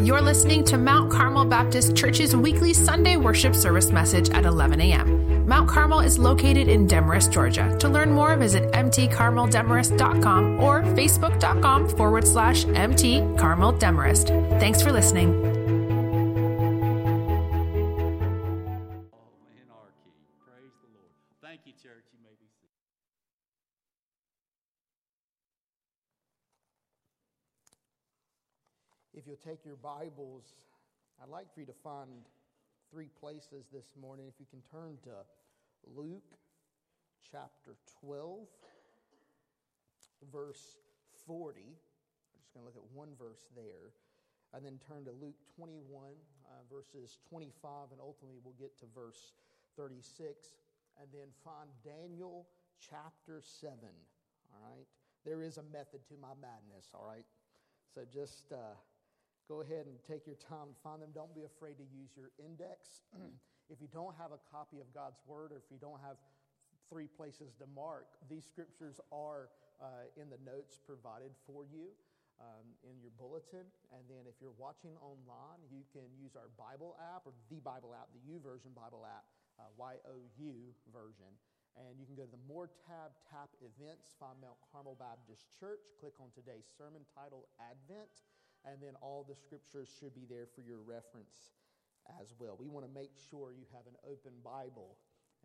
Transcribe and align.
You're 0.00 0.22
listening 0.22 0.64
to 0.64 0.78
Mount 0.78 1.12
Carmel 1.12 1.44
Baptist 1.44 1.94
Church's 1.94 2.34
weekly 2.34 2.72
Sunday 2.72 3.18
worship 3.18 3.54
service 3.54 3.90
message 3.90 4.30
at 4.30 4.46
11 4.46 4.80
a.m. 4.80 5.46
Mount 5.46 5.68
Carmel 5.68 6.00
is 6.00 6.18
located 6.18 6.68
in 6.68 6.86
Demorest, 6.86 7.30
Georgia. 7.30 7.76
To 7.80 7.88
learn 7.88 8.10
more, 8.10 8.34
visit 8.36 8.72
mtcarmeldemorest.com 8.72 10.58
or 10.58 10.82
facebook.com 10.82 11.88
forward 11.90 12.26
slash 12.26 12.64
mtcarmeldemorest. 12.64 14.58
Thanks 14.58 14.80
for 14.80 14.90
listening. 14.90 15.49
Take 29.46 29.64
your 29.64 29.76
Bibles, 29.76 30.44
I'd 31.22 31.30
like 31.30 31.52
for 31.54 31.60
you 31.60 31.66
to 31.66 31.78
find 31.82 32.10
three 32.90 33.08
places 33.20 33.64
this 33.72 33.94
morning. 34.00 34.26
If 34.28 34.34
you 34.38 34.44
can 34.50 34.60
turn 34.70 34.98
to 35.04 35.24
Luke 35.96 36.36
chapter 37.32 37.76
12, 38.04 38.44
verse 40.30 40.76
40. 41.26 41.60
We're 41.60 42.40
just 42.42 42.52
going 42.52 42.66
to 42.66 42.68
look 42.68 42.76
at 42.76 42.84
one 42.92 43.16
verse 43.18 43.48
there. 43.56 43.96
And 44.52 44.64
then 44.64 44.78
turn 44.84 45.04
to 45.04 45.12
Luke 45.12 45.38
21, 45.56 45.88
uh, 45.88 46.60
verses 46.68 47.16
25, 47.30 47.92
and 47.92 48.00
ultimately 48.00 48.40
we'll 48.44 48.58
get 48.60 48.76
to 48.80 48.86
verse 48.92 49.32
36. 49.76 50.52
And 51.00 51.08
then 51.14 51.32
find 51.44 51.70
Daniel 51.80 52.44
chapter 52.76 53.40
7. 53.40 53.78
All 54.52 54.68
right? 54.68 54.84
There 55.24 55.40
is 55.40 55.56
a 55.56 55.64
method 55.72 56.04
to 56.08 56.14
my 56.20 56.36
madness, 56.36 56.92
all 56.92 57.06
right? 57.08 57.24
So 57.94 58.02
just 58.12 58.52
uh, 58.52 58.76
go 59.50 59.66
ahead 59.66 59.90
and 59.90 59.98
take 60.06 60.30
your 60.30 60.38
time 60.38 60.70
and 60.70 60.78
find 60.78 61.02
them. 61.02 61.10
Don't 61.10 61.34
be 61.34 61.42
afraid 61.42 61.74
to 61.82 61.86
use 61.90 62.14
your 62.14 62.30
index. 62.38 63.02
if 63.74 63.82
you 63.82 63.90
don't 63.90 64.14
have 64.14 64.30
a 64.30 64.38
copy 64.46 64.78
of 64.78 64.86
God's 64.94 65.18
Word 65.26 65.50
or 65.50 65.58
if 65.58 65.66
you 65.74 65.82
don't 65.82 65.98
have 66.06 66.22
three 66.86 67.10
places 67.10 67.58
to 67.58 67.66
mark, 67.74 68.06
these 68.30 68.46
scriptures 68.46 69.02
are 69.10 69.50
uh, 69.82 70.06
in 70.14 70.30
the 70.30 70.38
notes 70.46 70.78
provided 70.78 71.34
for 71.50 71.66
you. 71.66 71.90
Um, 72.40 72.72
in 72.88 72.96
your 73.04 73.12
bulletin. 73.20 73.68
And 73.92 74.00
then 74.08 74.24
if 74.24 74.40
you're 74.40 74.56
watching 74.56 74.96
online, 75.04 75.60
you 75.68 75.84
can 75.92 76.08
use 76.16 76.40
our 76.40 76.48
Bible 76.56 76.96
app 76.96 77.28
or 77.28 77.36
the 77.52 77.60
Bible 77.60 77.92
app, 77.92 78.08
the 78.16 78.24
YouVersion 78.24 78.72
Bible 78.72 79.04
app, 79.04 79.28
uh, 79.60 79.68
Y-O-U 79.76 80.56
version. 80.88 81.28
And 81.76 82.00
you 82.00 82.08
can 82.08 82.16
go 82.16 82.24
to 82.24 82.32
the 82.32 82.40
More 82.48 82.72
tab, 82.88 83.12
tap 83.28 83.52
events, 83.60 84.16
find 84.16 84.40
Mount 84.40 84.56
Carmel 84.72 84.96
Baptist 84.96 85.52
Church, 85.52 85.84
click 86.00 86.16
on 86.16 86.32
today's 86.32 86.64
sermon 86.64 87.04
title, 87.12 87.44
Advent, 87.60 88.24
and 88.64 88.76
then 88.82 88.94
all 89.00 89.24
the 89.28 89.34
scriptures 89.34 89.88
should 89.98 90.14
be 90.14 90.26
there 90.28 90.46
for 90.46 90.60
your 90.60 90.78
reference 90.78 91.52
as 92.20 92.34
well. 92.38 92.56
We 92.58 92.68
want 92.68 92.86
to 92.86 92.92
make 92.92 93.12
sure 93.30 93.52
you 93.52 93.66
have 93.72 93.86
an 93.86 93.96
open 94.04 94.32
Bible 94.44 94.96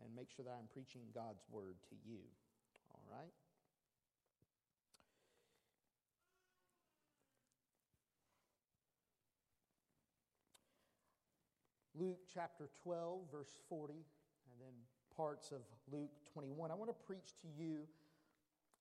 and 0.02 0.14
make 0.14 0.30
sure 0.30 0.44
that 0.44 0.56
I'm 0.58 0.68
preaching 0.72 1.02
God's 1.14 1.44
word 1.50 1.76
to 1.88 1.96
you. 2.04 2.20
All 2.92 3.04
right? 3.10 3.32
Luke 11.98 12.20
chapter 12.32 12.68
12, 12.82 13.20
verse 13.32 13.56
40, 13.70 13.94
and 13.94 14.60
then 14.60 14.74
parts 15.16 15.50
of 15.50 15.62
Luke 15.90 16.10
21. 16.34 16.70
I 16.70 16.74
want 16.74 16.90
to 16.90 17.06
preach 17.06 17.32
to 17.40 17.48
you 17.58 17.88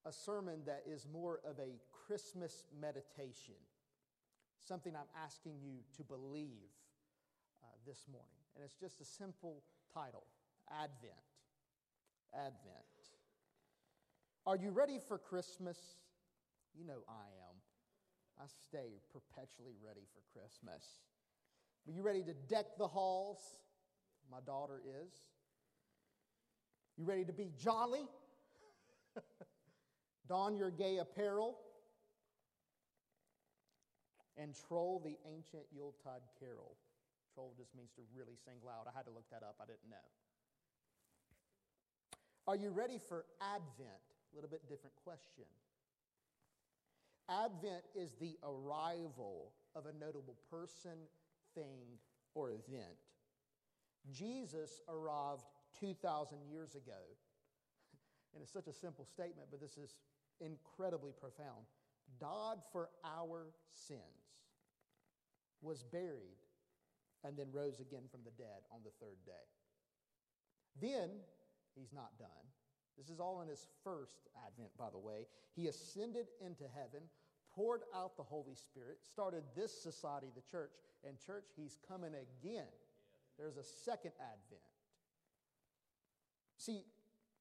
a 0.06 0.12
sermon 0.12 0.60
that 0.66 0.84
is 0.86 1.08
more 1.12 1.40
of 1.50 1.58
a 1.60 1.80
Christmas 2.06 2.66
meditation, 2.80 3.56
something 4.68 4.96
I'm 4.96 5.12
asking 5.24 5.60
you 5.62 5.78
to 5.98 6.04
believe 6.04 6.74
uh, 7.64 7.68
this 7.86 8.06
morning. 8.12 8.42
And 8.56 8.64
it's 8.64 8.76
just 8.76 9.02
a 9.02 9.06
simple 9.06 9.64
title 9.94 10.26
Advent. 10.72 11.14
Advent. 12.34 12.86
Are 14.48 14.58
you 14.58 14.72
ready 14.72 15.00
for 15.08 15.18
Christmas? 15.18 15.78
You 16.78 16.86
know 16.86 17.04
I 17.08 17.28
am. 17.50 17.56
I 18.40 18.46
stay 18.68 19.00
perpetually 19.12 19.76
ready 19.86 20.06
for 20.14 20.40
Christmas. 20.40 20.84
Are 21.88 21.92
you 21.92 22.02
ready 22.02 22.24
to 22.24 22.34
deck 22.50 22.66
the 22.78 22.88
halls? 22.88 23.40
My 24.32 24.40
daughter 24.46 24.82
is. 24.86 25.14
You 26.98 27.06
ready 27.06 27.26
to 27.26 27.34
be 27.34 27.52
jolly? 27.58 28.08
Don 30.28 30.58
your 30.58 30.72
gay 30.72 30.98
apparel? 30.98 31.58
And 34.38 34.54
troll 34.68 35.02
the 35.04 35.18
ancient 35.24 35.64
Yuletide 35.72 36.28
carol. 36.40 36.76
Troll 37.34 37.54
just 37.58 37.76
means 37.76 37.92
to 37.96 38.02
really 38.16 38.36
sing 38.44 38.60
loud. 38.66 38.88
I 38.88 38.96
had 38.96 39.06
to 39.06 39.12
look 39.12 39.30
that 39.32 39.44
up, 39.44 39.56
I 39.62 39.66
didn't 39.66 39.88
know. 39.90 40.08
Are 42.48 42.56
you 42.56 42.70
ready 42.70 43.00
for 43.00 43.26
Advent? 43.42 44.06
A 44.32 44.36
little 44.36 44.50
bit 44.50 44.68
different 44.68 44.96
question. 45.04 45.48
Advent 47.30 47.84
is 47.96 48.14
the 48.20 48.38
arrival 48.44 49.54
of 49.76 49.86
a 49.88 49.94
notable 50.00 50.38
person, 50.52 51.10
thing, 51.56 51.98
or 52.36 52.52
event. 52.52 53.02
Jesus 54.12 54.82
arrived 54.88 55.46
2,000 55.80 56.38
years 56.50 56.76
ago. 56.76 56.92
And 58.34 58.44
it's 58.44 58.52
such 58.52 58.68
a 58.68 58.74
simple 58.74 59.06
statement, 59.06 59.48
but 59.50 59.62
this 59.62 59.78
is 59.78 59.96
incredibly 60.42 61.14
profound. 61.14 61.64
Died 62.20 62.60
for 62.72 62.90
our 63.04 63.48
sins, 63.72 64.00
was 65.62 65.84
buried, 65.84 66.40
and 67.24 67.38
then 67.38 67.48
rose 67.52 67.80
again 67.80 68.04
from 68.10 68.22
the 68.24 68.32
dead 68.32 68.64
on 68.72 68.80
the 68.84 68.92
third 69.00 69.18
day. 69.26 69.32
Then, 70.82 71.10
he's 71.76 71.94
not 71.94 72.18
done. 72.20 72.30
This 72.98 73.10
is 73.10 73.20
all 73.20 73.42
in 73.42 73.50
his 73.50 73.68
first 73.84 74.30
advent, 74.46 74.70
by 74.78 74.90
the 74.92 74.98
way. 74.98 75.28
He 75.56 75.68
ascended 75.68 76.28
into 76.40 76.64
heaven, 76.64 77.02
poured 77.54 77.82
out 77.94 78.16
the 78.16 78.24
Holy 78.24 78.56
Spirit, 78.56 79.00
started 79.02 79.44
this 79.56 79.72
society, 79.72 80.28
the 80.36 80.42
church, 80.50 80.72
and 81.08 81.20
church, 81.20 81.46
he's 81.56 81.78
coming 81.88 82.12
again. 82.14 82.72
There's 83.38 83.58
a 83.58 83.64
second 83.64 84.12
advent. 84.20 84.62
See, 86.58 86.84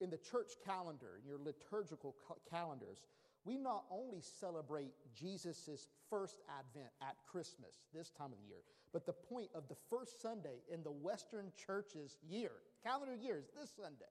in 0.00 0.10
the 0.10 0.18
church 0.18 0.52
calendar, 0.64 1.18
in 1.20 1.26
your 1.28 1.38
liturgical 1.38 2.16
calendars, 2.50 2.98
we 3.44 3.58
not 3.58 3.84
only 3.90 4.20
celebrate 4.20 4.92
Jesus' 5.14 5.88
first 6.08 6.40
advent 6.48 6.90
at 7.02 7.16
Christmas, 7.30 7.82
this 7.92 8.10
time 8.10 8.32
of 8.32 8.38
the 8.38 8.48
year, 8.48 8.62
but 8.92 9.04
the 9.04 9.12
point 9.12 9.50
of 9.54 9.68
the 9.68 9.76
first 9.90 10.22
Sunday 10.22 10.62
in 10.72 10.82
the 10.82 10.90
Western 10.90 11.52
church's 11.66 12.16
year, 12.26 12.52
calendar 12.82 13.14
year 13.14 13.38
is 13.38 13.50
this 13.58 13.70
Sunday, 13.76 14.04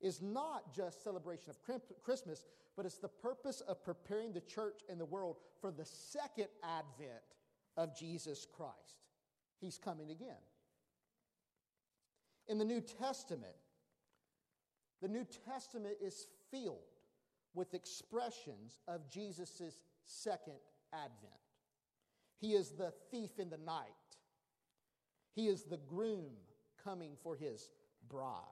is 0.00 0.22
not 0.22 0.74
just 0.74 1.04
celebration 1.04 1.50
of 1.50 2.02
Christmas, 2.02 2.44
but 2.76 2.86
it's 2.86 2.98
the 2.98 3.08
purpose 3.08 3.60
of 3.62 3.84
preparing 3.84 4.32
the 4.32 4.40
church 4.40 4.80
and 4.88 5.00
the 5.00 5.04
world 5.04 5.36
for 5.60 5.70
the 5.70 5.84
second 5.84 6.48
advent 6.62 7.22
of 7.76 7.96
Jesus 7.96 8.46
Christ. 8.56 9.04
He's 9.60 9.78
coming 9.78 10.10
again. 10.10 10.42
In 12.48 12.58
the 12.58 12.64
New 12.64 12.80
Testament, 12.80 13.56
the 15.02 15.08
New 15.08 15.26
Testament 15.46 15.96
is 16.00 16.26
filled 16.50 16.78
with 17.54 17.74
expressions 17.74 18.80
of 18.86 19.08
Jesus' 19.10 19.80
second 20.04 20.58
advent. 20.92 21.32
He 22.40 22.52
is 22.52 22.70
the 22.70 22.92
thief 23.10 23.38
in 23.38 23.50
the 23.50 23.58
night, 23.58 23.86
he 25.34 25.48
is 25.48 25.64
the 25.64 25.76
groom 25.76 26.32
coming 26.82 27.16
for 27.22 27.36
his 27.36 27.70
bride. 28.08 28.42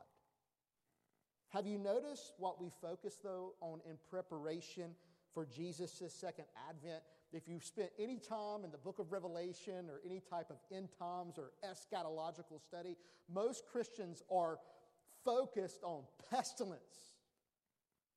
Have 1.50 1.66
you 1.66 1.78
noticed 1.78 2.32
what 2.38 2.60
we 2.60 2.70
focus, 2.82 3.18
though, 3.22 3.54
on 3.60 3.80
in 3.88 3.96
preparation 4.10 4.90
for 5.32 5.46
Jesus' 5.46 6.12
second 6.12 6.46
advent? 6.68 7.02
If 7.32 7.48
you've 7.48 7.64
spent 7.64 7.90
any 7.98 8.18
time 8.18 8.64
in 8.64 8.70
the 8.70 8.78
book 8.78 8.98
of 8.98 9.12
Revelation 9.12 9.88
or 9.88 10.00
any 10.04 10.20
type 10.20 10.50
of 10.50 10.56
end 10.72 10.88
times 10.98 11.38
or 11.38 11.52
eschatological 11.64 12.60
study, 12.60 12.96
most 13.32 13.64
Christians 13.70 14.22
are 14.30 14.58
focused 15.24 15.82
on 15.82 16.04
pestilence, 16.30 17.15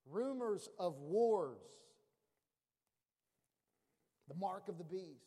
rumors 0.10 0.70
of 0.78 0.98
wars, 1.00 1.58
the 4.28 4.36
mark 4.36 4.68
of 4.68 4.78
the 4.78 4.84
beast. 4.84 5.26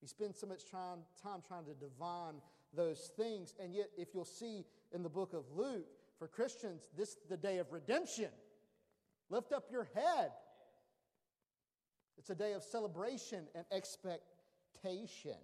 We 0.00 0.08
spend 0.08 0.34
so 0.34 0.46
much 0.46 0.64
time, 0.70 0.98
time 1.22 1.40
trying 1.46 1.64
to 1.66 1.74
divine 1.74 2.34
those 2.74 3.10
things, 3.16 3.54
and 3.62 3.74
yet, 3.74 3.90
if 3.96 4.08
you'll 4.14 4.24
see 4.24 4.64
in 4.92 5.02
the 5.02 5.08
book 5.08 5.32
of 5.32 5.44
Luke, 5.54 5.86
for 6.18 6.28
Christians, 6.28 6.88
this 6.96 7.10
is 7.10 7.16
the 7.28 7.36
day 7.36 7.58
of 7.58 7.72
redemption. 7.72 8.30
Lift 9.28 9.52
up 9.52 9.64
your 9.70 9.88
head. 9.94 10.30
It's 12.16 12.30
a 12.30 12.34
day 12.34 12.52
of 12.52 12.62
celebration 12.62 13.48
and 13.54 13.64
expectation. 13.72 15.38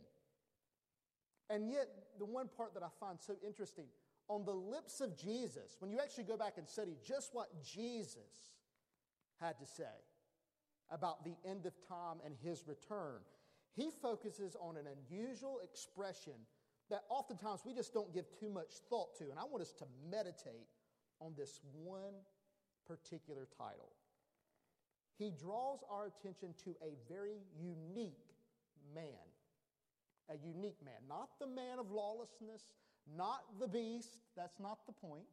And 1.51 1.71
yet, 1.71 1.89
the 2.19 2.25
one 2.25 2.49
part 2.57 2.75
that 2.75 2.83
I 2.83 2.89
find 3.01 3.19
so 3.21 3.35
interesting 3.45 3.87
on 4.29 4.45
the 4.45 4.55
lips 4.55 5.01
of 5.01 5.17
Jesus, 5.17 5.77
when 5.81 5.91
you 5.91 5.99
actually 5.99 6.25
go 6.25 6.37
back 6.37 6.55
and 6.59 6.69
study 6.69 6.97
just 7.07 7.31
what 7.33 7.49
Jesus 7.63 8.53
had 9.41 9.59
to 9.59 9.67
say 9.67 9.85
about 10.91 11.25
the 11.25 11.37
end 11.45 11.67
of 11.67 11.73
time 11.89 12.19
and 12.25 12.35
his 12.43 12.65
return, 12.67 13.21
he 13.75 13.91
focuses 14.03 14.57
on 14.61 14.77
an 14.77 14.87
unusual 14.87 15.61
expression 15.63 16.35
that 16.91 17.03
oftentimes 17.09 17.61
we 17.65 17.75
just 17.75 17.93
don't 17.93 18.13
give 18.13 18.25
too 18.39 18.49
much 18.51 18.73
thought 18.89 19.17
to. 19.19 19.25
And 19.25 19.39
I 19.39 19.45
want 19.45 19.63
us 19.63 19.73
to 19.79 19.85
meditate 20.11 20.69
on 21.21 21.35
this 21.37 21.61
one 21.73 22.15
particular 22.87 23.47
title. 23.57 23.93
He 25.19 25.31
draws 25.31 25.81
our 25.91 26.07
attention 26.07 26.55
to 26.65 26.71
a 26.83 26.95
very 27.13 27.39
unique 27.61 28.35
man. 28.95 29.27
A 30.31 30.37
unique 30.37 30.79
man. 30.85 31.01
Not 31.09 31.31
the 31.41 31.47
man 31.47 31.79
of 31.79 31.91
lawlessness, 31.91 32.63
not 33.17 33.41
the 33.61 33.69
beast. 33.69 34.19
That's 34.37 34.59
not 34.61 34.87
the 34.87 34.93
point. 34.93 35.27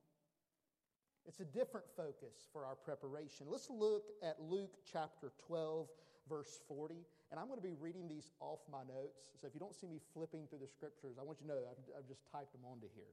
It's 1.28 1.40
a 1.40 1.46
different 1.46 1.88
focus 1.98 2.48
for 2.54 2.66
our 2.66 2.76
preparation. 2.76 3.48
Let's 3.50 3.70
look 3.70 4.04
at 4.22 4.38
Luke 4.40 4.78
chapter 4.92 5.32
12, 5.48 5.88
verse 6.30 6.62
40. 6.68 6.96
And 7.32 7.40
I'm 7.40 7.48
going 7.48 7.60
to 7.60 7.68
be 7.68 7.74
reading 7.80 8.08
these 8.08 8.30
off 8.40 8.60
my 8.72 8.84
notes. 8.84 9.34
So 9.42 9.48
if 9.48 9.54
you 9.54 9.60
don't 9.60 9.74
see 9.74 9.88
me 9.88 10.00
flipping 10.14 10.46
through 10.48 10.60
the 10.60 10.68
scriptures, 10.68 11.18
I 11.20 11.24
want 11.24 11.40
you 11.42 11.48
to 11.48 11.54
know 11.54 11.62
I've, 11.70 11.82
I've 11.98 12.08
just 12.08 12.22
typed 12.32 12.52
them 12.52 12.62
onto 12.70 12.88
here. 12.94 13.10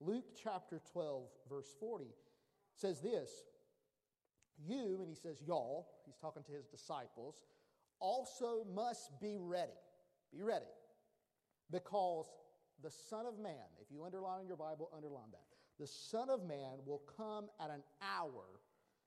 Luke 0.00 0.24
chapter 0.40 0.80
12, 0.92 1.24
verse 1.48 1.74
40 1.80 2.06
says 2.74 3.00
this 3.00 3.30
You, 4.64 4.98
and 5.00 5.08
he 5.08 5.14
says 5.14 5.42
y'all, 5.46 5.88
he's 6.06 6.16
talking 6.16 6.42
to 6.44 6.52
his 6.52 6.66
disciples, 6.66 7.42
also 7.98 8.64
must 8.74 9.20
be 9.20 9.36
ready. 9.38 9.72
Be 10.32 10.42
ready. 10.42 10.66
Because 11.70 12.26
the 12.82 12.90
Son 12.90 13.26
of 13.26 13.38
Man, 13.38 13.68
if 13.80 13.90
you 13.90 14.04
underline 14.04 14.40
in 14.40 14.48
your 14.48 14.56
Bible, 14.56 14.90
underline 14.94 15.30
that. 15.32 15.44
The 15.78 15.86
Son 15.86 16.28
of 16.30 16.44
Man 16.44 16.78
will 16.84 17.02
come 17.16 17.46
at 17.60 17.70
an 17.70 17.82
hour 18.02 18.44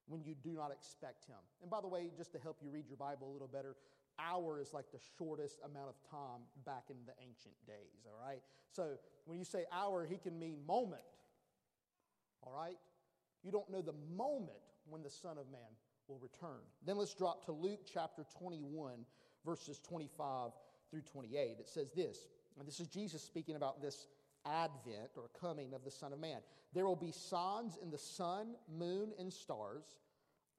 when 0.08 0.24
you 0.24 0.36
do 0.44 0.54
not 0.54 0.72
expect 0.72 1.26
him. 1.26 1.38
And 1.62 1.70
by 1.70 1.82
the 1.82 1.88
way, 1.88 2.10
just 2.16 2.32
to 2.34 2.40
help 2.40 2.58
you 2.62 2.70
read 2.70 2.88
your 2.88 2.98
Bible 2.98 3.30
a 3.30 3.34
little 3.34 3.48
better, 3.48 3.76
hour 4.20 4.60
is 4.60 4.74
like 4.74 4.86
the 4.92 5.00
shortest 5.18 5.60
amount 5.64 5.90
of 5.90 5.96
time 6.10 6.42
back 6.66 6.86
in 6.90 6.98
the 7.06 7.14
ancient 7.22 7.56
days, 7.68 8.06
all 8.06 8.20
right? 8.22 8.42
So 8.72 8.98
when 9.26 9.40
you 9.40 9.46
say 9.46 9.66
hour, 9.72 10.06
he 10.06 10.18
can 10.18 10.38
mean 10.40 10.58
moment, 10.68 11.02
all 12.42 12.54
right? 12.54 12.78
You 13.44 13.52
don't 13.52 13.70
know 13.70 13.82
the 13.82 13.96
moment 14.16 14.58
when 14.88 15.02
the 15.02 15.10
Son 15.10 15.38
of 15.38 15.52
Man 15.52 15.62
will 16.08 16.20
return. 16.20 16.62
Then 16.86 16.98
let's 16.98 17.14
drop 17.14 17.46
to 17.46 17.52
Luke 17.52 17.82
chapter 17.92 18.26
21, 18.38 19.06
verses 19.46 19.80
25 19.80 20.52
through 20.90 21.02
28. 21.02 21.58
It 21.60 21.68
says 21.68 21.92
this, 21.96 22.28
and 22.58 22.68
this 22.68 22.80
is 22.80 22.88
Jesus 22.88 23.22
speaking 23.24 23.56
about 23.56 23.82
this 23.82 24.08
advent 24.46 25.12
or 25.18 25.30
coming 25.40 25.74
of 25.74 25.84
the 25.84 25.92
Son 25.92 26.14
of 26.14 26.20
Man. 26.20 26.40
There 26.74 26.86
will 26.86 26.96
be 26.96 27.12
signs 27.12 27.78
in 27.82 27.90
the 27.90 27.98
sun, 27.98 28.56
moon, 28.78 29.12
and 29.20 29.32
stars 29.32 29.84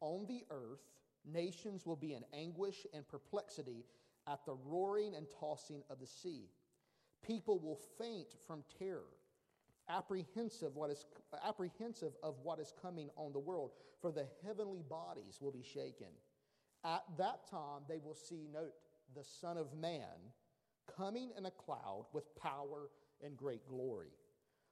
on 0.01 0.27
the 0.27 0.45
earth 0.51 0.81
Nations 1.27 1.85
will 1.85 1.97
be 1.97 2.15
in 2.15 2.25
anguish 2.33 2.87
and 2.95 3.07
perplexity 3.07 3.85
at 4.29 4.45
the 4.47 4.55
roaring 4.55 5.15
and 5.15 5.27
tossing 5.41 5.83
of 5.91 5.99
the 5.99 6.07
sea. 6.07 6.49
People 7.27 7.59
will 7.59 7.81
faint 7.99 8.29
from 8.47 8.63
terror, 8.79 9.09
apprehensive, 9.89 10.77
what 10.77 10.91
is, 10.91 11.05
apprehensive 11.45 12.13
of 12.23 12.37
what 12.43 12.61
is 12.61 12.73
coming 12.81 13.11
on 13.17 13.33
the 13.33 13.41
world, 13.41 13.73
for 14.01 14.13
the 14.13 14.27
heavenly 14.45 14.83
bodies 14.89 15.39
will 15.41 15.51
be 15.51 15.63
shaken. 15.63 16.07
At 16.85 17.03
that 17.19 17.51
time, 17.51 17.83
they 17.89 17.99
will 17.99 18.15
see, 18.15 18.47
note, 18.53 18.75
the 19.17 19.25
Son 19.25 19.57
of 19.57 19.75
Man 19.75 20.33
coming 20.97 21.31
in 21.37 21.47
a 21.47 21.51
cloud 21.51 22.07
with 22.13 22.25
power 22.37 22.91
and 23.23 23.37
great 23.37 23.67
glory. 23.69 24.09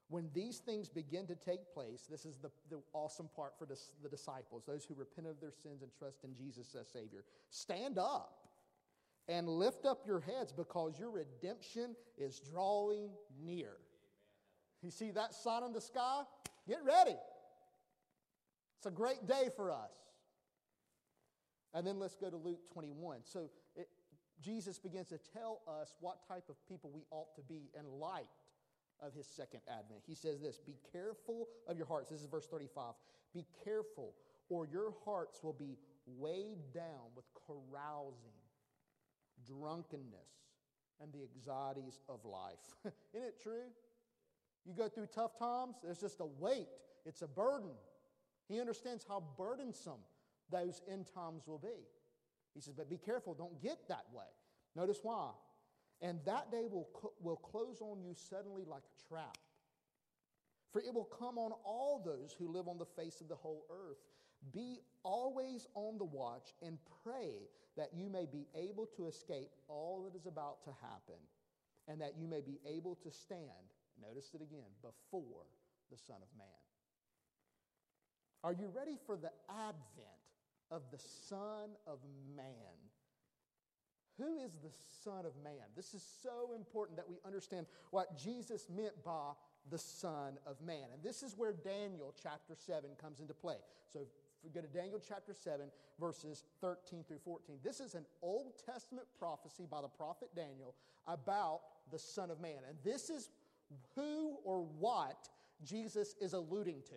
When 0.08 0.28
these 0.34 0.58
things 0.58 0.88
begin 0.88 1.26
to 1.26 1.34
take 1.34 1.72
place, 1.72 2.06
this 2.10 2.26
is 2.26 2.36
the, 2.42 2.50
the 2.70 2.82
awesome 2.92 3.28
part 3.34 3.58
for 3.58 3.66
the 3.66 3.76
disciples, 4.08 4.62
those 4.66 4.84
who 4.84 4.94
repent 4.94 5.26
of 5.26 5.40
their 5.40 5.52
sins 5.52 5.82
and 5.82 5.90
trust 5.98 6.24
in 6.24 6.34
Jesus 6.36 6.74
as 6.78 6.88
Savior. 6.88 7.24
Stand 7.48 7.98
up 7.98 8.44
and 9.28 9.48
lift 9.48 9.86
up 9.86 10.06
your 10.06 10.20
heads 10.20 10.52
because 10.52 10.98
your 10.98 11.10
redemption 11.10 11.96
is 12.18 12.40
drawing 12.40 13.10
near. 13.42 13.72
You 14.82 14.90
see 14.90 15.10
that 15.12 15.32
sign 15.32 15.64
in 15.64 15.72
the 15.72 15.80
sky? 15.80 16.22
Get 16.68 16.84
ready. 16.84 17.16
It's 18.76 18.86
a 18.86 18.90
great 18.90 19.26
day 19.26 19.48
for 19.56 19.70
us. 19.70 19.94
And 21.72 21.86
then 21.86 21.98
let's 21.98 22.14
go 22.14 22.28
to 22.28 22.36
Luke 22.36 22.60
21. 22.72 23.20
So 23.24 23.48
Jesus 24.42 24.78
begins 24.78 25.08
to 25.08 25.18
tell 25.32 25.60
us 25.68 25.94
what 26.00 26.26
type 26.26 26.48
of 26.48 26.56
people 26.68 26.90
we 26.92 27.04
ought 27.10 27.34
to 27.36 27.42
be 27.42 27.70
in 27.78 27.86
light 27.98 28.26
of 29.00 29.14
his 29.14 29.26
second 29.26 29.60
advent. 29.68 30.02
He 30.06 30.14
says 30.14 30.40
this 30.40 30.58
Be 30.58 30.76
careful 30.92 31.48
of 31.66 31.76
your 31.76 31.86
hearts. 31.86 32.10
This 32.10 32.20
is 32.20 32.26
verse 32.26 32.46
35. 32.46 32.94
Be 33.32 33.46
careful, 33.64 34.14
or 34.48 34.66
your 34.66 34.92
hearts 35.04 35.42
will 35.42 35.52
be 35.52 35.76
weighed 36.06 36.72
down 36.72 37.10
with 37.16 37.24
carousing, 37.46 38.38
drunkenness, 39.46 40.30
and 41.00 41.12
the 41.12 41.22
anxieties 41.22 42.00
of 42.08 42.24
life. 42.24 42.60
Isn't 43.14 43.28
it 43.28 43.42
true? 43.42 43.70
You 44.64 44.74
go 44.74 44.88
through 44.88 45.08
tough 45.14 45.38
times, 45.38 45.76
there's 45.82 46.00
just 46.00 46.20
a 46.20 46.26
weight, 46.26 46.68
it's 47.04 47.22
a 47.22 47.28
burden. 47.28 47.70
He 48.48 48.60
understands 48.60 49.04
how 49.06 49.22
burdensome 49.36 50.00
those 50.50 50.82
end 50.90 51.06
times 51.14 51.46
will 51.46 51.58
be. 51.58 51.86
He 52.54 52.60
says, 52.60 52.74
But 52.74 52.88
be 52.88 52.98
careful, 52.98 53.34
don't 53.34 53.60
get 53.60 53.88
that 53.88 54.04
way. 54.12 54.26
Notice 54.76 55.00
why. 55.02 55.30
And 56.00 56.20
that 56.26 56.50
day 56.50 56.66
will, 56.70 56.88
will 57.20 57.36
close 57.36 57.80
on 57.80 58.02
you 58.02 58.14
suddenly 58.14 58.64
like 58.66 58.82
a 58.82 59.08
trap. 59.08 59.38
For 60.72 60.80
it 60.80 60.92
will 60.92 61.04
come 61.04 61.38
on 61.38 61.52
all 61.64 62.02
those 62.04 62.34
who 62.36 62.48
live 62.48 62.66
on 62.66 62.78
the 62.78 62.84
face 62.84 63.20
of 63.20 63.28
the 63.28 63.36
whole 63.36 63.64
earth. 63.70 63.98
Be 64.52 64.80
always 65.04 65.66
on 65.74 65.98
the 65.98 66.04
watch 66.04 66.52
and 66.62 66.78
pray 67.04 67.48
that 67.76 67.90
you 67.94 68.08
may 68.08 68.26
be 68.26 68.46
able 68.54 68.86
to 68.96 69.06
escape 69.06 69.50
all 69.68 70.02
that 70.04 70.18
is 70.18 70.26
about 70.26 70.64
to 70.64 70.70
happen 70.82 71.20
and 71.88 72.00
that 72.00 72.14
you 72.18 72.26
may 72.26 72.40
be 72.40 72.58
able 72.66 72.96
to 72.96 73.10
stand, 73.10 73.72
notice 74.02 74.30
it 74.34 74.42
again, 74.42 74.70
before 74.82 75.46
the 75.90 75.96
Son 75.96 76.16
of 76.16 76.28
Man. 76.36 76.46
Are 78.42 78.52
you 78.52 78.70
ready 78.74 78.98
for 79.06 79.16
the 79.16 79.30
advent 79.48 80.23
of 80.74 80.82
the 80.90 80.98
Son 81.28 81.70
of 81.86 81.98
Man? 82.36 82.44
Who 84.18 84.38
is 84.38 84.52
the 84.62 84.70
Son 85.02 85.24
of 85.24 85.32
Man? 85.42 85.66
This 85.76 85.94
is 85.94 86.04
so 86.22 86.54
important 86.54 86.96
that 86.96 87.08
we 87.08 87.16
understand 87.24 87.66
what 87.90 88.18
Jesus 88.18 88.66
meant 88.68 88.92
by 89.04 89.32
the 89.70 89.78
Son 89.78 90.34
of 90.46 90.60
Man. 90.60 90.86
And 90.92 91.02
this 91.02 91.22
is 91.22 91.34
where 91.36 91.52
Daniel 91.52 92.14
chapter 92.20 92.54
7 92.54 92.90
comes 93.00 93.20
into 93.20 93.34
play. 93.34 93.56
So 93.92 94.00
we 94.42 94.50
go 94.50 94.60
to 94.60 94.68
Daniel 94.68 95.00
chapter 95.06 95.32
7, 95.32 95.66
verses 95.98 96.44
13 96.60 97.04
through 97.06 97.18
14, 97.24 97.56
this 97.64 97.80
is 97.80 97.94
an 97.94 98.04
Old 98.20 98.52
Testament 98.66 99.06
prophecy 99.18 99.66
by 99.70 99.80
the 99.80 99.88
prophet 99.88 100.28
Daniel 100.36 100.74
about 101.06 101.60
the 101.90 101.98
Son 101.98 102.30
of 102.30 102.40
Man. 102.40 102.58
And 102.68 102.76
this 102.84 103.10
is 103.10 103.30
who 103.94 104.36
or 104.44 104.66
what 104.78 105.28
Jesus 105.64 106.14
is 106.20 106.34
alluding 106.34 106.82
to. 106.86 106.96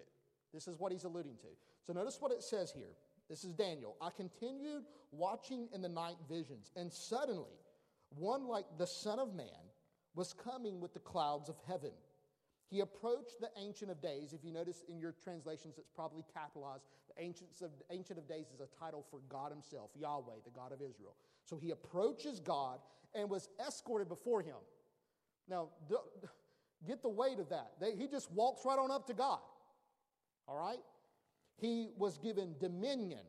This 0.53 0.67
is 0.67 0.77
what 0.79 0.91
he's 0.91 1.03
alluding 1.03 1.35
to. 1.41 1.47
So 1.85 1.93
notice 1.93 2.17
what 2.19 2.31
it 2.31 2.43
says 2.43 2.71
here. 2.71 2.91
This 3.29 3.43
is 3.43 3.53
Daniel. 3.53 3.95
I 4.01 4.09
continued 4.09 4.83
watching 5.11 5.67
in 5.73 5.81
the 5.81 5.89
night 5.89 6.17
visions, 6.29 6.71
and 6.75 6.91
suddenly 6.91 7.59
one 8.09 8.47
like 8.47 8.65
the 8.77 8.87
Son 8.87 9.19
of 9.19 9.35
Man 9.35 9.47
was 10.15 10.33
coming 10.33 10.79
with 10.79 10.93
the 10.93 10.99
clouds 10.99 11.49
of 11.49 11.55
heaven. 11.67 11.91
He 12.69 12.81
approached 12.81 13.39
the 13.39 13.49
Ancient 13.57 13.91
of 13.91 14.01
Days. 14.01 14.33
If 14.33 14.43
you 14.43 14.51
notice 14.51 14.83
in 14.89 14.99
your 14.99 15.13
translations, 15.23 15.77
it's 15.77 15.89
probably 15.95 16.23
capitalized. 16.33 16.83
The 17.15 17.23
Ancient 17.23 17.49
of, 17.61 17.71
Ancient 17.91 18.19
of 18.19 18.27
Days 18.27 18.47
is 18.53 18.59
a 18.59 18.67
title 18.83 19.05
for 19.09 19.21
God 19.29 19.51
Himself, 19.51 19.91
Yahweh, 19.95 20.33
the 20.43 20.51
God 20.51 20.73
of 20.73 20.81
Israel. 20.81 21.15
So 21.45 21.57
he 21.57 21.71
approaches 21.71 22.39
God 22.41 22.79
and 23.15 23.29
was 23.29 23.49
escorted 23.65 24.09
before 24.09 24.41
Him. 24.41 24.57
Now, 25.49 25.69
get 26.85 27.01
the 27.01 27.09
weight 27.09 27.39
of 27.39 27.49
that. 27.49 27.71
he 27.97 28.07
just 28.07 28.31
walks 28.31 28.65
right 28.65 28.77
on 28.77 28.91
up 28.91 29.07
to 29.07 29.13
God. 29.13 29.39
All 30.45 30.57
right? 30.57 30.79
He 31.57 31.89
was 31.97 32.17
given 32.17 32.55
dominion 32.59 33.25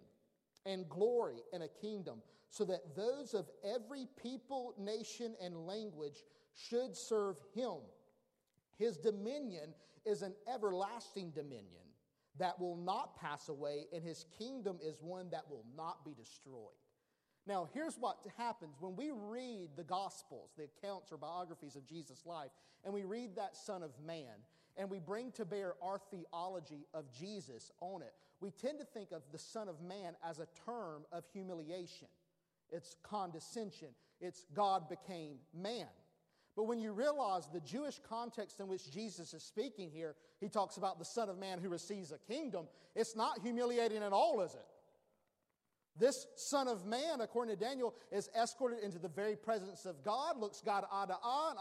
and 0.67 0.89
glory 0.89 1.43
and 1.53 1.63
a 1.63 1.69
kingdom 1.69 2.23
so 2.51 2.65
that 2.65 2.95
those 2.97 3.35
of 3.35 3.49
every 3.65 4.07
people, 4.23 4.75
nation, 4.79 5.35
and 5.43 5.67
language 5.67 6.25
should 6.55 6.97
serve 6.97 7.37
him. 7.55 7.79
His 8.79 8.97
dominion 8.97 9.75
is 10.05 10.23
an 10.23 10.35
everlasting 10.53 11.31
dominion 11.31 11.85
that 12.39 12.59
will 12.61 12.77
not 12.77 13.17
pass 13.17 13.49
away, 13.49 13.87
and 13.93 14.03
his 14.03 14.25
kingdom 14.39 14.79
is 14.83 15.03
one 15.03 15.29
that 15.31 15.49
will 15.51 15.65
not 15.77 16.05
be 16.05 16.15
destroyed. 16.15 16.77
Now, 17.47 17.69
here's 17.73 17.97
what 17.97 18.19
happens 18.37 18.77
when 18.79 18.95
we 18.95 19.11
read 19.11 19.71
the 19.77 19.85
Gospels, 19.85 20.51
the 20.57 20.65
accounts 20.65 21.11
or 21.13 21.17
biographies 21.17 21.77
of 21.77 21.87
Jesus' 21.87 22.27
life, 22.27 22.51
and 22.85 22.93
we 22.93 23.05
read 23.05 23.35
that 23.37 23.57
Son 23.57 23.83
of 23.83 23.91
Man 24.05 24.37
and 24.79 24.89
we 24.89 25.01
bring 25.01 25.33
to 25.33 25.45
bear 25.45 25.75
our 25.83 25.99
theology 26.11 26.87
of 26.95 27.05
Jesus 27.13 27.71
on 27.81 28.01
it, 28.01 28.15
we 28.41 28.53
tend 28.53 28.79
to 28.79 28.85
think 28.85 29.11
of 29.11 29.23
the 29.33 29.39
Son 29.39 29.69
of 29.69 29.83
Man 29.83 30.15
as 30.25 30.39
a 30.39 30.47
term 30.65 31.03
of 31.13 31.25
humiliation. 31.33 32.09
It's 32.71 32.95
condescension. 33.03 33.89
It's 34.21 34.47
God 34.55 34.89
became 34.89 35.37
man. 35.53 35.89
But 36.57 36.65
when 36.65 36.81
you 36.81 36.93
realize 36.93 37.49
the 37.53 37.61
Jewish 37.61 38.01
context 38.09 38.61
in 38.61 38.69
which 38.69 38.91
Jesus 38.91 39.35
is 39.35 39.43
speaking 39.43 39.91
here, 39.91 40.15
he 40.41 40.49
talks 40.49 40.77
about 40.77 40.99
the 40.99 41.05
Son 41.05 41.29
of 41.29 41.39
Man 41.39 41.59
who 41.61 41.69
receives 41.69 42.13
a 42.13 42.19
kingdom. 42.19 42.67
It's 42.95 43.15
not 43.15 43.41
humiliating 43.43 44.03
at 44.03 44.13
all, 44.13 44.41
is 44.41 44.55
it? 44.55 44.67
This 45.99 46.27
Son 46.37 46.69
of 46.69 46.87
Man, 46.87 47.21
according 47.21 47.57
to 47.57 47.61
Daniel, 47.61 47.95
is 48.13 48.31
escorted 48.41 48.81
into 48.85 48.99
the 48.99 49.09
very 49.09 49.35
presence 49.35 49.85
of 49.85 50.05
God, 50.05 50.39
looks 50.39 50.61
God 50.61 50.85
eye 50.93 51.07
to 51.07 51.17
eye, 51.23 51.55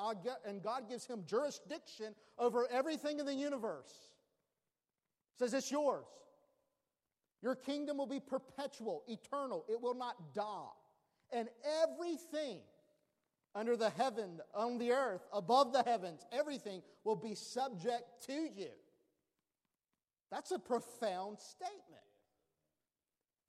and 0.45 0.61
God 0.61 0.87
gives 0.87 1.05
him 1.05 1.23
jurisdiction 1.25 2.13
over 2.37 2.67
everything 2.71 3.19
in 3.19 3.25
the 3.25 3.33
universe. 3.33 4.11
Says 5.39 5.53
it's 5.53 5.71
yours. 5.71 6.05
Your 7.41 7.55
kingdom 7.55 7.97
will 7.97 8.07
be 8.07 8.19
perpetual, 8.19 9.03
eternal. 9.07 9.65
It 9.69 9.81
will 9.81 9.95
not 9.95 10.33
die. 10.33 10.69
And 11.31 11.49
everything 11.83 12.59
under 13.55 13.75
the 13.75 13.89
heaven, 13.91 14.39
on 14.53 14.77
the 14.77 14.91
earth, 14.91 15.21
above 15.33 15.73
the 15.73 15.83
heavens, 15.83 16.25
everything 16.31 16.81
will 17.03 17.15
be 17.15 17.33
subject 17.33 18.03
to 18.27 18.33
you. 18.33 18.69
That's 20.31 20.51
a 20.51 20.59
profound 20.59 21.39
statement. 21.39 21.86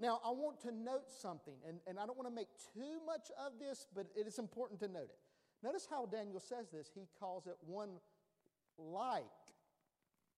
Now, 0.00 0.20
I 0.24 0.30
want 0.30 0.60
to 0.60 0.70
note 0.70 1.10
something, 1.10 1.54
and, 1.66 1.78
and 1.86 1.98
I 1.98 2.06
don't 2.06 2.16
want 2.16 2.28
to 2.28 2.34
make 2.34 2.48
too 2.72 2.98
much 3.04 3.30
of 3.44 3.58
this, 3.58 3.86
but 3.94 4.06
it 4.14 4.26
is 4.26 4.38
important 4.38 4.78
to 4.80 4.88
note 4.88 5.10
it. 5.10 5.18
Notice 5.62 5.88
how 5.90 6.06
Daniel 6.06 6.38
says 6.38 6.68
this. 6.72 6.90
He 6.94 7.08
calls 7.18 7.46
it 7.46 7.56
one 7.66 7.90
like 8.78 9.24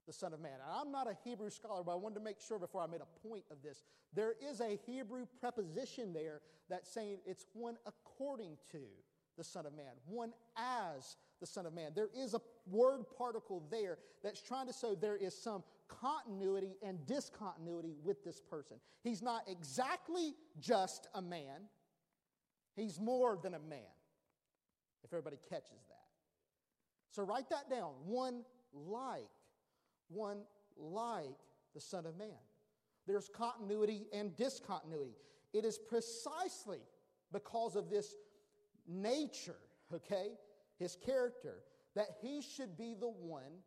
the 0.06 0.12
Son 0.12 0.32
of 0.32 0.40
Man. 0.40 0.54
And 0.54 0.72
I'm 0.72 0.90
not 0.90 1.06
a 1.06 1.16
Hebrew 1.24 1.50
scholar, 1.50 1.82
but 1.84 1.92
I 1.92 1.96
wanted 1.96 2.16
to 2.16 2.24
make 2.24 2.40
sure 2.40 2.58
before 2.58 2.82
I 2.82 2.86
made 2.86 3.02
a 3.02 3.28
point 3.28 3.44
of 3.50 3.58
this. 3.62 3.84
There 4.14 4.34
is 4.42 4.60
a 4.60 4.78
Hebrew 4.86 5.26
preposition 5.40 6.12
there 6.12 6.40
that's 6.68 6.90
saying 6.90 7.18
it's 7.26 7.46
one 7.52 7.76
according 7.86 8.56
to 8.72 8.78
the 9.36 9.44
Son 9.44 9.66
of 9.66 9.74
Man, 9.74 9.92
one 10.06 10.32
as 10.56 11.16
the 11.40 11.46
Son 11.46 11.66
of 11.66 11.74
Man. 11.74 11.92
There 11.94 12.08
is 12.16 12.34
a 12.34 12.40
word 12.66 13.04
particle 13.16 13.62
there 13.70 13.98
that's 14.22 14.42
trying 14.42 14.66
to 14.66 14.72
show 14.72 14.94
there 14.94 15.16
is 15.16 15.34
some 15.34 15.62
continuity 16.00 16.76
and 16.82 17.04
discontinuity 17.06 17.94
with 18.02 18.24
this 18.24 18.40
person. 18.40 18.76
He's 19.02 19.22
not 19.22 19.42
exactly 19.48 20.34
just 20.58 21.08
a 21.14 21.22
man, 21.22 21.68
he's 22.76 23.00
more 23.00 23.38
than 23.42 23.54
a 23.54 23.58
man, 23.58 23.80
if 25.02 25.12
everybody 25.12 25.38
catches 25.48 25.84
that. 25.88 25.96
So 27.10 27.22
write 27.22 27.50
that 27.50 27.68
down. 27.68 27.92
One 28.04 28.44
like, 28.72 29.28
one 30.08 30.42
like 30.76 31.38
the 31.74 31.80
Son 31.80 32.06
of 32.06 32.16
Man. 32.16 32.28
There's 33.06 33.28
continuity 33.28 34.06
and 34.12 34.36
discontinuity. 34.36 35.16
It 35.52 35.64
is 35.64 35.78
precisely 35.78 36.80
because 37.32 37.74
of 37.74 37.90
this 37.90 38.14
nature, 38.86 39.56
okay, 39.92 40.28
his 40.78 40.96
character, 40.96 41.64
that 41.96 42.06
he 42.22 42.40
should 42.40 42.76
be 42.76 42.94
the 42.98 43.08
one 43.08 43.62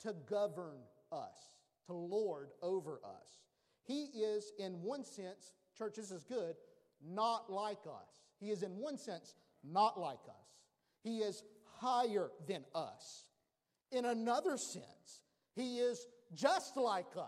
to 0.00 0.14
govern 0.28 0.78
us 1.12 1.50
to 1.90 1.96
lord 1.96 2.48
over 2.62 3.00
us. 3.04 3.40
He 3.84 4.04
is, 4.04 4.52
in 4.58 4.82
one 4.82 5.04
sense, 5.04 5.52
church, 5.76 5.94
this 5.96 6.10
is 6.10 6.24
good, 6.24 6.54
not 7.04 7.50
like 7.50 7.80
us. 7.86 8.08
He 8.38 8.50
is, 8.50 8.62
in 8.62 8.72
one 8.78 8.98
sense, 8.98 9.34
not 9.64 9.98
like 9.98 10.20
us. 10.28 10.48
He 11.02 11.18
is 11.18 11.42
higher 11.80 12.30
than 12.46 12.64
us. 12.74 13.24
In 13.92 14.04
another 14.04 14.56
sense, 14.56 15.22
he 15.54 15.78
is 15.78 16.06
just 16.34 16.76
like 16.76 17.16
us. 17.16 17.26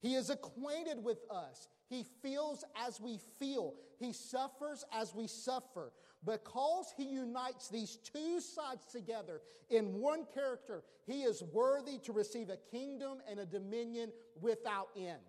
He 0.00 0.14
is 0.14 0.30
acquainted 0.30 1.02
with 1.02 1.18
us. 1.30 1.68
He 1.88 2.04
feels 2.22 2.64
as 2.86 3.00
we 3.00 3.18
feel. 3.38 3.74
He 3.98 4.12
suffers 4.12 4.84
as 4.92 5.14
we 5.14 5.26
suffer. 5.26 5.92
Because 6.26 6.92
he 6.96 7.04
unites 7.04 7.68
these 7.68 7.98
two 8.02 8.40
sides 8.40 8.86
together 8.90 9.40
in 9.70 9.94
one 9.94 10.26
character, 10.34 10.82
he 11.06 11.22
is 11.22 11.42
worthy 11.52 11.98
to 11.98 12.12
receive 12.12 12.50
a 12.50 12.56
kingdom 12.70 13.18
and 13.30 13.38
a 13.38 13.46
dominion 13.46 14.10
without 14.40 14.88
end. 14.96 15.20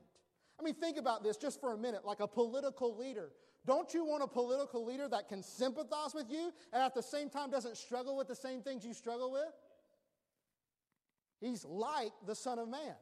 I 0.60 0.64
mean, 0.64 0.74
think 0.74 0.98
about 0.98 1.24
this 1.24 1.38
just 1.38 1.62
for 1.62 1.74
a 1.74 1.78
minute 1.78 2.04
like 2.04 2.20
a 2.20 2.28
political 2.28 2.98
leader. 2.98 3.30
Don't 3.68 3.94
you 3.94 4.06
want 4.06 4.24
a 4.24 4.28
political 4.28 4.86
leader 4.86 5.08
that 5.10 5.30
can 5.30 5.44
sympathize 5.44 6.16
with 6.16 6.32
you 6.32 6.52
and 6.74 6.82
at 6.82 6.96
the 6.96 7.04
same 7.04 7.30
time 7.30 7.52
doesn't 7.52 7.78
struggle 7.78 8.18
with 8.18 8.28
the 8.28 8.36
same 8.36 8.62
things 8.62 8.84
you 8.84 8.94
struggle 8.94 9.32
with? 9.32 9.54
He's 11.40 11.64
like 11.64 12.14
the 12.26 12.34
Son 12.34 12.58
of 12.58 12.70
Man. 12.70 12.96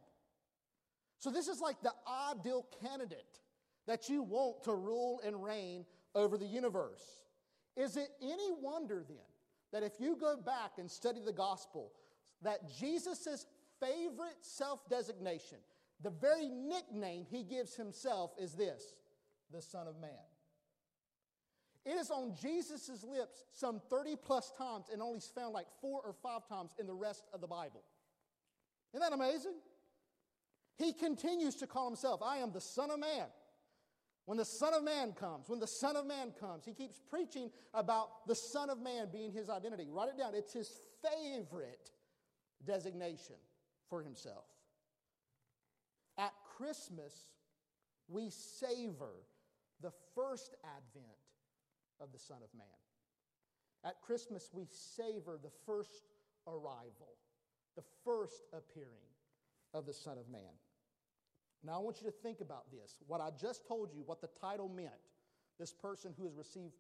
So, 1.19 1.31
this 1.31 1.47
is 1.47 1.61
like 1.61 1.81
the 1.81 1.93
ideal 2.29 2.67
candidate 2.81 3.39
that 3.87 4.09
you 4.09 4.21
want 4.21 4.63
to 4.63 4.73
rule 4.73 5.21
and 5.25 5.41
reign 5.41 5.85
over 6.13 6.37
the 6.37 6.45
universe. 6.45 7.25
Is 7.75 7.98
it 7.98 8.10
any 8.22 8.51
wonder 8.62 9.03
then 9.08 9.17
that 9.72 9.84
if 9.84 10.00
you 10.00 10.15
go 10.15 10.38
back 10.38 10.74
and 10.77 10.89
study 10.89 11.20
the 11.24 11.34
gospel, 11.34 11.91
that 12.41 12.70
Jesus' 12.79 13.46
favorite 13.79 14.38
self 14.41 14.88
designation, 14.89 15.58
the 16.01 16.10
very 16.10 16.48
nickname 16.48 17.25
he 17.29 17.44
gives 17.44 17.75
himself, 17.75 18.32
is 18.39 18.53
this 18.53 18.96
the 19.51 19.62
Son 19.62 19.88
of 19.88 20.00
Man? 20.00 20.12
It 21.86 21.98
is 21.98 22.10
on 22.10 22.34
Jesus' 22.41 23.03
lips 23.03 23.44
some 23.51 23.79
30 23.89 24.15
plus 24.15 24.51
times 24.58 24.88
and 24.91 25.01
only 25.01 25.20
found 25.36 25.53
like 25.53 25.67
four 25.82 26.01
or 26.01 26.13
five 26.13 26.48
times 26.48 26.72
in 26.79 26.88
the 26.88 26.96
rest 26.96 27.25
of 27.32 27.41
the 27.41 27.48
Bible. 27.48 27.84
Isn't 28.91 29.01
that 29.01 29.13
amazing? 29.13 29.55
He 30.77 30.94
continues 30.94 31.55
to 31.55 31.67
call 31.67 31.86
himself, 31.88 32.22
I 32.24 32.38
am 32.38 32.51
the 32.51 32.62
Son 32.62 32.89
of 32.89 33.00
Man. 33.00 33.27
When 34.25 34.38
the 34.38 34.46
Son 34.46 34.74
of 34.74 34.84
Man 34.84 35.13
comes, 35.13 35.50
when 35.50 35.60
the 35.60 35.67
Son 35.67 35.96
of 35.96 36.05
Man 36.05 36.32
comes, 36.39 36.65
he 36.65 36.74
keeps 36.74 37.00
preaching 37.10 37.51
about 37.74 38.27
the 38.27 38.34
Son 38.36 38.70
of 38.70 38.79
Man 38.79 39.08
being 39.12 39.32
his 39.32 39.50
identity. 39.50 39.88
Write 39.89 40.10
it 40.10 40.17
down. 40.17 40.34
It's 40.34 40.53
his 40.53 40.72
favorite 41.03 41.91
designation 42.65 43.36
for 43.88 44.01
himself. 44.01 44.46
At 46.17 46.34
Christmas, 46.58 47.13
we 48.08 48.29
savor 48.29 49.13
the 49.82 49.91
first 50.15 50.55
advent 50.63 51.05
of 52.00 52.12
the 52.12 52.20
Son 52.20 52.38
of 52.44 52.50
Man. 52.58 52.65
At 53.84 54.01
Christmas, 54.01 54.50
we 54.51 54.65
savor 54.72 55.38
the 55.41 55.51
first 55.67 56.08
arrival, 56.48 57.17
the 57.75 57.84
first 58.03 58.48
appearing 58.53 59.13
of 59.74 59.86
the 59.86 59.94
Son 59.94 60.17
of 60.17 60.29
Man. 60.29 60.41
Now, 61.65 61.74
I 61.74 61.79
want 61.79 61.98
you 62.01 62.05
to 62.05 62.15
think 62.24 62.41
about 62.41 62.72
this. 62.72 62.98
What 63.07 63.22
I 63.22 63.29
just 63.39 63.67
told 63.67 63.93
you, 63.93 64.03
what 64.05 64.22
the 64.22 64.29
title 64.39 64.69
meant. 64.69 64.91
This 65.60 65.74
person 65.74 66.13
who 66.17 66.25
has 66.25 66.36
received, 66.36 66.74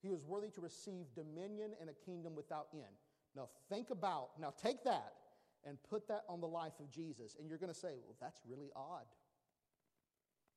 he 0.00 0.08
was 0.08 0.24
worthy 0.24 0.50
to 0.50 0.60
receive 0.60 1.06
dominion 1.14 1.72
and 1.80 1.90
a 1.90 1.94
kingdom 2.04 2.34
without 2.36 2.68
end. 2.72 2.84
Now, 3.34 3.48
think 3.68 3.90
about, 3.90 4.30
now 4.40 4.52
take 4.62 4.84
that 4.84 5.12
and 5.66 5.78
put 5.88 6.06
that 6.08 6.24
on 6.28 6.40
the 6.40 6.46
life 6.46 6.74
of 6.78 6.90
Jesus. 6.90 7.36
And 7.38 7.48
you're 7.48 7.58
going 7.58 7.72
to 7.72 7.78
say, 7.78 7.94
well, 8.04 8.16
that's 8.20 8.40
really 8.48 8.70
odd. 8.76 9.06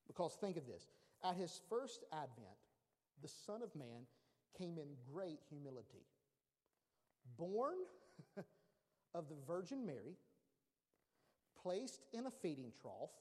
Because 0.08 0.36
think 0.40 0.58
of 0.58 0.68
this 0.68 0.88
at 1.24 1.36
his 1.36 1.62
first 1.70 2.04
advent, 2.12 2.58
the 3.22 3.30
Son 3.30 3.62
of 3.64 3.76
Man 3.76 4.06
came 4.58 4.78
in 4.78 4.88
great 5.14 5.40
humility. 5.50 6.06
Born 7.38 7.76
of 9.16 9.30
the 9.30 9.36
Virgin 9.48 9.86
Mary, 9.86 10.18
placed 11.62 12.02
in 12.14 12.26
a 12.26 12.32
feeding 12.32 12.72
trough, 12.82 13.12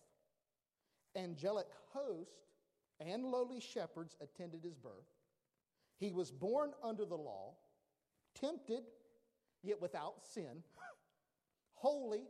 angelic 1.17 1.67
host 1.93 2.47
and 3.01 3.25
lowly 3.25 3.61
shepherds 3.61 4.17
attended 4.21 4.63
his 4.63 4.77
birth. 4.77 5.09
He 5.99 6.13
was 6.13 6.31
born 6.31 6.73
under 6.83 7.05
the 7.05 7.17
law, 7.17 7.55
tempted, 8.35 8.83
yet 9.63 9.81
without 9.81 10.23
sin, 10.33 10.63
holy, 11.75 12.25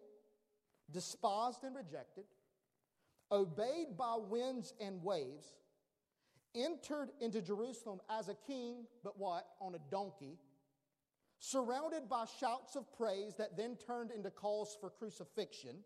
despised 0.90 1.62
and 1.62 1.76
rejected, 1.76 2.24
obeyed 3.30 3.96
by 3.96 4.16
winds 4.18 4.74
and 4.80 5.02
waves, 5.02 5.54
entered 6.54 7.10
into 7.20 7.40
Jerusalem 7.40 8.00
as 8.10 8.28
a 8.28 8.34
king, 8.34 8.86
but 9.04 9.18
what? 9.18 9.46
On 9.60 9.74
a 9.74 9.90
donkey, 9.90 10.38
surrounded 11.38 12.08
by 12.08 12.24
shouts 12.40 12.76
of 12.76 12.92
praise 12.96 13.34
that 13.36 13.56
then 13.56 13.76
turned 13.76 14.10
into 14.10 14.30
calls 14.30 14.76
for 14.80 14.90
crucifixion 14.90 15.76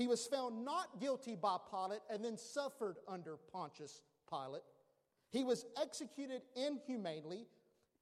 he 0.00 0.06
was 0.06 0.26
found 0.26 0.64
not 0.64 1.00
guilty 1.00 1.36
by 1.36 1.56
Pilate 1.70 2.00
and 2.08 2.24
then 2.24 2.38
suffered 2.38 2.96
under 3.06 3.36
Pontius 3.52 4.00
Pilate. 4.30 4.62
He 5.30 5.44
was 5.44 5.66
executed 5.80 6.42
inhumanely, 6.56 7.46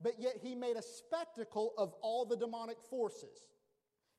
but 0.00 0.12
yet 0.18 0.36
he 0.40 0.54
made 0.54 0.76
a 0.76 0.82
spectacle 0.82 1.74
of 1.76 1.94
all 2.00 2.24
the 2.24 2.36
demonic 2.36 2.80
forces. 2.88 3.48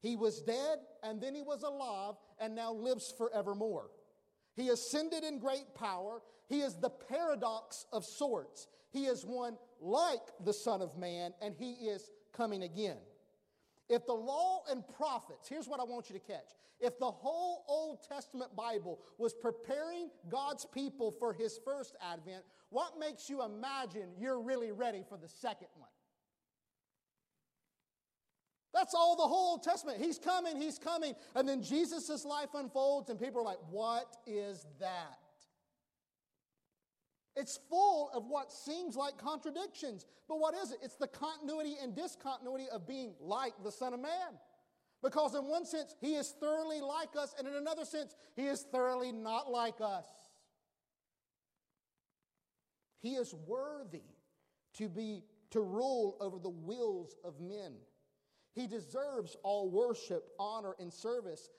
He 0.02 0.16
was 0.16 0.42
dead 0.42 0.80
and 1.04 1.22
then 1.22 1.34
he 1.34 1.42
was 1.42 1.64
alive 1.64 2.16
and 2.40 2.56
now 2.56 2.74
lives 2.74 3.14
forevermore. 3.18 3.90
He 4.56 4.70
ascended 4.70 5.24
in 5.24 5.40
great 5.40 5.74
power. 5.76 6.22
He 6.48 6.62
is 6.62 6.76
the 6.76 6.90
paradox 6.90 7.86
of 7.94 8.04
sorts. 8.04 8.68
He 8.92 9.06
is 9.06 9.26
one 9.26 9.58
like 9.80 10.22
the 10.44 10.54
Son 10.54 10.82
of 10.82 10.98
Man 10.98 11.34
and 11.42 11.56
he 11.58 11.74
is 11.74 12.12
coming 12.34 12.64
again. 12.64 12.98
If 13.90 14.06
the 14.06 14.14
law 14.14 14.62
and 14.70 14.84
prophets, 14.88 15.50
here's 15.50 15.68
what 15.68 15.80
I 15.80 15.84
want 15.84 16.10
you 16.10 16.14
to 16.14 16.26
catch. 16.26 16.54
If 16.80 17.00
the 17.00 17.10
whole 17.10 17.66
Old 17.68 18.08
Testament 18.08 18.56
Bible 18.56 19.00
was 19.18 19.34
preparing 19.34 20.10
God's 20.30 20.66
people 20.66 21.12
for 21.12 21.34
his 21.34 21.60
first 21.66 21.96
advent, 22.02 22.44
what 22.70 23.00
makes 23.00 23.30
you 23.30 23.44
imagine 23.44 24.10
you're 24.18 24.40
really 24.40 24.72
ready 24.72 25.04
for 25.08 25.18
the 25.18 25.28
second 25.28 25.70
one? 25.76 25.90
That's 28.74 28.94
all 28.94 29.16
the 29.16 29.24
whole 29.24 29.52
Old 29.52 29.64
Testament. 29.64 29.98
He's 30.00 30.20
coming, 30.20 30.56
he's 30.56 30.78
coming. 30.78 31.16
And 31.36 31.50
then 31.50 31.64
Jesus' 31.64 32.24
life 32.24 32.50
unfolds, 32.54 33.10
and 33.10 33.20
people 33.20 33.42
are 33.42 33.46
like, 33.46 33.58
What 33.72 34.16
is 34.28 34.68
that? 34.80 35.19
It's 37.40 37.58
full 37.70 38.12
of 38.14 38.26
what 38.26 38.52
seems 38.52 38.98
like 38.98 39.18
contradictions. 39.18 40.06
But 40.28 40.40
what 40.40 40.54
is 40.56 40.72
it? 40.72 40.80
It's 40.84 40.98
the 40.98 41.08
continuity 41.08 41.78
and 41.82 41.96
discontinuity 41.96 42.66
of 42.70 42.86
being 42.86 43.14
like 43.22 43.54
the 43.64 43.72
Son 43.72 43.94
of 43.94 44.02
Man. 44.02 44.38
Because 45.02 45.34
in 45.36 45.46
one 45.46 45.66
sense, 45.66 45.96
he 46.02 46.16
is 46.16 46.36
thoroughly 46.42 46.82
like 46.82 47.16
us, 47.18 47.34
and 47.40 47.48
in 47.48 47.56
another 47.56 47.86
sense, 47.86 48.14
he 48.36 48.48
is 48.48 48.64
thoroughly 48.64 49.14
not 49.14 49.50
like 49.50 49.80
us. 49.80 50.06
He 53.02 53.14
is 53.14 53.34
worthy 53.48 54.04
to 54.74 54.90
be 54.90 55.24
to 55.52 55.62
rule 55.62 56.18
over 56.20 56.38
the 56.38 56.50
wills 56.50 57.16
of 57.24 57.40
men. 57.40 57.76
He 58.54 58.68
deserves 58.68 59.38
all 59.44 59.70
worship, 59.72 60.26
honor, 60.38 60.76
and 60.80 60.92
service. 60.92 61.50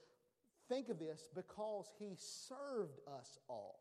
Think 0.69 0.91
of 0.91 0.99
this 0.99 1.29
because 1.35 1.91
he 1.99 2.15
served 2.17 3.01
us 3.19 3.39
all. 3.49 3.81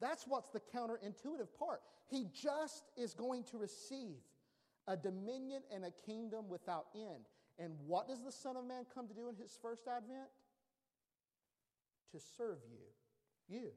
That's 0.00 0.24
what's 0.26 0.48
the 0.48 0.60
counterintuitive 0.60 1.48
part. 1.58 1.82
He 2.08 2.26
just 2.32 2.84
is 2.96 3.14
going 3.14 3.44
to 3.44 3.58
receive 3.58 4.16
a 4.88 4.96
dominion 4.96 5.62
and 5.74 5.84
a 5.84 5.90
kingdom 5.90 6.48
without 6.48 6.86
end. 6.94 7.26
And 7.58 7.74
what 7.86 8.08
does 8.08 8.22
the 8.24 8.32
Son 8.32 8.56
of 8.56 8.64
Man 8.64 8.86
come 8.92 9.06
to 9.08 9.14
do 9.14 9.28
in 9.28 9.36
his 9.36 9.58
first 9.60 9.82
advent? 9.86 10.28
To 12.12 12.18
serve 12.36 12.58
you. 12.70 13.56
You. 13.56 13.70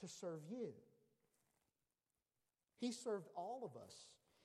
To 0.00 0.08
serve 0.08 0.40
you. 0.50 0.72
He 2.78 2.92
served 2.92 3.28
all 3.34 3.62
of 3.64 3.80
us. 3.82 3.94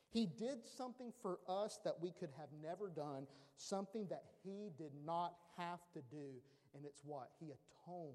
He 0.10 0.26
did 0.26 0.60
something 0.78 1.12
for 1.22 1.40
us 1.48 1.80
that 1.84 1.96
we 2.02 2.12
could 2.12 2.30
have 2.38 2.50
never 2.62 2.90
done, 2.90 3.28
something 3.58 4.08
that 4.10 4.24
he 4.44 4.72
did 4.78 4.92
not 5.06 5.36
have 5.58 5.80
to 5.94 6.02
do. 6.10 6.42
And 6.76 6.86
it's 6.86 7.02
what? 7.04 7.30
He 7.40 7.48
atoned 7.48 8.14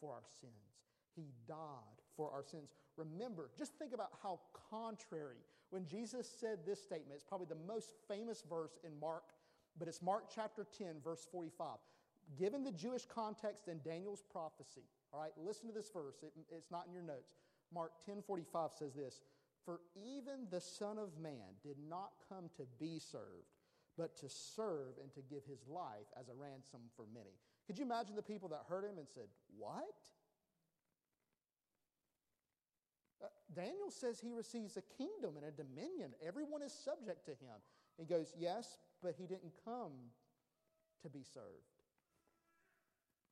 for 0.00 0.12
our 0.12 0.24
sins. 0.40 0.75
He 1.16 1.32
died 1.48 1.56
for 2.16 2.30
our 2.30 2.44
sins. 2.44 2.70
Remember, 2.96 3.50
just 3.58 3.72
think 3.78 3.92
about 3.92 4.10
how 4.22 4.40
contrary, 4.70 5.38
when 5.70 5.86
Jesus 5.86 6.30
said 6.40 6.60
this 6.64 6.80
statement, 6.80 7.12
it's 7.14 7.24
probably 7.24 7.48
the 7.48 7.66
most 7.66 7.94
famous 8.08 8.44
verse 8.48 8.78
in 8.84 8.98
Mark, 9.00 9.24
but 9.78 9.88
it's 9.88 10.02
Mark 10.02 10.24
chapter 10.32 10.66
10, 10.78 10.96
verse 11.02 11.26
45. 11.32 11.78
Given 12.38 12.64
the 12.64 12.72
Jewish 12.72 13.06
context 13.06 13.68
and 13.68 13.82
Daniel's 13.82 14.22
prophecy, 14.30 14.82
all 15.12 15.20
right, 15.20 15.32
listen 15.42 15.68
to 15.68 15.74
this 15.74 15.90
verse. 15.92 16.16
It, 16.22 16.32
it's 16.50 16.70
not 16.70 16.86
in 16.86 16.92
your 16.92 17.02
notes. 17.02 17.32
Mark 17.72 17.92
10 18.04 18.22
45 18.26 18.70
says 18.78 18.94
this 18.94 19.20
For 19.64 19.80
even 19.94 20.46
the 20.50 20.60
Son 20.60 20.98
of 20.98 21.18
Man 21.20 21.56
did 21.62 21.76
not 21.88 22.10
come 22.28 22.50
to 22.56 22.62
be 22.78 22.98
served, 22.98 23.54
but 23.96 24.16
to 24.18 24.28
serve 24.28 24.98
and 25.00 25.12
to 25.14 25.20
give 25.22 25.44
his 25.48 25.66
life 25.68 26.10
as 26.18 26.28
a 26.28 26.34
ransom 26.34 26.80
for 26.96 27.06
many. 27.12 27.32
Could 27.66 27.78
you 27.78 27.84
imagine 27.84 28.14
the 28.14 28.22
people 28.22 28.48
that 28.50 28.62
heard 28.68 28.84
him 28.84 28.98
and 28.98 29.08
said, 29.08 29.28
What? 29.56 29.96
Uh, 33.22 33.26
Daniel 33.54 33.90
says 33.90 34.20
he 34.20 34.32
receives 34.32 34.76
a 34.76 34.82
kingdom 34.98 35.36
and 35.36 35.44
a 35.46 35.50
dominion. 35.50 36.12
Everyone 36.26 36.62
is 36.62 36.72
subject 36.72 37.24
to 37.26 37.32
him. 37.32 37.56
He 37.96 38.04
goes, 38.04 38.32
Yes, 38.38 38.78
but 39.02 39.14
he 39.16 39.26
didn't 39.26 39.52
come 39.64 39.92
to 41.02 41.08
be 41.08 41.22
served. 41.22 41.44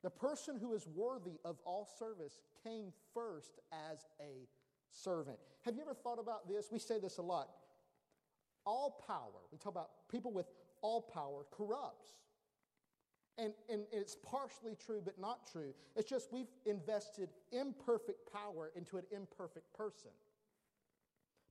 The 0.03 0.09
person 0.09 0.57
who 0.59 0.73
is 0.73 0.87
worthy 0.87 1.39
of 1.43 1.57
all 1.65 1.87
service 1.97 2.39
came 2.63 2.93
first 3.13 3.59
as 3.89 4.05
a 4.21 4.47
servant. 4.91 5.37
Have 5.61 5.75
you 5.75 5.81
ever 5.81 5.95
thought 5.95 6.19
about 6.19 6.47
this? 6.47 6.67
We 6.71 6.79
say 6.79 6.99
this 6.99 7.17
a 7.17 7.23
lot. 7.23 7.49
All 8.65 9.03
power, 9.07 9.41
we 9.51 9.57
talk 9.57 9.71
about 9.71 9.89
people 10.09 10.31
with 10.31 10.45
all 10.81 11.01
power, 11.01 11.45
corrupts. 11.51 12.13
And, 13.37 13.53
and 13.69 13.81
it's 13.91 14.15
partially 14.15 14.75
true, 14.85 15.01
but 15.03 15.19
not 15.19 15.51
true. 15.51 15.73
It's 15.95 16.09
just 16.09 16.31
we've 16.31 16.47
invested 16.65 17.29
imperfect 17.51 18.31
power 18.31 18.71
into 18.75 18.97
an 18.97 19.03
imperfect 19.11 19.73
person. 19.73 20.11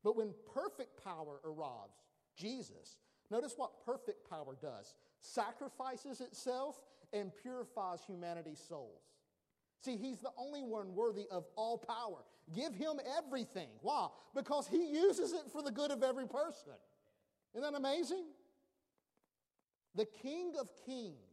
But 0.02 0.16
when 0.16 0.32
perfect 0.54 1.02
power 1.02 1.40
arrives, 1.44 1.98
Jesus, 2.36 2.98
notice 3.30 3.54
what 3.56 3.84
perfect 3.84 4.28
power 4.28 4.56
does 4.60 4.94
sacrifices 5.20 6.20
itself 6.20 6.80
and 7.12 7.32
purifies 7.40 8.00
humanity's 8.06 8.60
souls. 8.66 9.02
See, 9.80 9.96
he's 9.96 10.20
the 10.20 10.30
only 10.36 10.62
one 10.62 10.94
worthy 10.94 11.26
of 11.30 11.44
all 11.56 11.78
power. 11.78 12.24
Give 12.54 12.74
him 12.74 13.00
everything. 13.18 13.68
Why? 13.80 14.08
Because 14.34 14.66
he 14.66 14.90
uses 14.92 15.32
it 15.32 15.50
for 15.52 15.62
the 15.62 15.70
good 15.70 15.90
of 15.90 16.02
every 16.02 16.26
person. 16.26 16.72
Isn't 17.54 17.72
that 17.72 17.78
amazing? 17.78 18.24
The 19.94 20.06
King 20.22 20.54
of 20.60 20.68
Kings' 20.84 21.23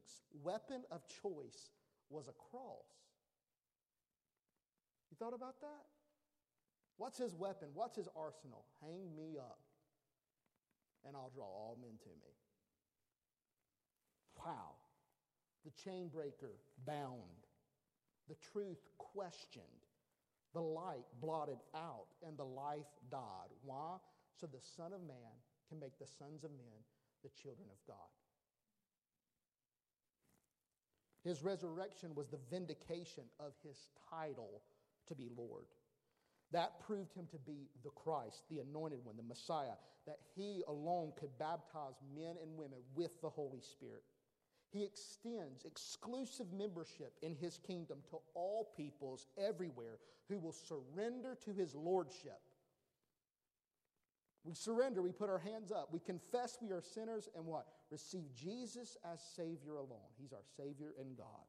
weapon 0.44 0.82
of 0.92 1.02
choice 1.22 1.72
was 2.10 2.28
a 2.28 2.34
cross. 2.50 2.88
You 5.10 5.18
thought 5.18 5.34
about 5.34 5.60
that? 5.62 5.86
What's 6.98 7.18
his 7.18 7.36
weapon? 7.36 7.70
What's 7.74 7.96
his 7.96 8.08
arsenal? 8.16 8.66
Hang 8.82 9.16
me 9.16 9.38
up, 9.38 9.60
and 11.06 11.16
I'll 11.16 11.32
draw 11.34 11.46
all 11.46 11.78
men 11.82 11.98
to 12.04 12.10
me. 12.10 12.34
Wow. 14.38 14.76
The 15.66 15.72
chain 15.84 16.10
breaker 16.14 16.58
bound, 16.86 17.46
the 18.28 18.36
truth 18.52 18.82
questioned, 18.98 19.66
the 20.54 20.62
light 20.62 21.06
blotted 21.22 21.60
out, 21.76 22.08
and 22.26 22.38
the 22.38 22.46
life 22.46 22.90
died. 23.10 23.52
Why? 23.64 23.98
So 24.40 24.48
the 24.48 24.62
Son 24.76 24.92
of 24.94 25.02
Man 25.02 25.34
can 25.70 25.80
make 25.80 25.98
the 26.00 26.08
sons 26.20 26.44
of 26.44 26.52
men 26.52 26.82
the 27.24 27.30
children 27.42 27.68
of 27.70 27.78
God. 27.88 28.10
His 31.24 31.44
resurrection 31.44 32.16
was 32.16 32.30
the 32.30 32.40
vindication 32.50 33.24
of 33.40 33.54
his 33.64 33.88
title 34.10 34.62
to 35.08 35.16
be 35.16 35.30
Lord. 35.38 35.66
That 36.52 36.80
proved 36.86 37.14
him 37.14 37.28
to 37.32 37.38
be 37.38 37.70
the 37.84 37.92
Christ, 37.92 38.44
the 38.50 38.60
anointed 38.60 39.00
one, 39.04 39.16
the 39.16 39.24
Messiah, 39.24 39.78
that 40.06 40.20
he 40.36 40.64
alone 40.68 41.14
could 41.18 41.38
baptize 41.38 41.96
men 42.16 42.36
and 42.42 42.58
women 42.58 42.80
with 42.96 43.22
the 43.22 43.30
Holy 43.30 43.62
Spirit. 43.62 44.04
He 44.72 44.84
extends 44.84 45.66
exclusive 45.66 46.52
membership 46.54 47.14
in 47.22 47.36
his 47.36 47.58
kingdom 47.58 48.00
to 48.10 48.18
all 48.34 48.72
peoples 48.76 49.28
everywhere 49.38 50.00
who 50.28 50.40
will 50.40 50.54
surrender 50.54 51.38
to 51.46 51.54
his 51.54 51.76
lordship. 51.76 52.40
We 54.44 54.56
surrender, 54.56 55.02
we 55.02 55.12
put 55.12 55.30
our 55.30 55.40
hands 55.40 55.72
up, 55.72 55.90
we 55.92 56.00
confess 56.00 56.58
we 56.62 56.72
are 56.72 56.82
sinners, 56.82 57.30
and 57.36 57.46
what? 57.46 57.68
Receive 57.92 58.34
Jesus 58.34 58.98
as 59.12 59.22
Savior 59.36 59.76
alone. 59.76 60.10
He's 60.20 60.34
our 60.34 60.44
Savior 60.58 60.94
and 61.00 61.16
God. 61.16 61.46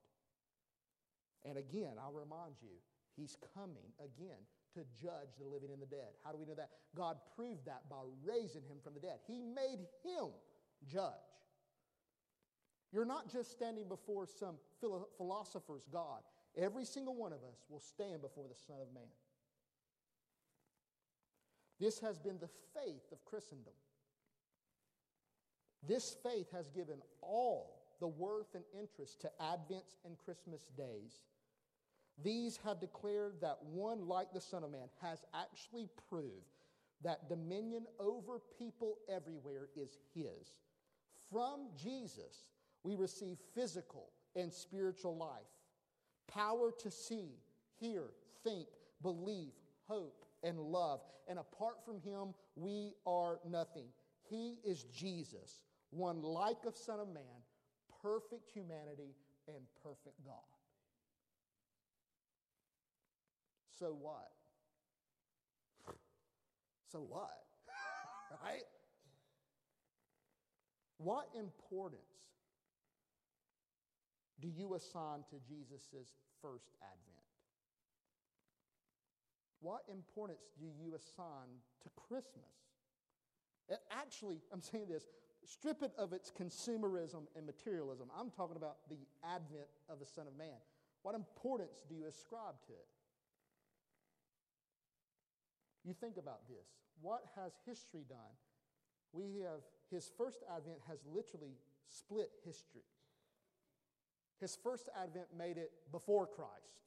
And 1.45 1.57
again, 1.57 1.95
I'll 2.01 2.13
remind 2.13 2.55
you, 2.61 2.77
He's 3.17 3.37
coming 3.55 3.93
again 3.99 4.39
to 4.75 4.81
judge 5.01 5.37
the 5.39 5.45
living 5.45 5.71
and 5.73 5.83
the 5.83 5.87
dead. 5.87 6.17
How 6.25 6.33
do 6.33 6.39
we 6.39 6.47
know 6.47 6.55
that? 6.55 6.71
God 6.97 7.17
proved 7.37 7.67
that 7.67 7.89
by 7.91 8.03
raising 8.25 8.63
Him 8.63 8.79
from 8.83 8.95
the 8.95 9.01
dead. 9.01 9.19
He 9.27 9.41
made 9.41 9.81
Him 10.05 10.29
judge. 10.87 11.13
You're 12.93 13.05
not 13.07 13.31
just 13.31 13.51
standing 13.51 13.89
before 13.89 14.27
some 14.27 14.57
philosopher's 15.17 15.87
God. 15.91 16.21
Every 16.57 16.85
single 16.85 17.15
one 17.15 17.33
of 17.33 17.39
us 17.39 17.65
will 17.71 17.81
stand 17.81 18.21
before 18.21 18.47
the 18.49 18.55
Son 18.67 18.77
of 18.81 18.93
Man. 18.95 19.09
This 21.83 21.99
has 21.99 22.17
been 22.17 22.39
the 22.39 22.49
faith 22.81 23.11
of 23.11 23.25
Christendom. 23.25 23.73
This 25.85 26.17
faith 26.23 26.47
has 26.53 26.71
given 26.71 26.99
all 27.21 27.83
the 27.99 28.07
worth 28.07 28.55
and 28.55 28.63
interest 28.73 29.21
to 29.23 29.31
Advents 29.41 29.97
and 30.05 30.17
Christmas 30.17 30.69
days. 30.77 31.25
These 32.23 32.57
have 32.65 32.79
declared 32.79 33.41
that 33.41 33.59
one 33.65 34.07
like 34.07 34.33
the 34.33 34.41
Son 34.41 34.63
of 34.63 34.71
Man 34.71 34.89
has 35.01 35.25
actually 35.35 35.89
proved 36.09 36.55
that 37.03 37.29
dominion 37.29 37.87
over 37.99 38.39
people 38.61 38.99
everywhere 39.09 39.67
is 39.75 39.99
His. 40.15 40.61
From 41.33 41.67
Jesus, 41.77 42.51
we 42.85 42.95
receive 42.95 43.39
physical 43.57 44.11
and 44.37 44.53
spiritual 44.53 45.17
life, 45.17 45.51
power 46.29 46.71
to 46.79 46.93
see, 46.93 47.41
hear, 47.81 48.05
think, 48.45 48.69
believe, 49.03 49.51
hope, 49.89 50.25
and 50.43 50.59
love. 50.59 51.01
And 51.29 51.39
apart 51.39 51.85
from 51.85 52.01
him, 52.01 52.35
we 52.57 52.95
are 53.07 53.39
nothing. 53.49 53.87
He 54.29 54.59
is 54.65 54.85
Jesus, 54.85 55.63
one 55.91 56.23
like 56.23 56.65
of 56.67 56.77
Son 56.77 57.01
of 57.01 57.09
Man, 57.09 57.23
perfect 58.03 58.51
humanity 58.53 59.15
and 59.49 59.59
perfect 59.83 60.25
God. 60.25 60.37
So 63.79 63.97
what? 64.01 64.31
So 66.91 67.01
what? 67.01 67.31
right? 68.45 68.63
What 70.99 71.29
importance 71.37 72.03
do 74.41 74.49
you 74.49 74.75
assign 74.75 75.25
to 75.31 75.37
Jesus' 75.49 76.13
first 76.41 76.71
advent? 76.83 77.22
What 79.63 79.83
importance 79.89 80.43
do 80.59 80.67
you 80.67 80.95
assign 80.95 81.63
to 81.85 81.89
Christmas? 81.95 82.51
It 83.69 83.79
actually, 83.91 84.43
I'm 84.53 84.61
saying 84.61 84.87
this, 84.89 85.05
strip 85.47 85.83
it 85.83 85.93
of 85.97 86.13
its 86.13 86.31
consumerism 86.31 87.31
and 87.37 87.47
materialism. 87.47 88.09
I'm 88.19 88.31
talking 88.31 88.57
about 88.57 88.79
the 88.91 88.99
advent 89.25 89.71
of 89.89 90.01
the 90.01 90.07
Son 90.07 90.27
of 90.27 90.37
Man. 90.37 90.59
What 91.03 91.15
importance 91.15 91.83
do 91.89 91.95
you 91.95 92.07
ascribe 92.07 92.55
to 92.67 92.73
it? 92.73 92.89
You 95.85 95.95
think 95.95 96.17
about 96.17 96.49
this. 96.49 96.67
What 97.01 97.23
has 97.37 97.53
history 97.65 98.05
done? 98.09 98.35
We 99.13 99.43
have, 99.43 99.63
his 99.91 100.11
first 100.17 100.43
advent 100.55 100.79
has 100.89 100.99
literally 101.07 101.55
split 101.89 102.31
history. 102.45 102.87
His 104.41 104.59
first 104.63 104.89
advent 105.01 105.27
made 105.37 105.57
it 105.57 105.71
before 105.93 106.27
Christ. 106.27 106.83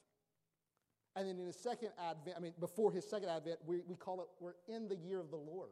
And 1.15 1.27
then 1.27 1.39
in 1.39 1.45
his 1.45 1.55
second 1.55 1.89
advent, 1.97 2.35
I 2.37 2.39
mean, 2.41 2.53
before 2.59 2.91
his 2.91 3.09
second 3.09 3.29
advent, 3.29 3.59
we, 3.65 3.81
we 3.87 3.95
call 3.95 4.21
it, 4.21 4.27
we're 4.39 4.55
in 4.67 4.89
the 4.89 4.97
year 4.97 5.19
of 5.19 5.29
the 5.29 5.37
Lord. 5.37 5.69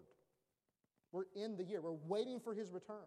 We're 1.12 1.25
in 1.36 1.58
the 1.58 1.63
year. 1.63 1.82
We're 1.82 1.91
waiting 2.08 2.39
for 2.39 2.53
his 2.53 2.71
return. 2.71 3.06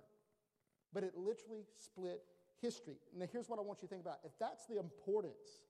But 0.92 1.03
it 1.03 1.12
literally 1.16 1.64
split 1.79 2.22
history. 2.61 2.96
Now, 3.16 3.27
here's 3.33 3.49
what 3.49 3.59
I 3.59 3.62
want 3.62 3.81
you 3.81 3.88
to 3.88 3.94
think 3.94 4.03
about. 4.03 4.18
If 4.25 4.33
that's 4.38 4.66
the 4.66 4.79
importance 4.79 5.64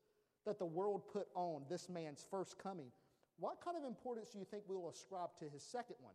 that 0.44 0.58
the 0.58 0.66
world 0.66 1.02
put 1.12 1.28
on 1.34 1.62
this 1.70 1.88
man's 1.88 2.26
first 2.30 2.58
coming, 2.58 2.90
what 3.38 3.60
kind 3.64 3.76
of 3.76 3.84
importance 3.84 4.30
do 4.30 4.38
you 4.38 4.44
think 4.44 4.64
we'll 4.66 4.88
ascribe 4.88 5.30
to 5.38 5.48
his 5.48 5.62
second 5.62 5.96
one? 6.00 6.14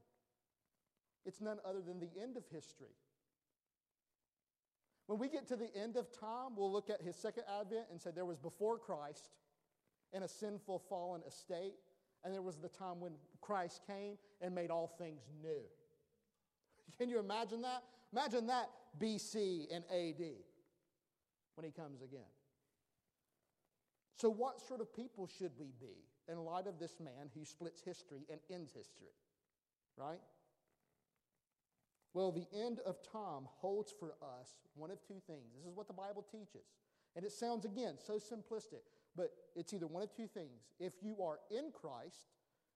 It's 1.26 1.40
none 1.40 1.58
other 1.66 1.82
than 1.82 2.00
the 2.00 2.10
end 2.22 2.36
of 2.36 2.44
history. 2.52 2.96
When 5.08 5.20
we 5.20 5.30
get 5.30 5.48
to 5.50 5.56
the 5.56 5.74
end 5.76 5.98
of 5.98 6.08
time, 6.18 6.56
we'll 6.56 6.72
look 6.72 6.90
at 6.90 7.02
his 7.02 7.16
second 7.16 7.44
advent 7.60 7.86
and 7.92 8.02
say 8.02 8.12
there 8.14 8.26
was 8.26 8.38
before 8.38 8.78
Christ 8.78 9.30
in 10.14 10.24
a 10.24 10.28
sinful, 10.28 10.80
fallen 10.90 11.22
estate, 11.28 11.76
and 12.24 12.34
there 12.34 12.42
was 12.42 12.58
the 12.58 12.70
time 12.70 13.00
when 13.00 13.14
Christ 13.42 13.82
came 13.88 14.18
and 14.42 14.54
made 14.54 14.70
all 14.70 14.88
things 14.98 15.22
new. 15.42 15.62
Can 16.98 17.10
you 17.10 17.20
imagine 17.20 17.62
that? 17.62 17.84
Imagine 18.12 18.48
that 18.48 18.70
BC 19.00 19.68
and 19.74 19.84
AD 19.86 20.22
when 21.56 21.66
he 21.66 21.72
comes 21.72 22.02
again. 22.02 22.30
So, 24.18 24.30
what 24.30 24.62
sort 24.62 24.82
of 24.82 24.94
people 24.94 25.28
should 25.28 25.52
we 25.58 25.72
be 25.80 26.06
in 26.30 26.38
light 26.38 26.68
of 26.68 26.78
this 26.78 27.00
man 27.00 27.30
who 27.34 27.44
splits 27.44 27.82
history 27.82 28.22
and 28.30 28.40
ends 28.52 28.72
history? 28.72 29.16
Right? 29.98 30.20
Well, 32.14 32.32
the 32.32 32.46
end 32.54 32.80
of 32.86 32.98
time 33.02 33.44
holds 33.46 33.94
for 33.98 34.14
us 34.22 34.50
one 34.76 34.92
of 34.92 35.00
two 35.08 35.22
things. 35.28 35.54
This 35.56 35.66
is 35.66 35.76
what 35.76 35.88
the 35.88 35.94
Bible 35.94 36.26
teaches. 36.30 36.68
And 37.16 37.26
it 37.26 37.32
sounds, 37.32 37.66
again, 37.66 37.96
so 37.98 38.16
simplistic, 38.16 38.84
but 39.16 39.32
it's 39.56 39.74
either 39.74 39.88
one 39.88 40.04
of 40.04 40.14
two 40.16 40.28
things. 40.28 40.70
If 40.80 40.94
you 41.02 41.22
are 41.22 41.40
in 41.50 41.72
Christ, 41.72 42.30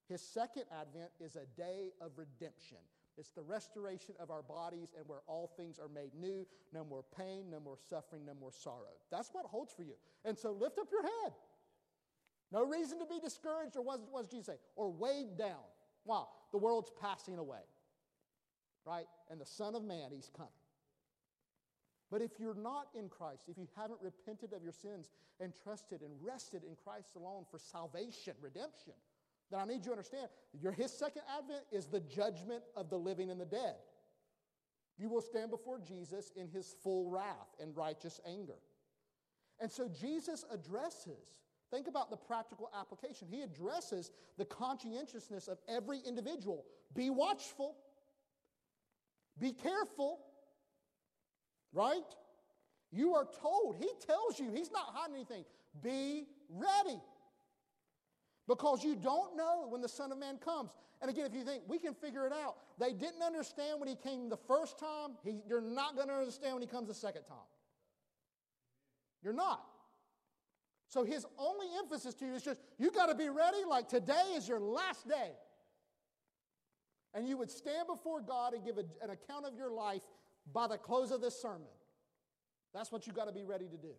his 0.08 0.20
second 0.20 0.64
advent 0.72 1.10
is 1.20 1.36
a 1.36 1.46
day 1.60 1.92
of 2.00 2.12
redemption. 2.16 2.78
It's 3.18 3.30
the 3.30 3.42
restoration 3.42 4.14
of 4.20 4.30
our 4.30 4.42
bodies 4.42 4.90
and 4.96 5.08
where 5.08 5.22
all 5.26 5.50
things 5.56 5.78
are 5.78 5.88
made 5.88 6.14
new. 6.14 6.46
No 6.72 6.84
more 6.84 7.04
pain, 7.16 7.44
no 7.50 7.60
more 7.60 7.78
suffering, 7.88 8.26
no 8.26 8.34
more 8.38 8.52
sorrow. 8.52 8.94
That's 9.10 9.30
what 9.32 9.46
holds 9.46 9.72
for 9.72 9.82
you. 9.82 9.94
And 10.24 10.36
so 10.38 10.52
lift 10.52 10.78
up 10.78 10.88
your 10.92 11.02
head. 11.02 11.32
No 12.52 12.62
reason 12.62 12.98
to 12.98 13.06
be 13.06 13.18
discouraged, 13.18 13.76
or 13.76 13.82
what, 13.82 14.00
does 14.12 14.28
Jesus 14.28 14.46
say? 14.46 14.58
Or 14.76 14.90
weighed 14.90 15.36
down. 15.38 15.64
Wow, 16.04 16.28
the 16.52 16.58
world's 16.58 16.92
passing 17.00 17.38
away 17.38 17.62
right? 18.86 19.06
And 19.30 19.40
the 19.40 19.46
Son 19.46 19.74
of 19.74 19.84
Man, 19.84 20.10
he's 20.14 20.30
coming. 20.34 20.52
But 22.10 22.22
if 22.22 22.38
you're 22.38 22.54
not 22.54 22.86
in 22.94 23.08
Christ, 23.08 23.44
if 23.48 23.58
you 23.58 23.66
haven't 23.76 23.98
repented 24.00 24.52
of 24.52 24.62
your 24.62 24.72
sins 24.72 25.10
and 25.40 25.52
trusted 25.64 26.02
and 26.02 26.12
rested 26.22 26.62
in 26.62 26.76
Christ 26.84 27.16
alone 27.16 27.44
for 27.50 27.58
salvation, 27.58 28.34
redemption, 28.40 28.92
then 29.50 29.60
I 29.60 29.64
need 29.64 29.78
you 29.78 29.86
to 29.86 29.90
understand 29.92 30.28
your, 30.60 30.72
his 30.72 30.92
second 30.92 31.22
advent 31.36 31.64
is 31.72 31.86
the 31.86 32.00
judgment 32.00 32.62
of 32.76 32.90
the 32.90 32.96
living 32.96 33.30
and 33.30 33.40
the 33.40 33.46
dead. 33.46 33.76
You 34.98 35.08
will 35.08 35.20
stand 35.20 35.50
before 35.50 35.78
Jesus 35.78 36.32
in 36.36 36.48
his 36.48 36.74
full 36.82 37.10
wrath 37.10 37.54
and 37.60 37.76
righteous 37.76 38.20
anger. 38.26 38.58
And 39.60 39.70
so 39.70 39.88
Jesus 39.88 40.44
addresses, 40.52 41.42
think 41.70 41.86
about 41.86 42.10
the 42.10 42.16
practical 42.16 42.70
application. 42.78 43.28
He 43.30 43.42
addresses 43.42 44.10
the 44.38 44.44
conscientiousness 44.44 45.48
of 45.48 45.58
every 45.68 46.00
individual. 46.06 46.64
Be 46.94 47.10
watchful. 47.10 47.76
Be 49.38 49.52
careful, 49.52 50.18
right? 51.72 52.02
You 52.92 53.14
are 53.14 53.26
told, 53.42 53.76
he 53.76 53.88
tells 54.06 54.38
you, 54.38 54.50
he's 54.50 54.70
not 54.70 54.86
hiding 54.94 55.16
anything. 55.16 55.44
Be 55.82 56.26
ready. 56.50 57.00
Because 58.46 58.84
you 58.84 58.94
don't 58.94 59.36
know 59.36 59.66
when 59.68 59.80
the 59.80 59.88
Son 59.88 60.12
of 60.12 60.18
Man 60.18 60.38
comes. 60.38 60.70
And 61.02 61.10
again, 61.10 61.26
if 61.26 61.34
you 61.34 61.42
think 61.42 61.64
we 61.66 61.78
can 61.78 61.94
figure 61.94 62.26
it 62.26 62.32
out, 62.32 62.56
they 62.78 62.92
didn't 62.92 63.22
understand 63.22 63.80
when 63.80 63.88
he 63.88 63.96
came 63.96 64.28
the 64.28 64.36
first 64.36 64.78
time, 64.78 65.16
he, 65.24 65.34
you're 65.48 65.60
not 65.60 65.96
going 65.96 66.08
to 66.08 66.14
understand 66.14 66.54
when 66.54 66.62
he 66.62 66.68
comes 66.68 66.88
the 66.88 66.94
second 66.94 67.22
time. 67.24 67.36
You're 69.22 69.34
not. 69.34 69.64
So 70.88 71.04
his 71.04 71.26
only 71.36 71.66
emphasis 71.78 72.14
to 72.14 72.26
you 72.26 72.34
is 72.34 72.42
just, 72.42 72.60
you 72.78 72.90
got 72.92 73.06
to 73.06 73.14
be 73.14 73.28
ready, 73.28 73.64
like 73.68 73.88
today 73.88 74.34
is 74.36 74.48
your 74.48 74.60
last 74.60 75.08
day 75.08 75.32
and 77.16 77.26
you 77.26 77.38
would 77.38 77.50
stand 77.50 77.88
before 77.88 78.20
God 78.20 78.52
and 78.52 78.62
give 78.62 78.76
a, 78.76 78.84
an 79.02 79.10
account 79.10 79.46
of 79.46 79.56
your 79.56 79.70
life 79.70 80.02
by 80.52 80.66
the 80.66 80.78
close 80.78 81.10
of 81.10 81.20
this 81.20 81.40
sermon. 81.40 81.68
That's 82.74 82.92
what 82.92 83.06
you 83.06 83.12
got 83.12 83.26
to 83.26 83.32
be 83.32 83.44
ready 83.44 83.66
to 83.66 83.76
do. 83.76 83.94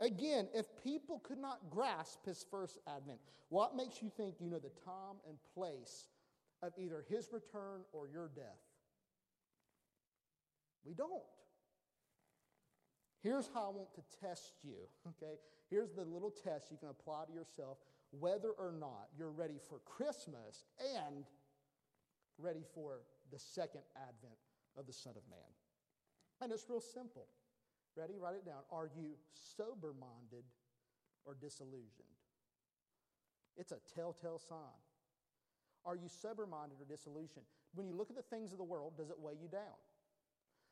Again, 0.00 0.48
if 0.54 0.66
people 0.82 1.20
could 1.20 1.38
not 1.38 1.58
grasp 1.70 2.24
his 2.24 2.44
first 2.50 2.78
advent, 2.86 3.18
what 3.48 3.76
makes 3.76 4.02
you 4.02 4.10
think 4.16 4.36
you 4.40 4.50
know 4.50 4.58
the 4.58 4.72
time 4.84 5.16
and 5.28 5.36
place 5.54 6.08
of 6.62 6.72
either 6.78 7.04
his 7.08 7.28
return 7.32 7.82
or 7.92 8.08
your 8.08 8.28
death? 8.34 8.44
We 10.84 10.94
don't. 10.94 11.22
Here's 13.22 13.48
how 13.54 13.68
I 13.68 13.68
want 13.70 13.94
to 13.94 14.02
test 14.20 14.52
you, 14.62 14.74
okay? 15.08 15.34
Here's 15.70 15.92
the 15.92 16.04
little 16.04 16.30
test 16.30 16.70
you 16.70 16.76
can 16.76 16.90
apply 16.90 17.24
to 17.26 17.32
yourself 17.32 17.78
whether 18.10 18.50
or 18.50 18.72
not 18.78 19.08
you're 19.16 19.30
ready 19.30 19.58
for 19.68 19.78
Christmas 19.80 20.64
and 20.78 21.24
ready 22.38 22.62
for 22.74 23.00
the 23.32 23.38
second 23.38 23.80
advent 23.96 24.38
of 24.76 24.86
the 24.86 24.92
Son 24.92 25.14
of 25.16 25.22
Man. 25.30 25.50
And 26.40 26.52
it's 26.52 26.68
real 26.68 26.80
simple. 26.80 27.26
Ready? 27.96 28.14
Write 28.18 28.34
it 28.34 28.44
down. 28.44 28.62
Are 28.72 28.90
you 28.96 29.16
sober 29.56 29.94
minded 29.98 30.44
or 31.24 31.36
disillusioned? 31.40 32.18
It's 33.56 33.72
a 33.72 33.78
telltale 33.94 34.38
sign. 34.38 34.82
Are 35.86 35.96
you 35.96 36.08
sober 36.08 36.46
minded 36.46 36.80
or 36.80 36.86
disillusioned? 36.86 37.46
When 37.74 37.86
you 37.86 37.94
look 37.94 38.10
at 38.10 38.16
the 38.16 38.22
things 38.22 38.52
of 38.52 38.58
the 38.58 38.64
world, 38.64 38.94
does 38.96 39.10
it 39.10 39.16
weigh 39.18 39.36
you 39.40 39.48
down? 39.48 39.78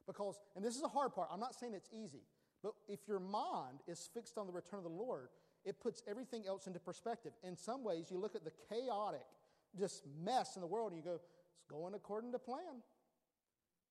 Because, 0.07 0.41
and 0.57 0.65
this 0.65 0.77
is 0.77 0.83
a 0.83 0.89
hard 0.89 1.15
part, 1.15 1.29
I'm 1.33 1.39
not 1.39 1.55
saying 1.55 1.75
it's 1.75 1.91
easy, 1.93 2.23
but 2.63 2.73
if 2.89 3.01
your 3.07 3.21
mind 3.21 3.81
is 3.87 4.09
fixed 4.13 4.37
on 4.37 4.47
the 4.47 4.53
return 4.53 4.79
of 4.79 4.85
the 4.85 4.91
Lord, 4.91 5.29
it 5.65 5.81
puts 5.81 6.03
everything 6.09 6.45
else 6.47 6.67
into 6.67 6.81
perspective. 6.81 7.33
In 7.45 7.57
some 7.57 7.85
ways, 7.85 8.07
you 8.11 8.19
look 8.19 8.35
at 8.35 8.45
the 8.45 8.53
chaotic, 8.69 9.27
just 9.79 10.03
mess 10.25 10.57
in 10.57 10.61
the 10.61 10.67
world 10.67 10.93
and 10.93 10.99
you 10.99 11.05
go, 11.05 11.15
it's 11.15 11.29
going 11.71 11.95
according 11.95 12.33
to 12.33 12.39
plan. 12.39 12.83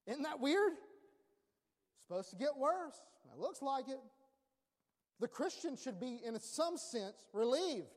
Isn't 0.08 0.24
that 0.24 0.40
weird? 0.40 0.74
It's 0.74 2.08
supposed 2.08 2.30
to 2.32 2.36
get 2.36 2.58
worse. 2.58 3.00
It 3.32 3.40
looks 3.40 3.62
like 3.62 3.88
it. 3.88 4.00
The 5.20 5.28
Christian 5.28 5.78
should 5.78 6.00
be, 6.00 6.20
in 6.26 6.40
some 6.40 6.78
sense, 6.78 7.26
relieved. 7.32 7.88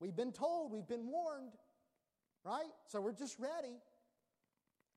We've 0.00 0.14
been 0.14 0.32
told, 0.32 0.72
we've 0.72 0.86
been 0.86 1.06
warned, 1.06 1.52
right? 2.44 2.70
So 2.86 3.00
we're 3.00 3.12
just 3.12 3.38
ready. 3.38 3.78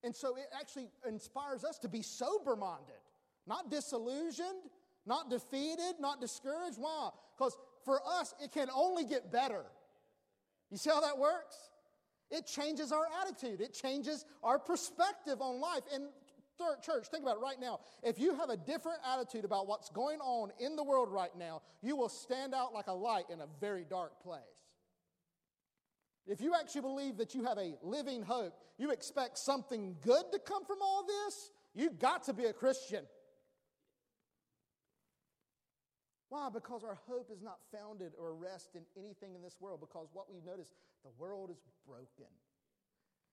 And 0.04 0.16
so 0.16 0.36
it 0.36 0.48
actually 0.60 0.90
inspires 1.08 1.64
us 1.64 1.78
to 1.80 1.90
be 1.90 2.02
sober 2.02 2.56
minded, 2.56 3.00
not 3.48 3.72
disillusioned, 3.72 4.70
not 5.06 5.30
defeated, 5.30 5.94
not 6.00 6.20
discouraged. 6.20 6.78
Why? 6.78 7.10
Because 7.38 7.58
for 7.86 8.02
us, 8.06 8.36
it 8.44 8.52
can 8.52 8.68
only 8.76 9.06
get 9.06 9.32
better. 9.32 9.64
You 10.70 10.78
see 10.78 10.90
how 10.90 11.00
that 11.02 11.18
works? 11.18 11.56
It 12.30 12.46
changes 12.46 12.92
our 12.92 13.08
attitude, 13.22 13.62
it 13.62 13.74
changes 13.74 14.26
our 14.44 14.60
perspective 14.60 15.42
on 15.42 15.62
life. 15.62 15.84
And 15.94 16.06
church, 16.82 17.08
think 17.08 17.24
about 17.24 17.38
it 17.38 17.42
right 17.42 17.60
now. 17.60 17.80
If 18.04 18.20
you 18.20 18.36
have 18.36 18.50
a 18.50 18.58
different 18.58 19.00
attitude 19.06 19.46
about 19.46 19.68
what's 19.68 19.90
going 19.90 20.20
on 20.20 20.52
in 20.60 20.76
the 20.76 20.84
world 20.84 21.10
right 21.12 21.36
now, 21.38 21.62
you 21.82 21.96
will 21.96 22.10
stand 22.10 22.54
out 22.54 22.74
like 22.74 22.88
a 22.88 22.94
light 22.94 23.26
in 23.30 23.42
a 23.42 23.48
very 23.62 23.86
dark 23.88 24.22
place. 24.22 24.42
If 26.26 26.42
you 26.42 26.54
actually 26.60 26.82
believe 26.82 27.18
that 27.18 27.34
you 27.34 27.46
have 27.46 27.58
a 27.58 27.76
living 27.82 28.22
hope, 28.22 28.54
you 28.78 28.92
expect 28.92 29.38
something 29.38 29.96
good 30.02 30.24
to 30.34 30.40
come 30.40 30.66
from 30.66 30.80
all 30.82 31.06
this, 31.06 31.52
You've 31.78 32.00
got 32.00 32.24
to 32.24 32.34
be 32.34 32.46
a 32.46 32.54
Christian. 32.54 33.04
Why? 36.30 36.50
Because 36.52 36.84
our 36.84 37.00
hope 37.08 37.32
is 37.32 37.42
not 37.42 37.60
founded 37.72 38.12
or 38.20 38.36
rest 38.36 38.76
in 38.76 38.84
anything 38.98 39.36
in 39.36 39.42
this 39.42 39.56
world. 39.60 39.80
Because 39.80 40.10
what 40.12 40.30
we 40.30 40.42
notice, 40.46 40.74
the 41.04 41.12
world 41.18 41.52
is 41.52 41.64
broken. 41.88 42.32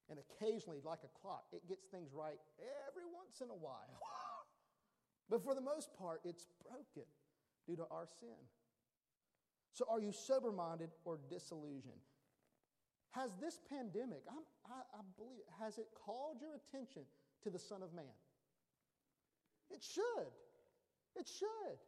And 0.08 0.18
occasionally, 0.18 0.78
like 0.84 1.00
a 1.02 1.18
clock, 1.20 1.46
it 1.52 1.66
gets 1.68 1.86
things 1.86 2.12
right 2.12 2.38
every 2.86 3.06
once 3.10 3.40
in 3.40 3.50
a 3.50 3.56
while. 3.56 3.98
but 5.30 5.42
for 5.42 5.54
the 5.54 5.60
most 5.60 5.90
part, 5.98 6.20
it's 6.24 6.46
broken 6.62 7.08
due 7.66 7.76
to 7.76 7.86
our 7.90 8.06
sin. 8.20 8.38
So, 9.72 9.86
are 9.90 9.98
you 9.98 10.12
sober 10.12 10.52
minded 10.52 10.90
or 11.04 11.18
disillusioned? 11.28 12.04
Has 13.10 13.30
this 13.40 13.58
pandemic, 13.70 14.22
I, 14.28 14.70
I 14.70 15.02
believe, 15.16 15.42
has 15.58 15.78
it 15.78 15.86
called 16.04 16.38
your 16.40 16.54
attention 16.54 17.02
to 17.42 17.50
the 17.50 17.58
Son 17.58 17.82
of 17.82 17.94
Man? 17.94 18.14
It 19.70 19.82
should. 19.82 20.30
It 21.16 21.28
should. 21.28 21.78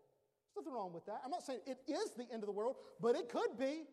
There's 0.56 0.64
nothing 0.64 0.74
wrong 0.74 0.92
with 0.92 1.04
that. 1.06 1.20
I'm 1.24 1.30
not 1.30 1.42
saying 1.42 1.60
it 1.66 1.78
is 1.86 2.12
the 2.16 2.26
end 2.32 2.42
of 2.42 2.46
the 2.46 2.52
world, 2.52 2.76
but 3.00 3.14
it 3.14 3.28
could 3.28 3.58
be. 3.58 3.84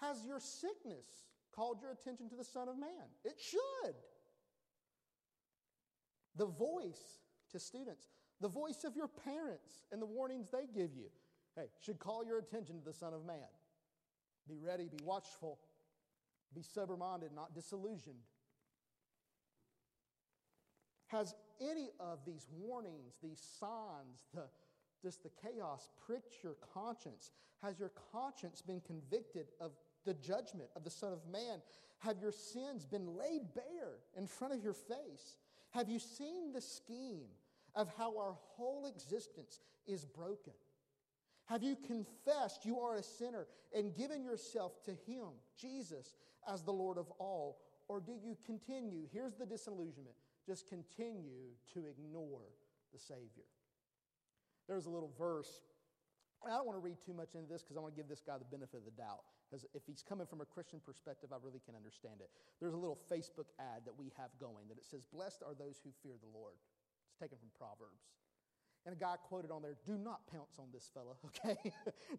Has 0.00 0.24
your 0.26 0.38
sickness 0.38 1.06
called 1.54 1.80
your 1.80 1.90
attention 1.90 2.28
to 2.28 2.36
the 2.36 2.44
Son 2.44 2.68
of 2.68 2.78
Man? 2.78 2.90
It 3.24 3.38
should. 3.40 3.94
The 6.36 6.46
voice 6.46 7.18
to 7.50 7.58
students, 7.58 8.06
the 8.40 8.48
voice 8.48 8.84
of 8.84 8.96
your 8.96 9.08
parents 9.08 9.84
and 9.90 10.00
the 10.00 10.06
warnings 10.06 10.48
they 10.50 10.66
give 10.72 10.94
you, 10.94 11.08
hey, 11.56 11.66
should 11.84 11.98
call 11.98 12.24
your 12.24 12.38
attention 12.38 12.78
to 12.78 12.84
the 12.84 12.92
Son 12.92 13.12
of 13.12 13.26
Man. 13.26 13.36
Be 14.48 14.58
ready, 14.58 14.88
be 14.88 15.02
watchful, 15.04 15.58
be 16.54 16.62
sober 16.62 16.96
minded, 16.96 17.30
not 17.34 17.54
disillusioned. 17.54 18.16
Has 21.08 21.34
any 21.70 21.90
of 22.00 22.18
these 22.26 22.46
warnings, 22.52 23.16
these 23.22 23.40
signs, 23.58 24.26
the, 24.34 24.44
just 25.02 25.22
the 25.22 25.30
chaos 25.42 25.90
pricked 26.06 26.42
your 26.42 26.56
conscience? 26.74 27.30
Has 27.62 27.78
your 27.78 27.92
conscience 28.12 28.60
been 28.62 28.80
convicted 28.80 29.46
of 29.60 29.72
the 30.04 30.14
judgment 30.14 30.68
of 30.74 30.84
the 30.84 30.90
Son 30.90 31.12
of 31.12 31.26
Man? 31.30 31.60
Have 32.00 32.18
your 32.20 32.32
sins 32.32 32.84
been 32.84 33.16
laid 33.16 33.54
bare 33.54 33.98
in 34.16 34.26
front 34.26 34.54
of 34.54 34.62
your 34.62 34.74
face? 34.74 35.36
Have 35.70 35.88
you 35.88 35.98
seen 35.98 36.52
the 36.52 36.60
scheme 36.60 37.28
of 37.74 37.88
how 37.96 38.18
our 38.18 38.36
whole 38.56 38.86
existence 38.86 39.60
is 39.86 40.04
broken? 40.04 40.52
Have 41.46 41.62
you 41.62 41.76
confessed 41.76 42.64
you 42.64 42.80
are 42.80 42.96
a 42.96 43.02
sinner 43.02 43.46
and 43.76 43.94
given 43.94 44.22
yourself 44.22 44.82
to 44.84 44.92
Him, 45.06 45.28
Jesus, 45.60 46.14
as 46.50 46.62
the 46.62 46.72
Lord 46.72 46.98
of 46.98 47.10
all? 47.18 47.58
Or 47.88 48.00
do 48.00 48.12
you 48.12 48.36
continue? 48.46 49.06
Here's 49.12 49.34
the 49.34 49.46
disillusionment 49.46 50.16
just 50.46 50.68
continue 50.68 51.54
to 51.74 51.86
ignore 51.86 52.50
the 52.92 52.98
Savior. 52.98 53.48
There's 54.68 54.86
a 54.86 54.90
little 54.90 55.12
verse. 55.18 55.50
I 56.44 56.50
don't 56.50 56.66
want 56.66 56.76
to 56.76 56.82
read 56.82 56.98
too 57.04 57.14
much 57.14 57.34
into 57.34 57.46
this 57.46 57.62
because 57.62 57.76
I 57.76 57.80
want 57.80 57.94
to 57.94 57.98
give 57.98 58.08
this 58.08 58.22
guy 58.22 58.38
the 58.38 58.50
benefit 58.50 58.82
of 58.82 58.84
the 58.84 58.96
doubt. 58.98 59.22
Because 59.46 59.66
if 59.74 59.84
he's 59.86 60.02
coming 60.02 60.26
from 60.26 60.40
a 60.40 60.48
Christian 60.48 60.80
perspective, 60.80 61.30
I 61.30 61.36
really 61.42 61.60
can 61.60 61.76
understand 61.76 62.24
it. 62.24 62.30
There's 62.58 62.74
a 62.74 62.80
little 62.80 62.98
Facebook 63.10 63.52
ad 63.60 63.84
that 63.84 63.94
we 63.94 64.10
have 64.16 64.32
going 64.40 64.66
that 64.68 64.78
it 64.78 64.86
says, 64.88 65.04
Blessed 65.04 65.44
are 65.46 65.54
those 65.54 65.78
who 65.84 65.90
fear 66.02 66.16
the 66.18 66.32
Lord. 66.32 66.56
It's 67.06 67.20
taken 67.20 67.38
from 67.38 67.52
Proverbs. 67.54 68.02
And 68.86 68.96
a 68.96 68.98
guy 68.98 69.14
quoted 69.22 69.52
on 69.52 69.62
there, 69.62 69.76
Do 69.86 69.98
not 69.98 70.26
pounce 70.26 70.58
on 70.58 70.72
this 70.72 70.90
fella, 70.90 71.14
okay? 71.30 71.58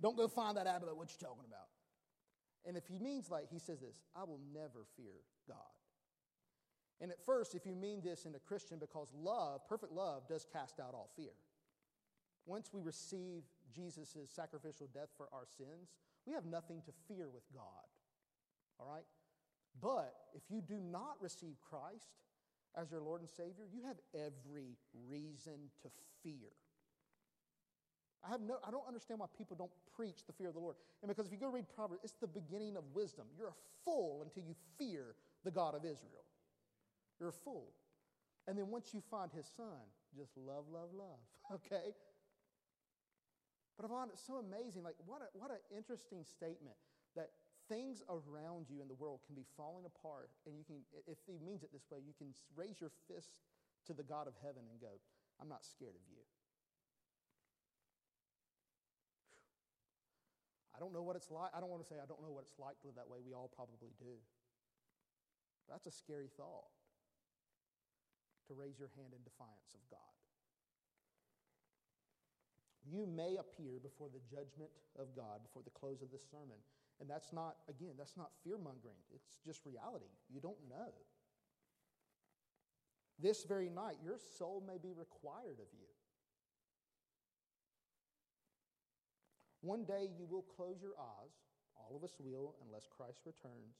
don't 0.01 0.15
go 0.15 0.27
find 0.27 0.55
that 0.57 0.67
ad 0.67 0.83
about 0.83 0.95
what 0.95 1.09
you're 1.11 1.27
talking 1.27 1.43
about. 1.47 1.73
And 2.65 2.77
if 2.77 2.87
he 2.87 2.99
means 2.99 3.29
like, 3.29 3.49
he 3.51 3.59
says 3.59 3.81
this, 3.81 3.99
I 4.15 4.23
will 4.23 4.39
never 4.53 4.87
fear 4.95 5.25
God. 5.47 5.73
And 7.03 7.11
at 7.11 7.19
first, 7.25 7.53
if 7.53 7.65
you 7.65 7.75
mean 7.75 7.99
this 8.01 8.25
in 8.25 8.33
a 8.33 8.39
Christian, 8.39 8.79
because 8.79 9.11
love, 9.13 9.67
perfect 9.67 9.91
love, 9.91 10.25
does 10.29 10.47
cast 10.53 10.79
out 10.79 10.93
all 10.93 11.09
fear. 11.17 11.33
Once 12.45 12.69
we 12.73 12.79
receive 12.79 13.43
Jesus' 13.75 14.15
sacrificial 14.33 14.87
death 14.93 15.09
for 15.17 15.27
our 15.33 15.43
sins, 15.57 15.91
we 16.25 16.31
have 16.31 16.45
nothing 16.45 16.81
to 16.85 16.93
fear 17.09 17.27
with 17.27 17.43
God. 17.53 17.83
All 18.79 18.89
right? 18.89 19.03
But 19.81 20.15
if 20.33 20.43
you 20.49 20.61
do 20.61 20.79
not 20.79 21.17
receive 21.19 21.55
Christ 21.69 22.07
as 22.79 22.89
your 22.89 23.01
Lord 23.01 23.19
and 23.19 23.29
Savior, 23.29 23.65
you 23.69 23.81
have 23.85 23.97
every 24.15 24.77
reason 25.09 25.59
to 25.81 25.89
fear. 26.23 26.55
I, 28.25 28.29
have 28.29 28.39
no, 28.39 28.59
I 28.65 28.71
don't 28.71 28.87
understand 28.87 29.19
why 29.19 29.25
people 29.37 29.57
don't 29.57 29.71
preach 29.93 30.25
the 30.25 30.31
fear 30.31 30.47
of 30.47 30.53
the 30.53 30.61
Lord. 30.61 30.77
And 31.01 31.09
because 31.09 31.25
if 31.25 31.33
you 31.33 31.37
go 31.37 31.49
read 31.49 31.65
Proverbs, 31.75 31.99
it's 32.05 32.13
the 32.13 32.27
beginning 32.27 32.77
of 32.77 32.85
wisdom. 32.93 33.25
You're 33.37 33.49
a 33.49 33.61
fool 33.83 34.21
until 34.23 34.43
you 34.43 34.55
fear 34.79 35.15
the 35.43 35.51
God 35.51 35.75
of 35.75 35.83
Israel. 35.83 36.22
You're 37.23 37.31
fool. 37.31 37.71
And 38.51 38.59
then 38.59 38.67
once 38.67 38.91
you 38.91 38.99
find 38.99 39.31
his 39.31 39.47
son, 39.47 39.79
just 40.11 40.35
love, 40.35 40.67
love, 40.67 40.91
love. 40.91 41.23
Okay? 41.55 41.95
But 43.79 43.87
I 43.87 43.87
find 43.87 44.11
it 44.11 44.19
so 44.19 44.43
amazing. 44.43 44.83
Like, 44.83 44.99
what, 45.07 45.23
a, 45.23 45.31
what 45.31 45.49
an 45.49 45.63
interesting 45.71 46.27
statement 46.27 46.75
that 47.15 47.31
things 47.71 48.03
around 48.11 48.67
you 48.67 48.83
in 48.83 48.91
the 48.91 48.99
world 48.99 49.23
can 49.23 49.39
be 49.39 49.47
falling 49.55 49.87
apart. 49.87 50.31
And 50.43 50.59
you 50.59 50.67
can, 50.67 50.83
if 51.07 51.15
he 51.23 51.39
means 51.39 51.63
it 51.63 51.71
this 51.71 51.87
way, 51.87 52.03
you 52.03 52.11
can 52.11 52.35
raise 52.59 52.83
your 52.83 52.91
fist 53.07 53.39
to 53.87 53.95
the 53.95 54.03
God 54.03 54.27
of 54.27 54.35
heaven 54.43 54.67
and 54.67 54.79
go, 54.83 54.99
I'm 55.39 55.47
not 55.47 55.63
scared 55.63 55.95
of 55.95 56.03
you. 56.11 56.19
I 60.75 60.79
don't 60.83 60.91
know 60.91 61.03
what 61.03 61.15
it's 61.15 61.31
like. 61.31 61.55
I 61.55 61.63
don't 61.63 61.71
want 61.71 61.83
to 61.83 61.87
say 61.87 61.95
I 62.03 62.07
don't 62.07 62.19
know 62.19 62.35
what 62.35 62.43
it's 62.43 62.59
like 62.59 62.75
to 62.83 62.91
live 62.91 62.99
that 62.99 63.07
way. 63.07 63.23
We 63.23 63.31
all 63.31 63.47
probably 63.47 63.95
do. 63.95 64.19
That's 65.71 65.87
a 65.87 65.95
scary 65.95 66.27
thought 66.35 66.67
to 68.47 68.53
raise 68.53 68.79
your 68.79 68.91
hand 68.95 69.13
in 69.15 69.23
defiance 69.23 69.73
of 69.73 69.83
God. 69.89 70.13
You 72.83 73.07
may 73.07 73.39
appear 73.39 73.79
before 73.79 74.09
the 74.11 74.23
judgment 74.27 74.71
of 74.99 75.15
God 75.15 75.39
before 75.43 75.63
the 75.63 75.71
close 75.71 76.01
of 76.01 76.11
this 76.11 76.27
sermon. 76.29 76.59
And 76.99 77.09
that's 77.09 77.31
not, 77.31 77.63
again, 77.69 77.95
that's 77.97 78.17
not 78.17 78.31
fear 78.43 78.57
mongering. 78.57 78.99
It's 79.15 79.39
just 79.45 79.65
reality. 79.65 80.11
You 80.29 80.39
don't 80.39 80.59
know. 80.69 80.91
This 83.19 83.45
very 83.45 83.69
night, 83.69 83.97
your 84.03 84.17
soul 84.37 84.63
may 84.65 84.77
be 84.77 84.91
required 84.91 85.59
of 85.59 85.69
you. 85.71 85.87
One 89.61 89.85
day 89.85 90.11
you 90.17 90.27
will 90.27 90.43
close 90.43 90.81
your 90.81 90.99
eyes. 90.99 91.31
All 91.75 91.95
of 91.95 92.03
us 92.03 92.15
will, 92.19 92.55
unless 92.67 92.85
Christ 92.85 93.21
returns. 93.25 93.79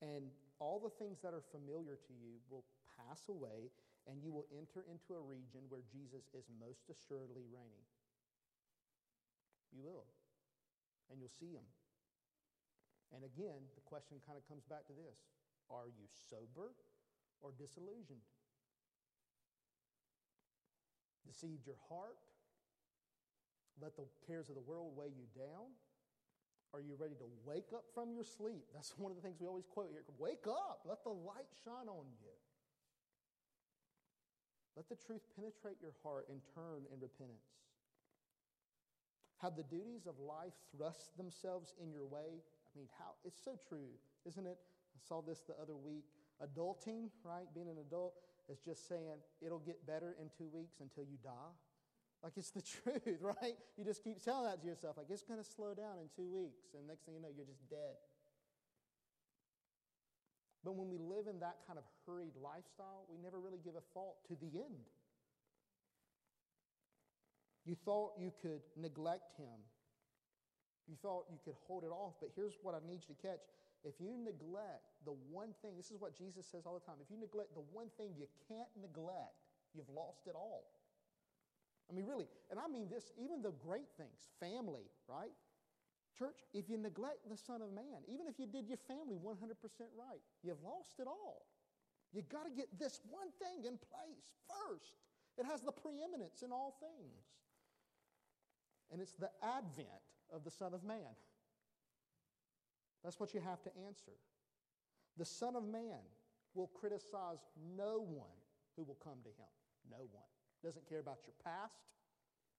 And 0.00 0.30
all 0.60 0.78
the 0.78 0.94
things 1.02 1.18
that 1.22 1.34
are 1.34 1.42
familiar 1.50 1.96
to 1.96 2.12
you 2.12 2.38
will 2.48 2.64
pass 2.96 3.26
away, 3.28 3.72
and 4.06 4.20
you 4.22 4.32
will 4.32 4.46
enter 4.52 4.84
into 4.86 5.16
a 5.16 5.22
region 5.22 5.66
where 5.68 5.82
Jesus 5.88 6.28
is 6.36 6.44
most 6.60 6.86
assuredly 6.90 7.46
reigning. 7.48 7.86
You 9.74 9.82
will. 9.82 10.06
And 11.10 11.20
you'll 11.20 11.34
see 11.34 11.52
him. 11.52 11.66
And 13.12 13.22
again, 13.22 13.66
the 13.74 13.84
question 13.84 14.18
kind 14.24 14.38
of 14.38 14.46
comes 14.48 14.64
back 14.66 14.86
to 14.90 14.96
this 14.96 15.18
Are 15.70 15.90
you 15.90 16.06
sober 16.30 16.74
or 17.42 17.52
disillusioned? 17.54 18.24
Deceived 21.26 21.66
your 21.66 21.80
heart? 21.88 22.18
Let 23.80 23.96
the 23.96 24.06
cares 24.26 24.48
of 24.48 24.54
the 24.54 24.62
world 24.62 24.94
weigh 24.94 25.10
you 25.10 25.26
down? 25.34 25.74
Are 26.74 26.82
you 26.82 26.94
ready 26.98 27.14
to 27.14 27.28
wake 27.46 27.70
up 27.74 27.86
from 27.94 28.14
your 28.14 28.24
sleep? 28.24 28.66
That's 28.74 28.94
one 28.98 29.10
of 29.10 29.16
the 29.16 29.22
things 29.22 29.38
we 29.40 29.46
always 29.46 29.66
quote 29.66 29.90
here. 29.90 30.02
Wake 30.18 30.46
up. 30.46 30.82
Let 30.86 31.02
the 31.02 31.10
light 31.10 31.50
shine 31.64 31.88
on 31.88 32.06
you. 32.18 32.34
Let 34.76 34.88
the 34.88 34.98
truth 34.98 35.22
penetrate 35.34 35.78
your 35.80 35.94
heart 36.02 36.26
and 36.28 36.42
turn 36.54 36.86
in 36.92 36.98
repentance. 37.00 37.46
Have 39.38 39.56
the 39.56 39.62
duties 39.62 40.06
of 40.06 40.18
life 40.18 40.54
thrust 40.76 41.16
themselves 41.16 41.74
in 41.80 41.92
your 41.92 42.06
way? 42.06 42.42
I 42.42 42.72
mean, 42.74 42.88
how 42.98 43.14
it's 43.24 43.38
so 43.42 43.58
true, 43.68 43.94
isn't 44.26 44.46
it? 44.46 44.58
I 44.58 44.98
saw 45.06 45.22
this 45.22 45.42
the 45.46 45.54
other 45.60 45.76
week. 45.76 46.04
Adulting, 46.42 47.10
right? 47.22 47.46
Being 47.54 47.68
an 47.68 47.78
adult 47.78 48.14
is 48.48 48.58
just 48.58 48.88
saying 48.88 49.22
it'll 49.40 49.62
get 49.62 49.86
better 49.86 50.16
in 50.20 50.30
two 50.36 50.48
weeks 50.52 50.80
until 50.80 51.04
you 51.04 51.18
die. 51.22 51.54
Like 52.22 52.32
it's 52.36 52.50
the 52.50 52.62
truth, 52.82 53.20
right? 53.20 53.54
You 53.76 53.84
just 53.84 54.02
keep 54.02 54.22
telling 54.22 54.50
that 54.50 54.60
to 54.62 54.66
yourself, 54.66 54.96
like 54.96 55.06
it's 55.10 55.22
going 55.22 55.38
to 55.38 55.46
slow 55.46 55.74
down 55.74 56.00
in 56.00 56.08
two 56.16 56.26
weeks, 56.26 56.74
and 56.74 56.86
next 56.86 57.04
thing 57.04 57.14
you 57.14 57.20
know, 57.20 57.28
you're 57.34 57.46
just 57.46 57.68
dead. 57.68 58.00
But 60.64 60.76
when 60.76 60.88
we 60.88 60.96
live 60.96 61.28
in 61.28 61.40
that 61.40 61.60
kind 61.68 61.78
of 61.78 61.84
hurried 62.06 62.32
lifestyle, 62.40 63.04
we 63.12 63.20
never 63.20 63.38
really 63.38 63.60
give 63.62 63.76
a 63.76 63.84
thought 63.92 64.16
to 64.28 64.34
the 64.40 64.58
end. 64.58 64.88
You 67.64 67.76
thought 67.84 68.16
you 68.18 68.32
could 68.40 68.60
neglect 68.76 69.36
him. 69.36 69.60
You 70.88 70.96
thought 71.00 71.28
you 71.32 71.38
could 71.44 71.56
hold 71.68 71.84
it 71.84 71.92
off, 71.92 72.16
but 72.20 72.28
here's 72.36 72.56
what 72.60 72.74
I 72.74 72.80
need 72.84 73.04
you 73.08 73.14
to 73.14 73.20
catch. 73.20 73.40
If 73.84 74.00
you 74.00 74.16
neglect 74.16 74.84
the 75.04 75.16
one 75.32 75.52
thing, 75.60 75.76
this 75.76 75.90
is 75.90 76.00
what 76.00 76.16
Jesus 76.16 76.44
says 76.48 76.64
all 76.64 76.72
the 76.72 76.84
time 76.84 76.96
if 77.00 77.12
you 77.12 77.20
neglect 77.20 77.52
the 77.52 77.64
one 77.72 77.88
thing 77.96 78.12
you 78.16 78.28
can't 78.48 78.68
neglect, 78.80 79.36
you've 79.72 79.88
lost 79.88 80.28
it 80.28 80.36
all. 80.36 80.64
I 81.90 81.92
mean, 81.92 82.06
really, 82.06 82.28
and 82.50 82.58
I 82.58 82.68
mean 82.68 82.88
this, 82.88 83.12
even 83.20 83.42
the 83.42 83.52
great 83.60 83.88
things, 83.96 84.32
family, 84.40 84.88
right? 85.08 85.32
Church, 86.18 86.38
if 86.52 86.68
you 86.68 86.78
neglect 86.78 87.28
the 87.28 87.36
Son 87.36 87.60
of 87.62 87.72
Man, 87.72 88.06
even 88.06 88.26
if 88.26 88.38
you 88.38 88.46
did 88.46 88.68
your 88.68 88.78
family 88.86 89.18
100% 89.18 89.50
right, 89.98 90.22
you've 90.42 90.62
lost 90.62 91.00
it 91.00 91.06
all. 91.06 91.46
You've 92.12 92.28
got 92.28 92.44
to 92.44 92.50
get 92.50 92.66
this 92.78 93.00
one 93.10 93.28
thing 93.42 93.66
in 93.66 93.78
place 93.78 94.30
first. 94.46 94.94
It 95.36 95.44
has 95.44 95.62
the 95.62 95.72
preeminence 95.72 96.42
in 96.42 96.52
all 96.52 96.78
things. 96.78 97.26
And 98.92 99.02
it's 99.02 99.14
the 99.14 99.30
advent 99.42 99.88
of 100.32 100.44
the 100.44 100.50
Son 100.50 100.74
of 100.74 100.84
Man. 100.84 101.18
That's 103.02 103.18
what 103.18 103.34
you 103.34 103.40
have 103.40 103.62
to 103.64 103.70
answer. 103.86 104.14
The 105.18 105.24
Son 105.24 105.56
of 105.56 105.64
Man 105.64 105.98
will 106.54 106.68
criticize 106.68 107.42
no 107.76 107.98
one 107.98 108.38
who 108.76 108.84
will 108.84 108.98
come 109.02 109.18
to 109.24 109.30
him. 109.30 109.50
No 109.90 110.06
one 110.12 110.30
doesn't 110.62 110.88
care 110.88 111.00
about 111.00 111.18
your 111.26 111.34
past, 111.44 111.74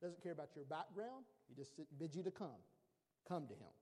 doesn't 0.02 0.22
care 0.22 0.34
about 0.34 0.50
your 0.56 0.66
background. 0.66 1.26
He 1.48 1.56
just 1.56 1.72
bids 1.98 2.16
you 2.16 2.24
to 2.24 2.32
come. 2.32 2.60
Come 3.28 3.48
to 3.48 3.54
him 3.54 3.76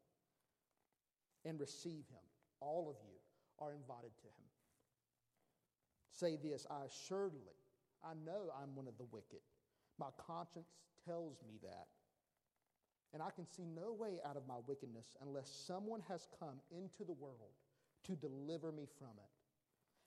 and 1.45 1.59
receive 1.59 2.07
him. 2.09 2.23
All 2.59 2.89
of 2.89 2.95
you 3.03 3.17
are 3.59 3.73
invited 3.73 4.15
to 4.21 4.27
him. 4.27 4.47
Say 6.11 6.37
this 6.41 6.65
I 6.69 6.85
assuredly, 6.85 7.57
I 8.03 8.13
know 8.25 8.49
I'm 8.61 8.75
one 8.75 8.87
of 8.87 8.97
the 8.97 9.07
wicked. 9.11 9.41
My 9.99 10.09
conscience 10.17 10.69
tells 11.05 11.37
me 11.47 11.59
that. 11.63 11.87
And 13.13 13.21
I 13.21 13.29
can 13.29 13.45
see 13.45 13.63
no 13.63 13.93
way 13.93 14.19
out 14.25 14.37
of 14.37 14.47
my 14.47 14.57
wickedness 14.67 15.15
unless 15.21 15.49
someone 15.67 16.01
has 16.07 16.27
come 16.39 16.59
into 16.71 17.03
the 17.05 17.13
world 17.13 17.53
to 18.07 18.15
deliver 18.15 18.71
me 18.71 18.87
from 18.97 19.13
it. 19.17 19.29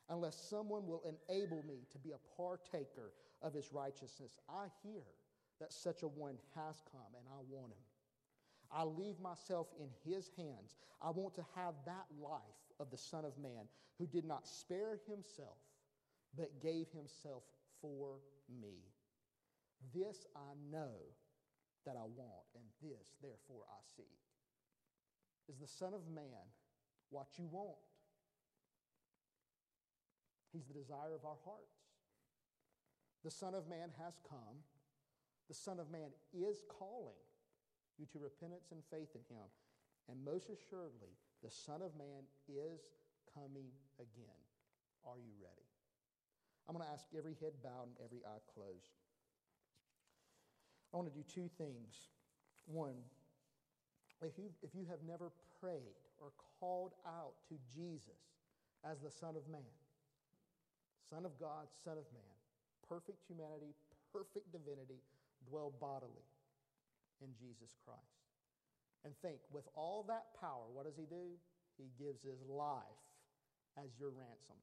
Unless 0.09 0.37
someone 0.51 0.87
will 0.87 1.03
enable 1.05 1.63
me 1.63 1.87
to 1.93 1.99
be 1.99 2.13
a 2.13 2.37
partaker 2.37 3.13
of 3.43 3.55
his 3.55 3.73
righteousness. 3.73 4.39
I 4.49 4.67
hear 4.83 5.03
that 5.61 5.73
such 5.73 6.03
a 6.03 6.09
one 6.09 6.37
has 6.55 6.83
come, 6.91 7.15
and 7.17 7.27
I 7.31 7.41
want 7.49 7.73
him. 7.73 7.96
I 8.73 8.85
leave 8.85 9.21
myself 9.21 9.69
in 9.79 9.89
his 10.05 10.31
hands. 10.37 10.77
I 11.03 11.11
want 11.11 11.35
to 11.37 11.45
have 11.55 11.75
that 11.87 12.07
life 12.21 12.41
of 12.81 12.91
the 12.91 12.99
Son 12.99 13.25
of 13.25 13.39
Man 13.39 13.69
who 13.99 14.07
did 14.07 14.25
not 14.25 14.47
spare 14.47 14.99
himself, 15.09 15.59
but 16.37 16.61
gave 16.61 16.87
himself 16.93 17.43
for 17.81 18.19
me. 18.61 18.75
This 19.95 20.27
I 20.35 20.55
know 20.71 20.93
that 21.85 21.97
I 21.97 22.03
want, 22.03 22.47
and 22.55 22.65
this, 22.83 23.15
therefore, 23.23 23.63
I 23.71 23.81
seek. 23.97 24.07
Is 25.49 25.59
the 25.59 25.69
Son 25.69 25.95
of 25.95 26.09
Man 26.13 26.51
what 27.11 27.27
you 27.39 27.47
want? 27.51 27.79
He's 30.53 30.67
the 30.67 30.75
desire 30.75 31.15
of 31.15 31.25
our 31.25 31.39
hearts. 31.45 31.77
The 33.25 33.31
Son 33.31 33.55
of 33.55 33.69
Man 33.69 33.91
has 34.03 34.15
come. 34.29 34.65
The 35.49 35.55
Son 35.55 35.79
of 35.79 35.91
Man 35.91 36.11
is 36.33 36.63
calling 36.69 37.15
you 37.99 38.07
to 38.13 38.19
repentance 38.19 38.73
and 38.73 38.83
faith 38.91 39.13
in 39.15 39.25
Him. 39.29 39.49
And 40.09 40.23
most 40.23 40.51
assuredly, 40.51 41.15
the 41.43 41.51
Son 41.51 41.83
of 41.83 41.93
Man 41.99 42.25
is 42.47 42.81
coming 43.35 43.69
again. 43.99 44.41
Are 45.05 45.19
you 45.19 45.35
ready? 45.43 45.67
I'm 46.67 46.75
going 46.75 46.87
to 46.87 46.93
ask 46.93 47.07
every 47.17 47.35
head 47.39 47.55
bowed 47.63 47.91
and 47.91 47.99
every 48.03 48.23
eye 48.27 48.43
closed. 48.55 48.95
I 50.93 50.97
want 50.97 51.11
to 51.11 51.15
do 51.15 51.27
two 51.27 51.51
things. 51.59 52.11
One, 52.67 52.99
if 54.23 54.39
you, 54.39 54.51
if 54.63 54.75
you 54.75 54.87
have 54.91 55.03
never 55.07 55.31
prayed 55.61 55.99
or 56.19 56.33
called 56.59 56.95
out 57.07 57.39
to 57.51 57.55
Jesus 57.71 58.23
as 58.83 58.99
the 59.03 59.11
Son 59.11 59.37
of 59.37 59.47
Man, 59.51 59.75
Son 61.11 61.27
of 61.27 61.39
God, 61.39 61.71
Son 61.85 61.99
of 61.99 62.07
Man, 62.11 62.35
perfect 62.89 63.23
humanity, 63.29 63.75
perfect 64.11 64.51
divinity, 64.51 64.99
dwell 65.47 65.73
bodily 65.79 66.27
in 67.23 67.33
Jesus 67.37 67.77
Christ. 67.85 68.27
And 69.05 69.15
think, 69.23 69.39
with 69.53 69.69
all 69.75 70.05
that 70.09 70.35
power, 70.41 70.67
what 70.73 70.85
does 70.85 70.99
he 70.99 71.07
do? 71.07 71.39
He 71.79 71.93
gives 72.01 72.25
his 72.25 72.43
life 72.49 73.05
as 73.77 73.93
your 74.01 74.11
ransom 74.11 74.59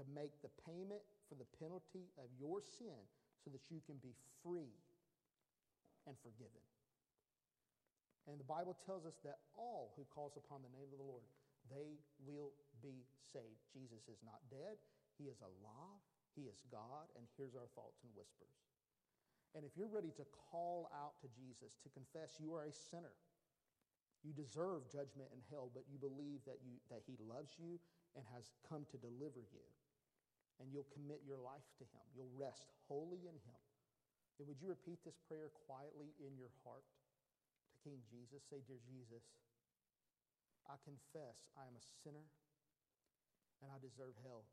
to 0.00 0.02
make 0.10 0.34
the 0.40 0.50
payment 0.64 1.04
for 1.28 1.36
the 1.36 1.48
penalty 1.60 2.10
of 2.16 2.26
your 2.40 2.64
sin 2.64 2.98
so 3.44 3.52
that 3.52 3.62
you 3.68 3.78
can 3.84 4.00
be 4.00 4.16
free 4.42 4.72
and 6.08 6.16
forgiven. 6.24 6.64
And 8.26 8.40
the 8.40 8.48
Bible 8.48 8.76
tells 8.84 9.04
us 9.08 9.16
that 9.24 9.40
all 9.56 9.92
who 9.96 10.04
calls 10.12 10.36
upon 10.36 10.60
the 10.60 10.72
name 10.72 10.88
of 10.92 11.00
the 11.00 11.08
Lord, 11.08 11.24
they 11.72 12.00
will 12.24 12.52
be 12.80 13.04
saved. 13.32 13.60
Jesus 13.72 14.04
is 14.08 14.20
not 14.24 14.40
dead. 14.48 14.76
He 15.16 15.28
is 15.28 15.40
alive. 15.40 16.02
He 16.36 16.46
is 16.46 16.62
God, 16.70 17.10
and 17.16 17.26
here's 17.34 17.56
our 17.58 17.66
thoughts 17.74 17.98
and 18.04 18.12
whispers. 18.14 18.54
And 19.56 19.64
if 19.64 19.72
you're 19.76 19.90
ready 19.90 20.12
to 20.16 20.24
call 20.50 20.92
out 20.92 21.16
to 21.24 21.28
Jesus, 21.32 21.76
to 21.82 21.88
confess 21.92 22.36
you 22.36 22.52
are 22.52 22.68
a 22.68 22.72
sinner, 22.72 23.16
you 24.26 24.34
deserve 24.34 24.90
judgment 24.90 25.30
and 25.30 25.40
hell, 25.48 25.70
but 25.72 25.86
you 25.88 25.96
believe 25.96 26.42
that, 26.44 26.60
you, 26.60 26.76
that 26.90 27.06
He 27.06 27.16
loves 27.22 27.54
you 27.56 27.80
and 28.18 28.24
has 28.34 28.50
come 28.66 28.84
to 28.92 28.98
deliver 28.98 29.40
you, 29.54 29.64
and 30.60 30.68
you'll 30.68 30.90
commit 30.92 31.22
your 31.24 31.38
life 31.38 31.64
to 31.80 31.84
Him, 31.88 32.04
you'll 32.12 32.34
rest 32.34 32.68
wholly 32.90 33.24
in 33.24 33.38
Him, 33.46 33.62
then 34.38 34.46
would 34.46 34.62
you 34.62 34.70
repeat 34.70 35.02
this 35.02 35.18
prayer 35.26 35.50
quietly 35.66 36.14
in 36.22 36.38
your 36.38 36.54
heart 36.62 36.86
to 36.86 37.74
King 37.82 37.98
Jesus? 38.06 38.46
Say, 38.46 38.62
Dear 38.62 38.78
Jesus, 38.86 39.26
I 40.70 40.78
confess 40.86 41.50
I 41.58 41.66
am 41.66 41.74
a 41.74 41.84
sinner 42.06 42.22
and 43.58 43.74
I 43.74 43.82
deserve 43.82 44.14
hell. 44.22 44.46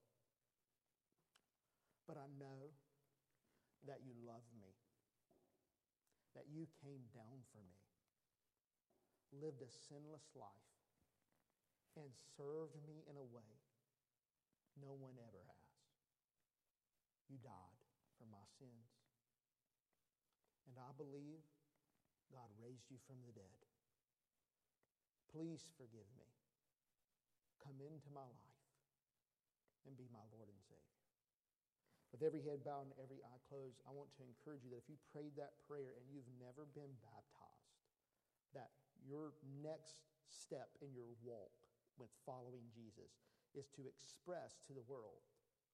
But 2.10 2.18
I 2.18 2.26
know 2.42 2.74
that 3.86 4.02
you 4.02 4.18
love 4.26 4.46
me 4.58 4.74
that 6.36 6.52
you 6.52 6.68
came 6.84 7.08
down 7.16 7.40
for 7.56 7.64
me, 7.64 7.80
lived 9.32 9.64
a 9.64 9.72
sinless 9.88 10.28
life, 10.36 10.76
and 11.96 12.12
served 12.36 12.76
me 12.84 13.08
in 13.08 13.16
a 13.16 13.24
way 13.24 13.56
no 14.76 14.92
one 15.00 15.16
ever 15.16 15.40
has. 15.40 15.72
You 17.32 17.40
died 17.40 17.80
for 18.20 18.28
my 18.28 18.44
sins. 18.60 18.92
And 20.68 20.76
I 20.76 20.92
believe 21.00 21.40
God 22.28 22.52
raised 22.60 22.92
you 22.92 23.00
from 23.08 23.24
the 23.24 23.32
dead. 23.32 23.64
Please 25.32 25.64
forgive 25.80 26.08
me. 26.20 26.28
Come 27.64 27.80
into 27.80 28.12
my 28.12 28.28
life 28.28 28.66
and 29.88 29.96
be 29.96 30.08
my 30.12 30.24
Lord 30.36 30.50
and 30.50 30.60
Savior. 30.60 30.65
With 32.16 32.32
every 32.32 32.48
head 32.48 32.64
bowed 32.64 32.88
and 32.88 32.96
every 32.96 33.20
eye 33.28 33.44
closed, 33.52 33.84
I 33.84 33.92
want 33.92 34.08
to 34.16 34.24
encourage 34.24 34.64
you 34.64 34.72
that 34.72 34.80
if 34.80 34.88
you 34.88 34.96
prayed 35.12 35.36
that 35.36 35.60
prayer 35.68 36.00
and 36.00 36.08
you've 36.08 36.32
never 36.40 36.64
been 36.72 36.96
baptized, 37.04 37.76
that 38.56 38.72
your 39.04 39.36
next 39.60 40.00
step 40.32 40.72
in 40.80 40.96
your 40.96 41.12
walk 41.28 41.52
with 42.00 42.08
following 42.24 42.72
Jesus 42.72 43.20
is 43.52 43.68
to 43.76 43.92
express 43.92 44.64
to 44.64 44.72
the 44.72 44.88
world, 44.88 45.28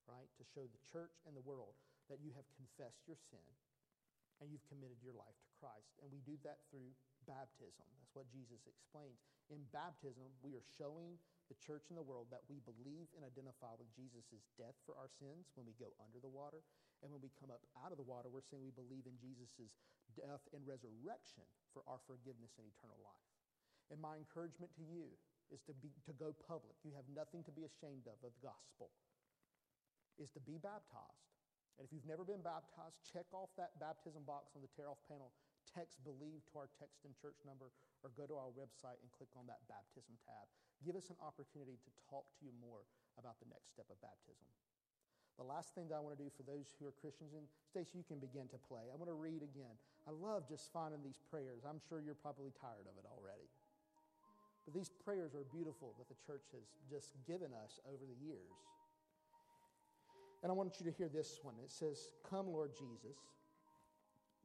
right, 0.10 0.26
to 0.42 0.44
show 0.50 0.66
the 0.66 0.82
church 0.90 1.14
and 1.30 1.38
the 1.38 1.46
world 1.46 1.78
that 2.10 2.18
you 2.18 2.34
have 2.34 2.50
confessed 2.58 3.06
your 3.06 3.22
sin 3.30 3.46
and 4.42 4.50
you've 4.50 4.66
committed 4.66 4.98
your 5.06 5.14
life 5.14 5.38
to 5.46 5.54
Christ. 5.62 5.94
And 6.02 6.10
we 6.10 6.26
do 6.26 6.42
that 6.42 6.66
through 6.74 6.90
baptism. 7.30 7.86
That's 8.02 8.18
what 8.18 8.26
Jesus 8.34 8.66
explains. 8.66 9.22
In 9.54 9.62
baptism, 9.70 10.34
we 10.42 10.58
are 10.58 10.66
showing 10.82 11.22
the 11.52 11.60
church 11.60 11.92
and 11.92 12.00
the 12.00 12.08
world 12.08 12.32
that 12.32 12.48
we 12.48 12.64
believe 12.64 13.12
and 13.12 13.28
identify 13.28 13.76
with 13.76 13.92
Jesus' 13.92 14.48
death 14.56 14.80
for 14.88 14.96
our 14.96 15.12
sins 15.20 15.52
when 15.60 15.68
we 15.68 15.76
go 15.76 15.92
under 16.00 16.24
the 16.24 16.32
water. 16.32 16.64
And 17.04 17.12
when 17.12 17.20
we 17.20 17.28
come 17.36 17.52
up 17.52 17.68
out 17.76 17.92
of 17.92 18.00
the 18.00 18.08
water, 18.08 18.32
we're 18.32 18.48
saying 18.48 18.64
we 18.64 18.72
believe 18.72 19.04
in 19.04 19.20
Jesus' 19.20 19.76
death 20.16 20.48
and 20.56 20.64
resurrection 20.64 21.44
for 21.76 21.84
our 21.92 22.00
forgiveness 22.08 22.56
and 22.56 22.64
eternal 22.72 22.96
life. 23.04 23.28
And 23.92 24.00
my 24.00 24.16
encouragement 24.16 24.72
to 24.80 24.86
you 24.88 25.12
is 25.52 25.60
to, 25.68 25.76
be, 25.76 25.92
to 26.08 26.16
go 26.16 26.32
public. 26.48 26.80
You 26.88 26.96
have 26.96 27.10
nothing 27.12 27.44
to 27.44 27.52
be 27.52 27.68
ashamed 27.68 28.08
of 28.08 28.16
of 28.24 28.32
the 28.32 28.32
gospel, 28.40 28.96
is 30.16 30.32
to 30.32 30.42
be 30.48 30.56
baptized. 30.56 31.36
And 31.76 31.84
if 31.84 31.92
you've 31.92 32.08
never 32.08 32.24
been 32.24 32.40
baptized, 32.40 32.96
check 33.04 33.28
off 33.36 33.52
that 33.60 33.76
baptism 33.76 34.24
box 34.24 34.56
on 34.56 34.64
the 34.64 34.72
tear 34.72 34.88
off 34.88 35.04
panel 35.12 35.36
text 35.70 36.04
believe 36.04 36.44
to 36.52 36.60
our 36.60 36.70
text 36.80 37.06
in 37.08 37.16
church 37.16 37.38
number 37.46 37.72
or 38.02 38.10
go 38.18 38.26
to 38.26 38.36
our 38.38 38.52
website 38.54 38.98
and 39.02 39.10
click 39.14 39.30
on 39.38 39.46
that 39.50 39.62
baptism 39.70 40.18
tab. 40.26 40.46
Give 40.82 40.98
us 40.98 41.14
an 41.14 41.20
opportunity 41.22 41.78
to 41.78 41.90
talk 42.10 42.26
to 42.38 42.42
you 42.42 42.54
more 42.58 42.86
about 43.18 43.38
the 43.38 43.50
next 43.50 43.70
step 43.74 43.86
of 43.90 43.98
baptism. 44.02 44.50
The 45.38 45.48
last 45.48 45.74
thing 45.74 45.90
that 45.90 45.98
I 45.98 46.04
want 46.04 46.18
to 46.18 46.22
do 46.22 46.30
for 46.30 46.44
those 46.44 46.74
who 46.78 46.86
are 46.86 46.96
Christians, 46.98 47.34
and 47.34 47.46
Stacy, 47.66 48.02
you 48.02 48.06
can 48.06 48.20
begin 48.22 48.46
to 48.52 48.60
play. 48.70 48.90
I 48.92 48.98
want 48.98 49.10
to 49.10 49.18
read 49.18 49.42
again. 49.42 49.74
I 50.06 50.12
love 50.12 50.46
just 50.50 50.70
finding 50.74 51.02
these 51.02 51.22
prayers. 51.30 51.66
I'm 51.66 51.82
sure 51.90 52.02
you're 52.02 52.20
probably 52.20 52.52
tired 52.58 52.86
of 52.86 52.98
it 52.98 53.06
already. 53.08 53.50
But 54.66 54.74
these 54.78 54.90
prayers 54.90 55.34
are 55.34 55.46
beautiful 55.50 55.98
that 55.98 56.10
the 56.10 56.20
church 56.26 56.46
has 56.54 56.66
just 56.90 57.18
given 57.26 57.50
us 57.58 57.82
over 57.90 58.06
the 58.06 58.18
years. 58.22 58.54
And 60.44 60.52
I 60.52 60.54
want 60.54 60.78
you 60.82 60.86
to 60.90 60.94
hear 60.94 61.10
this 61.10 61.40
one. 61.42 61.56
It 61.64 61.72
says, 61.72 62.14
Come, 62.28 62.50
Lord 62.50 62.74
Jesus. 62.74 63.18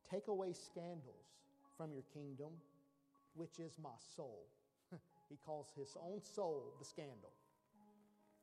Take 0.08 0.28
away 0.28 0.52
scandals 0.52 1.28
from 1.76 1.92
your 1.92 2.04
kingdom, 2.14 2.52
which 3.36 3.58
is 3.58 3.78
my 3.82 3.96
soul. 4.16 4.46
he 5.28 5.36
calls 5.44 5.68
his 5.76 5.96
own 6.02 6.20
soul 6.22 6.74
the 6.78 6.84
scandal. 6.84 7.32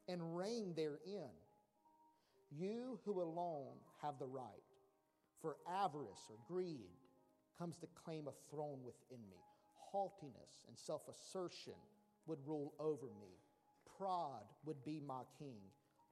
And 0.07 0.37
reign 0.37 0.73
therein. 0.75 1.31
You 2.51 2.99
who 3.05 3.21
alone 3.21 3.77
have 4.01 4.19
the 4.19 4.27
right, 4.27 4.63
for 5.41 5.57
avarice 5.67 6.29
or 6.29 6.37
greed 6.47 6.91
comes 7.57 7.77
to 7.77 7.87
claim 8.05 8.27
a 8.27 8.51
throne 8.51 8.79
within 8.85 9.23
me. 9.29 9.37
Haughtiness 9.91 10.65
and 10.67 10.77
self 10.77 11.01
assertion 11.07 11.73
would 12.27 12.39
rule 12.45 12.73
over 12.79 13.07
me. 13.21 13.37
Pride 13.97 14.47
would 14.65 14.83
be 14.85 15.01
my 15.05 15.21
king. 15.39 15.57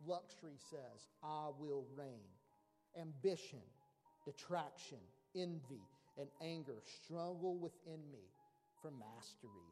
Luxury 0.05 0.57
says, 0.69 1.07
I 1.23 1.49
will 1.59 1.85
reign. 1.95 2.29
Ambition, 2.99 3.61
detraction, 4.25 4.97
envy, 5.35 5.83
and 6.17 6.27
anger 6.41 6.81
struggle 6.85 7.57
within 7.57 8.01
me 8.11 8.25
for 8.81 8.91
mastery. 8.91 9.69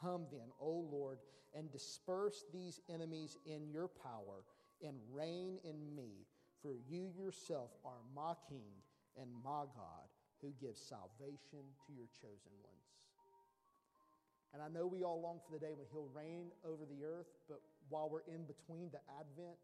Come 0.00 0.26
then, 0.30 0.48
O 0.60 0.86
Lord, 0.90 1.18
and 1.54 1.70
disperse 1.70 2.44
these 2.52 2.80
enemies 2.88 3.36
in 3.44 3.68
your 3.68 3.88
power 3.88 4.44
and 4.82 4.96
reign 5.12 5.58
in 5.64 5.94
me, 5.94 6.26
for 6.62 6.74
you 6.88 7.10
yourself 7.16 7.70
are 7.84 8.00
my 8.14 8.32
King 8.48 8.72
and 9.20 9.28
my 9.44 9.64
God 9.74 10.08
who 10.40 10.52
gives 10.60 10.80
salvation 10.80 11.68
to 11.86 11.92
your 11.92 12.08
chosen 12.16 12.54
ones. 12.64 12.88
And 14.52 14.62
I 14.62 14.68
know 14.68 14.86
we 14.86 15.04
all 15.04 15.20
long 15.20 15.38
for 15.44 15.52
the 15.52 15.62
day 15.62 15.74
when 15.76 15.86
he'll 15.92 16.10
reign 16.14 16.50
over 16.64 16.82
the 16.88 17.04
earth, 17.04 17.28
but 17.48 17.60
while 17.88 18.08
we're 18.10 18.26
in 18.26 18.46
between 18.46 18.90
the 18.90 19.02
advents, 19.20 19.62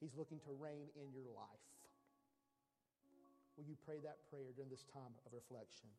he's 0.00 0.14
looking 0.14 0.38
to 0.46 0.52
reign 0.52 0.86
in 0.94 1.10
your 1.10 1.26
life. 1.34 1.64
Will 3.56 3.66
you 3.66 3.74
pray 3.82 3.98
that 4.04 4.22
prayer 4.30 4.54
during 4.54 4.70
this 4.70 4.86
time 4.94 5.10
of 5.26 5.34
reflection? 5.34 5.90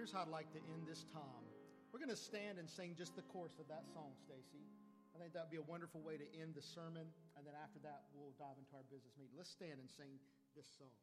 Here's 0.00 0.16
how 0.16 0.24
I'd 0.24 0.32
like 0.32 0.48
to 0.56 0.62
end 0.72 0.88
this 0.88 1.04
time. 1.12 1.44
We're 1.92 2.00
going 2.00 2.08
to 2.08 2.16
stand 2.16 2.56
and 2.56 2.64
sing 2.64 2.96
just 2.96 3.20
the 3.20 3.26
chorus 3.28 3.60
of 3.60 3.68
that 3.68 3.84
song, 3.92 4.16
Stacy. 4.16 4.64
I 5.12 5.20
think 5.20 5.36
that'd 5.36 5.52
be 5.52 5.60
a 5.60 5.68
wonderful 5.68 6.00
way 6.00 6.16
to 6.16 6.24
end 6.40 6.56
the 6.56 6.64
sermon, 6.64 7.04
and 7.36 7.44
then 7.44 7.52
after 7.52 7.76
that, 7.84 8.08
we'll 8.16 8.32
dive 8.40 8.56
into 8.56 8.72
our 8.80 8.86
business 8.88 9.12
meeting. 9.20 9.36
Let's 9.36 9.52
stand 9.52 9.76
and 9.76 9.92
sing 9.92 10.16
this 10.56 10.64
song. 10.80 10.96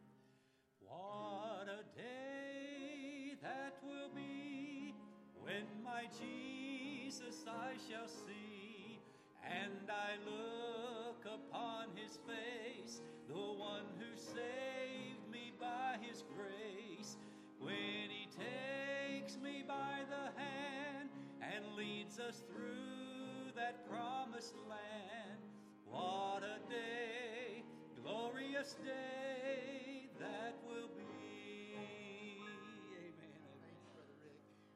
What 0.82 1.70
a 1.70 1.86
day 1.94 3.38
that 3.46 3.78
will 3.86 4.10
be 4.10 4.96
when 5.38 5.70
my 5.86 6.10
Jesus 6.18 7.46
I 7.46 7.78
shall 7.78 8.10
see, 8.10 8.98
and 9.46 9.86
I 9.86 10.18
look 10.26 11.22
upon 11.30 11.94
his 11.94 12.18
face, 12.26 13.06
the 13.30 13.38
one 13.38 13.86
who 14.02 14.18
saved 14.18 15.30
me 15.32 15.54
by 15.60 16.02
his 16.02 16.24
grace. 16.24 16.93
When 17.64 18.10
he 18.10 18.28
takes 18.28 19.38
me 19.38 19.64
by 19.66 20.04
the 20.10 20.40
hand 20.40 21.10
and 21.42 21.76
leads 21.78 22.20
us 22.20 22.44
through 22.52 23.54
that 23.56 23.90
promised 23.90 24.56
land. 24.68 25.40
What 25.86 26.44
a 26.44 26.60
day, 26.70 27.64
glorious 28.04 28.76
day 28.84 30.10
that 30.20 30.56
will 30.68 30.90
be. 30.90 31.76
Amen. 31.76 33.16
Amen. 33.16 34.36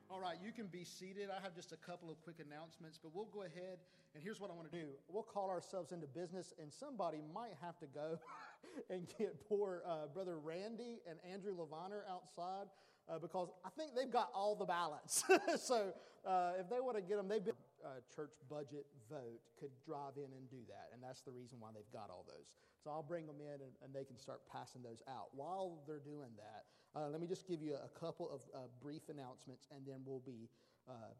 All 0.09 0.21
right, 0.21 0.37
you 0.41 0.53
can 0.53 0.67
be 0.67 0.85
seated. 0.85 1.29
I 1.29 1.41
have 1.43 1.53
just 1.55 1.73
a 1.73 1.77
couple 1.77 2.09
of 2.09 2.21
quick 2.21 2.37
announcements, 2.39 2.97
but 3.01 3.13
we'll 3.13 3.25
go 3.25 3.43
ahead 3.43 3.79
and 4.17 4.23
here's 4.23 4.39
what 4.39 4.49
I 4.49 4.55
want 4.55 4.71
to 4.71 4.75
do. 4.75 4.87
We'll 5.07 5.21
call 5.21 5.51
ourselves 5.51 5.91
into 5.91 6.07
business, 6.07 6.53
and 6.59 6.73
somebody 6.73 7.19
might 7.33 7.53
have 7.61 7.77
to 7.79 7.85
go 7.85 8.17
and 8.89 9.07
get 9.17 9.35
poor 9.47 9.83
uh, 9.87 10.07
Brother 10.13 10.37
Randy 10.37 11.01
and 11.09 11.19
Andrew 11.31 11.53
Leviner 11.57 12.03
outside 12.09 12.67
uh, 13.09 13.19
because 13.19 13.49
I 13.65 13.69
think 13.77 13.95
they've 13.95 14.11
got 14.11 14.29
all 14.33 14.55
the 14.55 14.65
ballots. 14.65 15.23
so 15.59 15.93
uh, 16.25 16.51
if 16.59 16.69
they 16.69 16.79
want 16.79 16.97
to 16.97 17.01
get 17.01 17.17
them, 17.17 17.27
they've 17.27 17.43
been 17.43 17.55
uh, 17.85 18.01
church 18.13 18.33
budget 18.49 18.85
vote 19.09 19.39
could 19.59 19.71
drive 19.85 20.17
in 20.17 20.27
and 20.35 20.49
do 20.49 20.59
that, 20.67 20.89
and 20.93 21.01
that's 21.01 21.21
the 21.21 21.31
reason 21.31 21.59
why 21.59 21.69
they've 21.73 21.93
got 21.93 22.09
all 22.09 22.25
those. 22.27 22.51
So 22.83 22.89
I'll 22.89 23.05
bring 23.05 23.25
them 23.25 23.39
in, 23.39 23.61
and, 23.61 23.73
and 23.83 23.93
they 23.93 24.03
can 24.03 24.17
start 24.17 24.41
passing 24.51 24.81
those 24.83 25.01
out. 25.07 25.29
While 25.33 25.79
they're 25.87 26.03
doing 26.03 26.33
that, 26.37 26.65
uh, 26.99 27.07
let 27.09 27.21
me 27.21 27.27
just 27.27 27.47
give 27.47 27.61
you 27.61 27.75
a 27.75 27.99
couple 27.99 28.29
of 28.29 28.41
uh, 28.53 28.67
brief 28.81 29.09
announcements, 29.09 29.67
and 29.71 29.85
then 29.85 30.01
we'll 30.05 30.23
be 30.25 30.49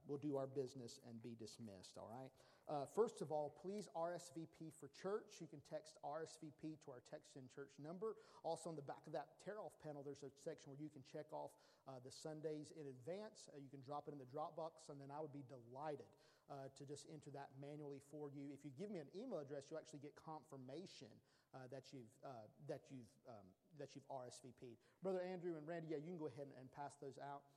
we'll 0.08 0.18
do 0.18 0.38
our 0.38 0.48
business 0.48 0.98
and 1.10 1.22
be 1.22 1.36
dismissed. 1.38 2.00
All 2.00 2.08
right. 2.08 2.32
Uh, 2.68 2.84
first 2.84 3.24
of 3.24 3.32
all, 3.32 3.56
please 3.64 3.88
RSVP 3.96 4.76
for 4.76 4.92
church. 4.92 5.40
You 5.40 5.48
can 5.48 5.64
text 5.72 5.96
RSVP 6.04 6.76
to 6.84 6.92
our 6.92 7.00
text 7.08 7.40
in 7.40 7.48
church 7.48 7.72
number. 7.80 8.20
Also, 8.44 8.68
on 8.68 8.76
the 8.76 8.84
back 8.84 9.08
of 9.08 9.16
that 9.16 9.40
tear 9.40 9.64
off 9.64 9.72
panel, 9.80 10.04
there's 10.04 10.24
a 10.28 10.32
section 10.36 10.76
where 10.76 10.84
you 10.84 10.92
can 10.92 11.00
check 11.08 11.32
off 11.32 11.56
uh, 11.88 12.04
the 12.04 12.12
Sundays 12.12 12.76
in 12.76 12.92
advance. 12.92 13.48
Uh, 13.48 13.56
you 13.56 13.72
can 13.72 13.80
drop 13.88 14.12
it 14.12 14.14
in 14.14 14.20
the 14.20 14.28
Dropbox, 14.28 14.92
and 14.92 15.00
then 15.00 15.08
I 15.16 15.24
would 15.24 15.32
be 15.32 15.48
delighted 15.48 16.12
uh, 16.52 16.68
to 16.76 16.84
just 16.84 17.08
enter 17.08 17.32
that 17.32 17.56
manually 17.56 18.04
for 18.12 18.28
you. 18.28 18.52
If 18.52 18.68
you 18.68 18.76
give 18.76 18.92
me 18.92 19.00
an 19.00 19.08
email 19.16 19.40
address, 19.40 19.72
you 19.72 19.80
actually 19.80 20.04
get 20.04 20.12
confirmation 20.20 21.08
uh, 21.56 21.72
that 21.72 21.96
you've 21.96 22.12
uh, 22.20 22.52
that 22.68 22.92
you've 22.92 23.16
um, 23.32 23.48
that 23.80 23.96
you've 23.96 24.08
RSVP'd. 24.12 24.76
Brother 25.00 25.24
Andrew 25.24 25.56
and 25.56 25.64
Randy, 25.64 25.96
yeah, 25.96 26.04
you 26.04 26.20
can 26.20 26.20
go 26.20 26.28
ahead 26.28 26.52
and, 26.52 26.60
and 26.60 26.68
pass 26.76 27.00
those 27.00 27.16
out. 27.24 27.48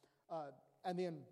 and 0.87 0.95
then 0.95 1.27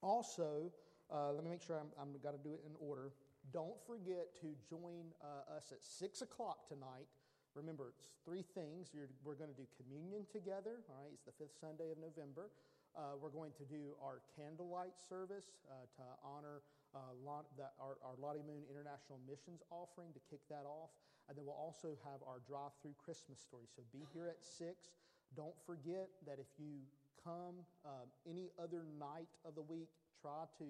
also. 0.00 0.72
Uh, 1.12 1.28
let 1.36 1.44
me 1.44 1.50
make 1.52 1.60
sure 1.60 1.76
I'm, 1.76 1.92
I'm 2.00 2.16
got 2.24 2.32
to 2.32 2.40
do 2.40 2.56
it 2.56 2.64
in 2.64 2.72
order. 2.80 3.12
Don't 3.52 3.76
forget 3.84 4.32
to 4.40 4.56
join 4.64 5.12
uh, 5.20 5.60
us 5.60 5.68
at 5.68 5.84
6 5.84 6.24
o'clock 6.24 6.64
tonight. 6.64 7.04
Remember, 7.52 7.92
it's 7.92 8.16
three 8.24 8.40
things. 8.40 8.96
You're, 8.96 9.12
we're 9.20 9.36
going 9.36 9.52
to 9.52 9.60
do 9.60 9.68
communion 9.76 10.24
together, 10.32 10.80
all 10.88 10.96
right? 10.96 11.12
It's 11.12 11.28
the 11.28 11.36
fifth 11.36 11.52
Sunday 11.60 11.92
of 11.92 12.00
November. 12.00 12.48
Uh, 12.96 13.20
we're 13.20 13.32
going 13.32 13.52
to 13.60 13.64
do 13.68 13.92
our 14.00 14.24
candlelight 14.32 14.96
service 14.96 15.60
uh, 15.68 15.84
to 16.00 16.04
honor 16.24 16.64
uh, 16.96 17.12
the, 17.60 17.68
our, 17.76 18.00
our 18.00 18.16
Lottie 18.16 18.44
Moon 18.44 18.64
International 18.72 19.20
Missions 19.28 19.60
offering 19.68 20.16
to 20.16 20.20
kick 20.32 20.40
that 20.48 20.64
off. 20.64 20.96
And 21.28 21.36
then 21.36 21.44
we'll 21.44 21.60
also 21.60 21.92
have 22.08 22.24
our 22.24 22.40
drive 22.48 22.72
through 22.80 22.96
Christmas 22.96 23.36
story. 23.36 23.68
So 23.68 23.84
be 23.92 24.08
here 24.16 24.32
at 24.32 24.40
6. 24.40 24.96
Don't 25.36 25.56
forget 25.68 26.08
that 26.24 26.40
if 26.40 26.48
you 26.56 26.88
come 27.24 27.62
um, 27.86 28.10
any 28.26 28.50
other 28.58 28.82
night 28.98 29.30
of 29.46 29.54
the 29.54 29.62
week, 29.62 29.88
try 30.20 30.44
to 30.58 30.66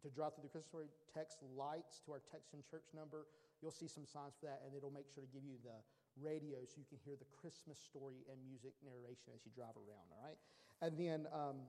to 0.00 0.08
drive 0.08 0.32
through 0.32 0.48
the 0.48 0.52
Christmas 0.52 0.72
story, 0.72 0.88
text 1.12 1.44
lights 1.56 2.00
to 2.08 2.16
our 2.16 2.24
text 2.32 2.56
in 2.56 2.64
church 2.64 2.88
number. 2.96 3.28
You'll 3.60 3.74
see 3.74 3.88
some 3.88 4.08
signs 4.08 4.32
for 4.40 4.48
that, 4.48 4.64
and 4.64 4.72
it'll 4.72 4.92
make 4.92 5.04
sure 5.12 5.20
to 5.20 5.28
give 5.28 5.44
you 5.44 5.60
the 5.60 5.76
radio 6.16 6.64
so 6.64 6.80
you 6.80 6.88
can 6.88 6.96
hear 7.04 7.20
the 7.20 7.28
Christmas 7.28 7.76
story 7.76 8.24
and 8.32 8.40
music 8.40 8.72
narration 8.80 9.36
as 9.36 9.44
you 9.44 9.52
drive 9.52 9.76
around, 9.76 10.08
all 10.16 10.24
right? 10.24 10.40
And 10.80 10.96
then, 10.96 11.28
um, 11.28 11.60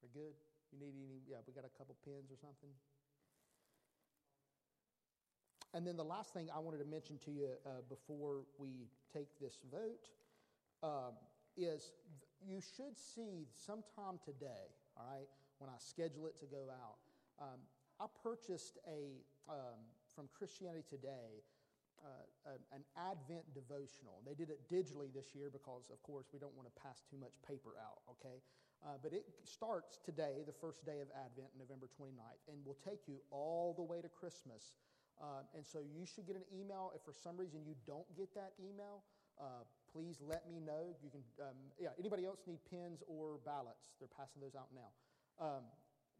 we're 0.00 0.16
good? 0.16 0.34
You 0.72 0.80
need 0.80 0.96
any? 0.96 1.20
Yeah, 1.28 1.44
we 1.44 1.52
got 1.52 1.68
a 1.68 1.74
couple 1.76 1.92
pins 2.08 2.32
or 2.32 2.40
something? 2.40 2.72
And 5.76 5.86
then 5.86 5.96
the 5.96 6.04
last 6.04 6.32
thing 6.32 6.48
I 6.48 6.58
wanted 6.58 6.78
to 6.78 6.88
mention 6.88 7.20
to 7.24 7.30
you 7.30 7.48
uh, 7.64 7.84
before 7.88 8.44
we 8.58 8.88
take 9.12 9.28
this 9.40 9.60
vote 9.72 10.08
um, 10.82 11.12
is 11.56 11.92
you 12.46 12.60
should 12.60 12.96
see 12.96 13.46
sometime 13.54 14.18
today, 14.24 14.74
all 14.96 15.06
right? 15.08 15.28
when 15.62 15.70
I 15.70 15.78
schedule 15.78 16.26
it 16.26 16.34
to 16.42 16.46
go 16.50 16.74
out. 16.74 16.98
Um, 17.38 17.62
I 18.02 18.10
purchased 18.18 18.82
a, 18.90 19.22
um, 19.46 19.78
from 20.10 20.26
Christianity 20.34 20.82
Today, 20.90 21.46
uh, 22.02 22.58
an 22.74 22.82
Advent 22.98 23.46
devotional. 23.54 24.18
They 24.26 24.34
did 24.34 24.50
it 24.50 24.66
digitally 24.66 25.14
this 25.14 25.38
year 25.38 25.54
because, 25.54 25.86
of 25.94 26.02
course, 26.02 26.26
we 26.34 26.42
don't 26.42 26.58
want 26.58 26.66
to 26.66 26.74
pass 26.74 27.06
too 27.06 27.14
much 27.14 27.38
paper 27.46 27.78
out, 27.78 28.02
okay? 28.18 28.42
Uh, 28.82 28.98
but 28.98 29.14
it 29.14 29.22
starts 29.46 30.02
today, 30.02 30.42
the 30.42 30.58
first 30.58 30.82
day 30.82 30.98
of 30.98 31.06
Advent, 31.14 31.54
November 31.54 31.86
29th, 31.86 32.42
and 32.50 32.58
will 32.66 32.78
take 32.82 33.06
you 33.06 33.22
all 33.30 33.70
the 33.78 33.86
way 33.86 34.02
to 34.02 34.10
Christmas. 34.10 34.74
Uh, 35.22 35.46
and 35.54 35.62
so 35.62 35.86
you 35.86 36.02
should 36.02 36.26
get 36.26 36.34
an 36.34 36.48
email. 36.50 36.90
If 36.90 37.06
for 37.06 37.14
some 37.14 37.38
reason 37.38 37.62
you 37.62 37.78
don't 37.86 38.10
get 38.18 38.34
that 38.34 38.58
email, 38.58 39.06
uh, 39.38 39.62
please 39.92 40.16
let 40.24 40.48
me 40.48 40.58
know. 40.58 40.96
You 41.04 41.10
can, 41.10 41.22
um, 41.40 41.56
yeah, 41.78 41.92
anybody 41.98 42.24
else 42.24 42.40
need 42.46 42.58
pens 42.70 43.02
or 43.06 43.38
ballots? 43.44 43.94
They're 44.00 44.08
passing 44.08 44.40
those 44.40 44.56
out 44.56 44.72
now. 44.74 44.90
Um, 45.38 45.64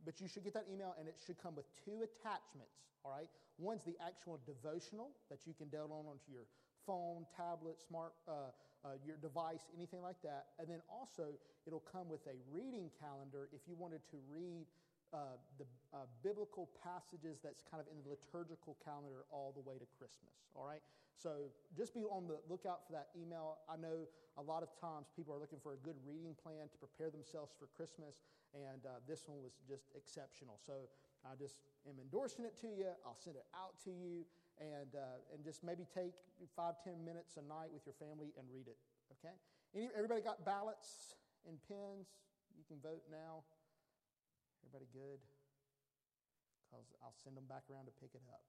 but 0.04 0.20
you 0.20 0.28
should 0.28 0.44
get 0.44 0.54
that 0.54 0.66
email, 0.70 0.94
and 0.98 1.08
it 1.08 1.16
should 1.24 1.40
come 1.40 1.54
with 1.54 1.66
two 1.84 2.02
attachments, 2.02 2.90
all 3.04 3.12
right? 3.12 3.28
One's 3.58 3.84
the 3.84 3.96
actual 4.04 4.40
devotional 4.44 5.10
that 5.30 5.46
you 5.46 5.54
can 5.54 5.66
download 5.68 6.08
onto 6.10 6.28
your 6.32 6.46
phone, 6.86 7.24
tablet, 7.36 7.78
smart, 7.78 8.12
uh, 8.26 8.50
uh, 8.84 8.98
your 9.06 9.16
device, 9.16 9.62
anything 9.76 10.02
like 10.02 10.20
that. 10.22 10.58
And 10.58 10.66
then 10.68 10.82
also, 10.90 11.38
it'll 11.66 11.84
come 11.86 12.08
with 12.08 12.26
a 12.26 12.36
reading 12.50 12.90
calendar 12.98 13.48
if 13.52 13.62
you 13.68 13.76
wanted 13.78 14.02
to 14.10 14.18
read 14.28 14.66
uh, 15.12 15.36
the 15.60 15.68
uh, 15.92 16.08
biblical 16.24 16.72
passages 16.82 17.38
that's 17.44 17.62
kind 17.62 17.80
of 17.80 17.86
in 17.92 18.00
the 18.02 18.08
liturgical 18.08 18.76
calendar 18.80 19.28
all 19.30 19.52
the 19.52 19.60
way 19.60 19.76
to 19.76 19.84
Christmas, 20.00 20.32
all 20.56 20.64
right? 20.64 20.80
So 21.20 21.52
just 21.76 21.94
be 21.94 22.08
on 22.08 22.26
the 22.26 22.40
lookout 22.48 22.88
for 22.88 22.92
that 22.96 23.12
email. 23.12 23.60
I 23.68 23.76
know 23.76 24.08
a 24.40 24.42
lot 24.42 24.64
of 24.64 24.72
times 24.80 25.12
people 25.12 25.36
are 25.36 25.38
looking 25.38 25.60
for 25.60 25.76
a 25.76 25.80
good 25.84 26.00
reading 26.08 26.32
plan 26.32 26.72
to 26.72 26.78
prepare 26.80 27.12
themselves 27.12 27.52
for 27.60 27.68
Christmas, 27.76 28.24
and 28.56 28.88
uh, 28.88 29.04
this 29.06 29.28
one 29.28 29.44
was 29.44 29.52
just 29.68 29.92
exceptional. 29.92 30.56
So 30.64 30.88
I 31.22 31.36
just 31.36 31.60
am 31.84 32.00
endorsing 32.00 32.48
it 32.48 32.56
to 32.64 32.72
you. 32.72 32.88
I'll 33.04 33.20
send 33.20 33.36
it 33.36 33.46
out 33.52 33.76
to 33.84 33.92
you, 33.92 34.24
and, 34.56 34.96
uh, 34.96 35.32
and 35.32 35.44
just 35.44 35.60
maybe 35.62 35.84
take 35.92 36.16
five, 36.56 36.80
ten 36.80 37.04
minutes 37.04 37.36
a 37.36 37.44
night 37.44 37.68
with 37.68 37.84
your 37.84 37.96
family 38.00 38.32
and 38.40 38.48
read 38.48 38.66
it, 38.66 38.80
okay? 39.20 39.36
Any, 39.76 39.92
everybody 39.92 40.24
got 40.24 40.44
ballots 40.44 41.20
and 41.46 41.60
pens? 41.68 42.08
You 42.56 42.64
can 42.64 42.80
vote 42.80 43.04
now. 43.12 43.44
Everybody 44.62 44.86
good? 44.94 45.18
Because 46.64 46.88
I'll 47.02 47.18
send 47.26 47.36
them 47.36 47.50
back 47.50 47.66
around 47.68 47.90
to 47.90 47.94
pick 47.98 48.14
it 48.14 48.24
up. 48.30 48.46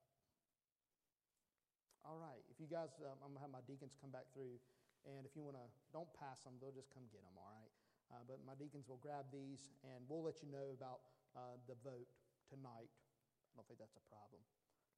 All 2.06 2.22
right. 2.22 2.46
If 2.48 2.62
you 2.62 2.70
guys, 2.70 2.94
um, 3.02 3.18
I'm 3.20 3.34
going 3.34 3.42
to 3.42 3.46
have 3.48 3.56
my 3.56 3.66
deacons 3.66 3.98
come 3.98 4.14
back 4.14 4.30
through. 4.32 4.62
And 5.04 5.28
if 5.28 5.36
you 5.36 5.44
want 5.44 5.60
to, 5.60 5.68
don't 5.92 6.08
pass 6.16 6.44
them, 6.48 6.56
they'll 6.64 6.76
just 6.76 6.88
come 6.96 7.04
get 7.12 7.26
them, 7.28 7.36
all 7.36 7.52
right? 7.52 7.74
Uh, 8.08 8.24
but 8.24 8.40
my 8.48 8.56
deacons 8.56 8.88
will 8.88 9.02
grab 9.04 9.28
these, 9.36 9.74
and 9.84 10.06
we'll 10.08 10.24
let 10.24 10.40
you 10.40 10.48
know 10.48 10.72
about 10.72 11.04
uh, 11.36 11.60
the 11.68 11.76
vote 11.84 12.08
tonight. 12.48 12.88
I 12.88 13.54
don't 13.60 13.68
think 13.68 13.84
that's 13.84 14.00
a 14.00 14.06
problem. 14.08 14.40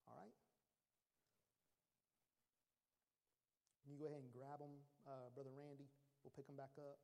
All 0.05 0.13
right? 0.13 0.35
Can 3.81 3.93
you 3.93 3.97
go 3.97 4.09
ahead 4.09 4.21
and 4.21 4.33
grab 4.33 4.61
them, 4.61 4.73
uh, 5.05 5.29
Brother 5.33 5.53
Randy? 5.53 5.89
We'll 6.21 6.33
pick 6.37 6.45
them 6.45 6.57
back 6.57 6.73
up. 6.77 7.01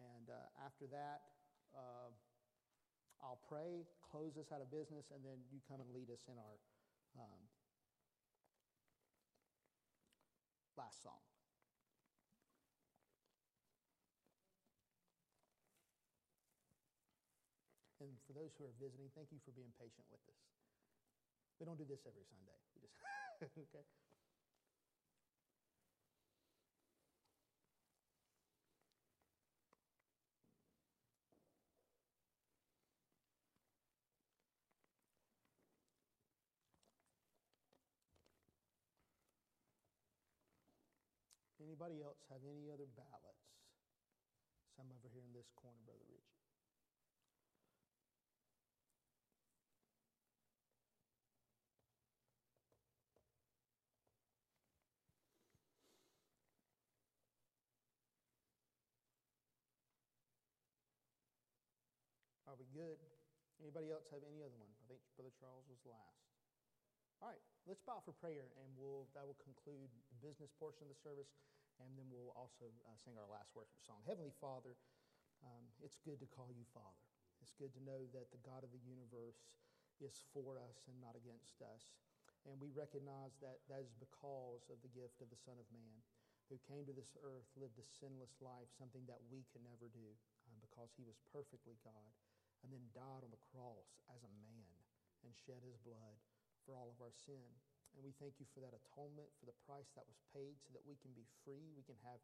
And 0.00 0.28
uh, 0.32 0.64
after 0.64 0.88
that, 0.88 1.32
uh, 1.76 2.12
I'll 3.22 3.38
pray, 3.48 3.86
close 4.10 4.36
us 4.36 4.50
out 4.50 4.60
of 4.60 4.70
business, 4.70 5.06
and 5.14 5.22
then 5.24 5.38
you 5.54 5.62
come 5.70 5.80
and 5.80 5.88
lead 5.94 6.10
us 6.10 6.26
in 6.26 6.34
our 6.38 6.58
um, 7.22 7.40
last 10.76 11.02
song. 11.02 11.22
And 18.02 18.18
for 18.26 18.34
those 18.34 18.50
who 18.58 18.66
are 18.66 18.74
visiting, 18.82 19.06
thank 19.14 19.30
you 19.30 19.38
for 19.46 19.54
being 19.54 19.70
patient 19.78 20.02
with 20.10 20.18
us. 20.26 20.42
We 21.62 21.66
don't 21.66 21.78
do 21.78 21.86
this 21.86 22.02
every 22.02 22.26
Sunday. 22.26 22.58
We 22.74 22.82
just 22.82 22.98
okay. 23.70 23.86
Anybody 41.72 42.04
else 42.04 42.20
have 42.28 42.44
any 42.44 42.68
other 42.68 42.84
ballots? 43.00 43.48
Some 44.76 44.92
over 44.92 45.08
here 45.08 45.24
in 45.24 45.32
this 45.32 45.48
corner, 45.56 45.80
Brother 45.88 46.04
Richie. 46.04 46.36
Are 62.44 62.60
we 62.60 62.68
good? 62.76 63.00
Anybody 63.64 63.88
else 63.88 64.04
have 64.12 64.20
any 64.28 64.44
other 64.44 64.60
one? 64.60 64.68
I 64.76 64.92
think 64.92 65.00
Brother 65.16 65.32
Charles 65.40 65.64
was 65.72 65.80
last. 65.88 66.20
All 67.24 67.32
right, 67.32 67.40
let's 67.64 67.80
bow 67.86 68.02
for 68.04 68.12
prayer, 68.18 68.50
and 68.60 68.68
we'll, 68.76 69.06
that 69.14 69.22
will 69.24 69.38
conclude 69.40 69.88
the 70.10 70.18
business 70.20 70.50
portion 70.58 70.84
of 70.84 70.90
the 70.90 70.98
service, 71.00 71.30
and 71.80 71.94
then 71.96 72.08
we'll 72.12 72.34
also 72.36 72.68
uh, 72.84 72.96
sing 73.00 73.16
our 73.16 73.28
last 73.30 73.54
worship 73.56 73.80
song. 73.80 74.02
Heavenly 74.04 74.34
Father, 74.36 74.76
um, 75.42 75.64
it's 75.80 75.98
good 76.02 76.20
to 76.20 76.28
call 76.28 76.52
you 76.52 76.66
Father. 76.76 77.06
It's 77.40 77.56
good 77.58 77.74
to 77.74 77.82
know 77.82 78.06
that 78.14 78.30
the 78.30 78.42
God 78.44 78.62
of 78.62 78.70
the 78.70 78.84
universe 78.84 79.58
is 79.98 80.22
for 80.30 80.58
us 80.58 80.86
and 80.86 80.98
not 81.02 81.18
against 81.18 81.58
us. 81.62 81.94
And 82.46 82.58
we 82.58 82.74
recognize 82.74 83.38
that 83.38 83.62
that 83.70 83.82
is 83.86 83.94
because 83.98 84.66
of 84.70 84.78
the 84.82 84.90
gift 84.90 85.22
of 85.22 85.30
the 85.30 85.38
Son 85.38 85.58
of 85.58 85.66
Man, 85.70 86.02
who 86.50 86.58
came 86.66 86.86
to 86.86 86.94
this 86.94 87.14
earth, 87.22 87.46
lived 87.54 87.78
a 87.78 87.86
sinless 87.86 88.34
life, 88.42 88.66
something 88.74 89.06
that 89.06 89.22
we 89.30 89.46
can 89.54 89.62
never 89.62 89.86
do, 89.88 90.08
um, 90.50 90.58
because 90.58 90.90
he 90.94 91.06
was 91.06 91.18
perfectly 91.30 91.78
God, 91.86 92.12
and 92.62 92.70
then 92.74 92.82
died 92.94 93.22
on 93.22 93.30
the 93.30 93.46
cross 93.54 94.02
as 94.10 94.22
a 94.26 94.36
man 94.42 94.74
and 95.22 95.34
shed 95.34 95.62
his 95.62 95.78
blood 95.82 96.18
for 96.66 96.74
all 96.74 96.90
of 96.90 96.98
our 96.98 97.14
sin. 97.14 97.46
And 97.94 98.00
we 98.02 98.16
thank 98.16 98.40
you 98.40 98.48
for 98.56 98.64
that 98.64 98.72
atonement, 98.72 99.28
for 99.36 99.46
the 99.46 99.56
price 99.68 99.92
that 99.94 100.08
was 100.08 100.16
paid, 100.32 100.56
so 100.64 100.72
that 100.72 100.84
we 100.88 100.96
can 101.00 101.12
be 101.12 101.28
free. 101.44 101.72
We 101.76 101.84
can 101.84 101.98
have 102.08 102.20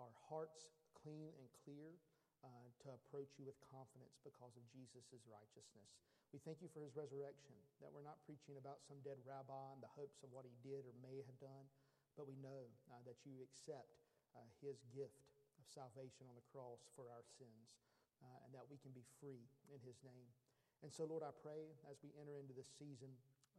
our 0.00 0.12
hearts 0.28 0.72
clean 0.96 1.36
and 1.36 1.46
clear 1.64 2.00
uh, 2.42 2.68
to 2.82 2.96
approach 2.96 3.36
you 3.38 3.44
with 3.46 3.58
confidence 3.60 4.18
because 4.24 4.56
of 4.56 4.64
Jesus' 4.72 5.22
righteousness. 5.28 5.90
We 6.32 6.40
thank 6.40 6.64
you 6.64 6.72
for 6.72 6.80
his 6.80 6.96
resurrection, 6.96 7.54
that 7.84 7.92
we're 7.92 8.06
not 8.06 8.24
preaching 8.24 8.56
about 8.56 8.80
some 8.88 9.04
dead 9.04 9.20
rabbi 9.28 9.76
and 9.76 9.84
the 9.84 9.92
hopes 9.92 10.24
of 10.24 10.32
what 10.32 10.48
he 10.48 10.56
did 10.64 10.88
or 10.88 10.94
may 11.04 11.20
have 11.28 11.36
done, 11.36 11.68
but 12.16 12.24
we 12.24 12.40
know 12.40 12.72
uh, 12.88 13.04
that 13.04 13.20
you 13.28 13.44
accept 13.44 14.00
uh, 14.32 14.48
his 14.64 14.80
gift 14.96 15.28
of 15.60 15.68
salvation 15.68 16.24
on 16.24 16.34
the 16.34 16.48
cross 16.48 16.88
for 16.96 17.12
our 17.12 17.20
sins, 17.36 17.76
uh, 18.24 18.48
and 18.48 18.50
that 18.56 18.64
we 18.72 18.80
can 18.80 18.96
be 18.96 19.04
free 19.20 19.44
in 19.68 19.78
his 19.84 20.00
name. 20.00 20.32
And 20.80 20.88
so, 20.88 21.04
Lord, 21.04 21.20
I 21.20 21.36
pray 21.44 21.76
as 21.86 22.00
we 22.00 22.16
enter 22.16 22.40
into 22.40 22.56
this 22.56 22.72
season 22.80 23.12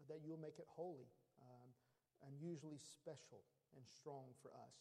that 0.10 0.26
you'll 0.26 0.42
make 0.42 0.58
it 0.58 0.68
holy, 0.68 1.08
unusually 2.32 2.80
special 2.80 3.44
and 3.76 3.84
strong 3.88 4.32
for 4.40 4.54
us. 4.56 4.76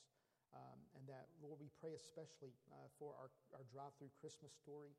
Um, 0.52 0.78
and 1.00 1.04
that, 1.08 1.32
Lord, 1.40 1.56
we 1.56 1.72
pray 1.80 1.96
especially 1.96 2.52
uh, 2.68 2.88
for 3.00 3.16
our, 3.16 3.32
our 3.56 3.64
drive 3.72 3.96
through 3.96 4.12
Christmas 4.20 4.52
story. 4.52 4.92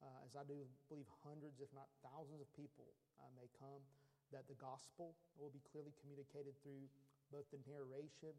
Uh, 0.00 0.24
as 0.24 0.38
I 0.38 0.46
do 0.46 0.64
believe 0.88 1.10
hundreds, 1.26 1.60
if 1.60 1.68
not 1.74 1.90
thousands, 2.00 2.40
of 2.40 2.48
people 2.54 2.88
uh, 3.20 3.28
may 3.34 3.50
come, 3.58 3.82
that 4.30 4.46
the 4.46 4.56
gospel 4.56 5.18
will 5.34 5.50
be 5.50 5.60
clearly 5.66 5.92
communicated 5.98 6.54
through 6.62 6.86
both 7.34 7.44
the 7.50 7.60
narration 7.66 8.32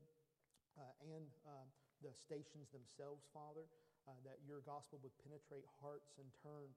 uh, 0.79 0.95
and 1.03 1.27
uh, 1.43 1.67
the 1.99 2.15
stations 2.15 2.71
themselves, 2.71 3.27
Father, 3.35 3.67
uh, 4.07 4.15
that 4.23 4.39
your 4.47 4.63
gospel 4.63 4.97
would 5.03 5.13
penetrate 5.21 5.67
hearts 5.83 6.15
and 6.17 6.27
turn 6.39 6.71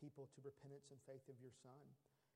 people 0.00 0.24
to 0.32 0.40
repentance 0.40 0.88
and 0.88 0.96
faith 1.04 1.28
of 1.28 1.36
your 1.44 1.52
Son 1.60 1.84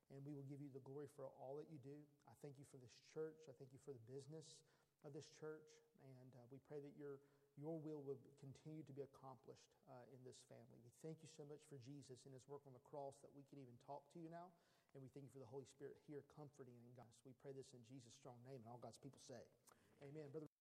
and 0.09 0.25
we 0.25 0.33
will 0.33 0.45
give 0.49 0.61
you 0.61 0.69
the 0.73 0.83
glory 0.83 1.09
for 1.13 1.29
all 1.37 1.57
that 1.61 1.69
you 1.69 1.77
do. 1.85 1.95
I 2.25 2.33
thank 2.41 2.57
you 2.57 2.65
for 2.73 2.81
this 2.81 2.93
church. 3.13 3.45
I 3.45 3.53
thank 3.57 3.69
you 3.73 3.81
for 3.85 3.93
the 3.93 4.03
business 4.09 4.57
of 5.05 5.13
this 5.13 5.29
church. 5.37 5.65
And 6.01 6.29
uh, 6.33 6.45
we 6.49 6.57
pray 6.65 6.81
that 6.81 6.95
your, 6.97 7.21
your 7.59 7.77
will 7.77 8.01
will 8.01 8.17
continue 8.41 8.81
to 8.87 8.93
be 8.95 9.05
accomplished 9.05 9.69
uh, 9.85 10.15
in 10.15 10.19
this 10.25 10.39
family. 10.49 10.79
We 10.81 10.93
thank 11.05 11.21
you 11.21 11.29
so 11.29 11.45
much 11.45 11.61
for 11.69 11.77
Jesus 11.85 12.23
and 12.25 12.33
his 12.33 12.45
work 12.49 12.65
on 12.65 12.73
the 12.73 12.85
cross 12.87 13.19
that 13.21 13.31
we 13.35 13.45
can 13.51 13.61
even 13.61 13.75
talk 13.85 14.05
to 14.15 14.17
you 14.17 14.31
now. 14.31 14.49
And 14.97 15.05
we 15.05 15.09
thank 15.13 15.29
you 15.29 15.33
for 15.37 15.43
the 15.43 15.51
Holy 15.53 15.69
Spirit 15.69 16.01
here 16.09 16.25
comforting 16.33 16.73
and 16.81 16.93
guiding 16.97 17.13
us. 17.13 17.21
We 17.21 17.37
pray 17.45 17.53
this 17.53 17.69
in 17.77 17.83
Jesus' 17.85 18.15
strong 18.17 18.41
name. 18.47 18.65
And 18.65 18.69
all 18.73 18.81
God's 18.81 18.97
people 18.97 19.21
say, 19.29 19.45
Amen. 20.01 20.31
Brother. 20.33 20.58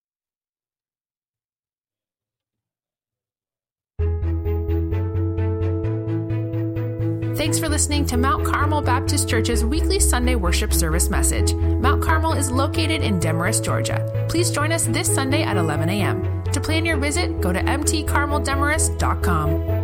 Thanks 7.39 7.59
for 7.61 7.69
listening 7.69 8.05
to 8.07 8.17
Mount 8.17 8.45
Carmel 8.45 8.83
Baptist 8.83 9.29
Church's 9.29 9.65
weekly 9.65 10.01
Sunday 10.01 10.35
worship 10.35 10.73
service 10.73 11.09
message. 11.09 11.55
Mount 11.55 12.03
Carmel 12.03 12.33
is 12.33 12.51
located 12.51 13.03
in 13.03 13.21
Demorest, 13.21 13.63
Georgia. 13.63 14.27
Please 14.29 14.51
join 14.51 14.73
us 14.73 14.87
this 14.87 15.07
Sunday 15.07 15.45
at 15.45 15.57
11 15.57 15.89
a.m. 15.89 16.43
To 16.53 16.61
plan 16.61 16.85
your 16.85 16.97
visit, 16.97 17.41
go 17.41 17.53
to 17.53 17.61
mtcarmeldemorest.com. 17.61 19.78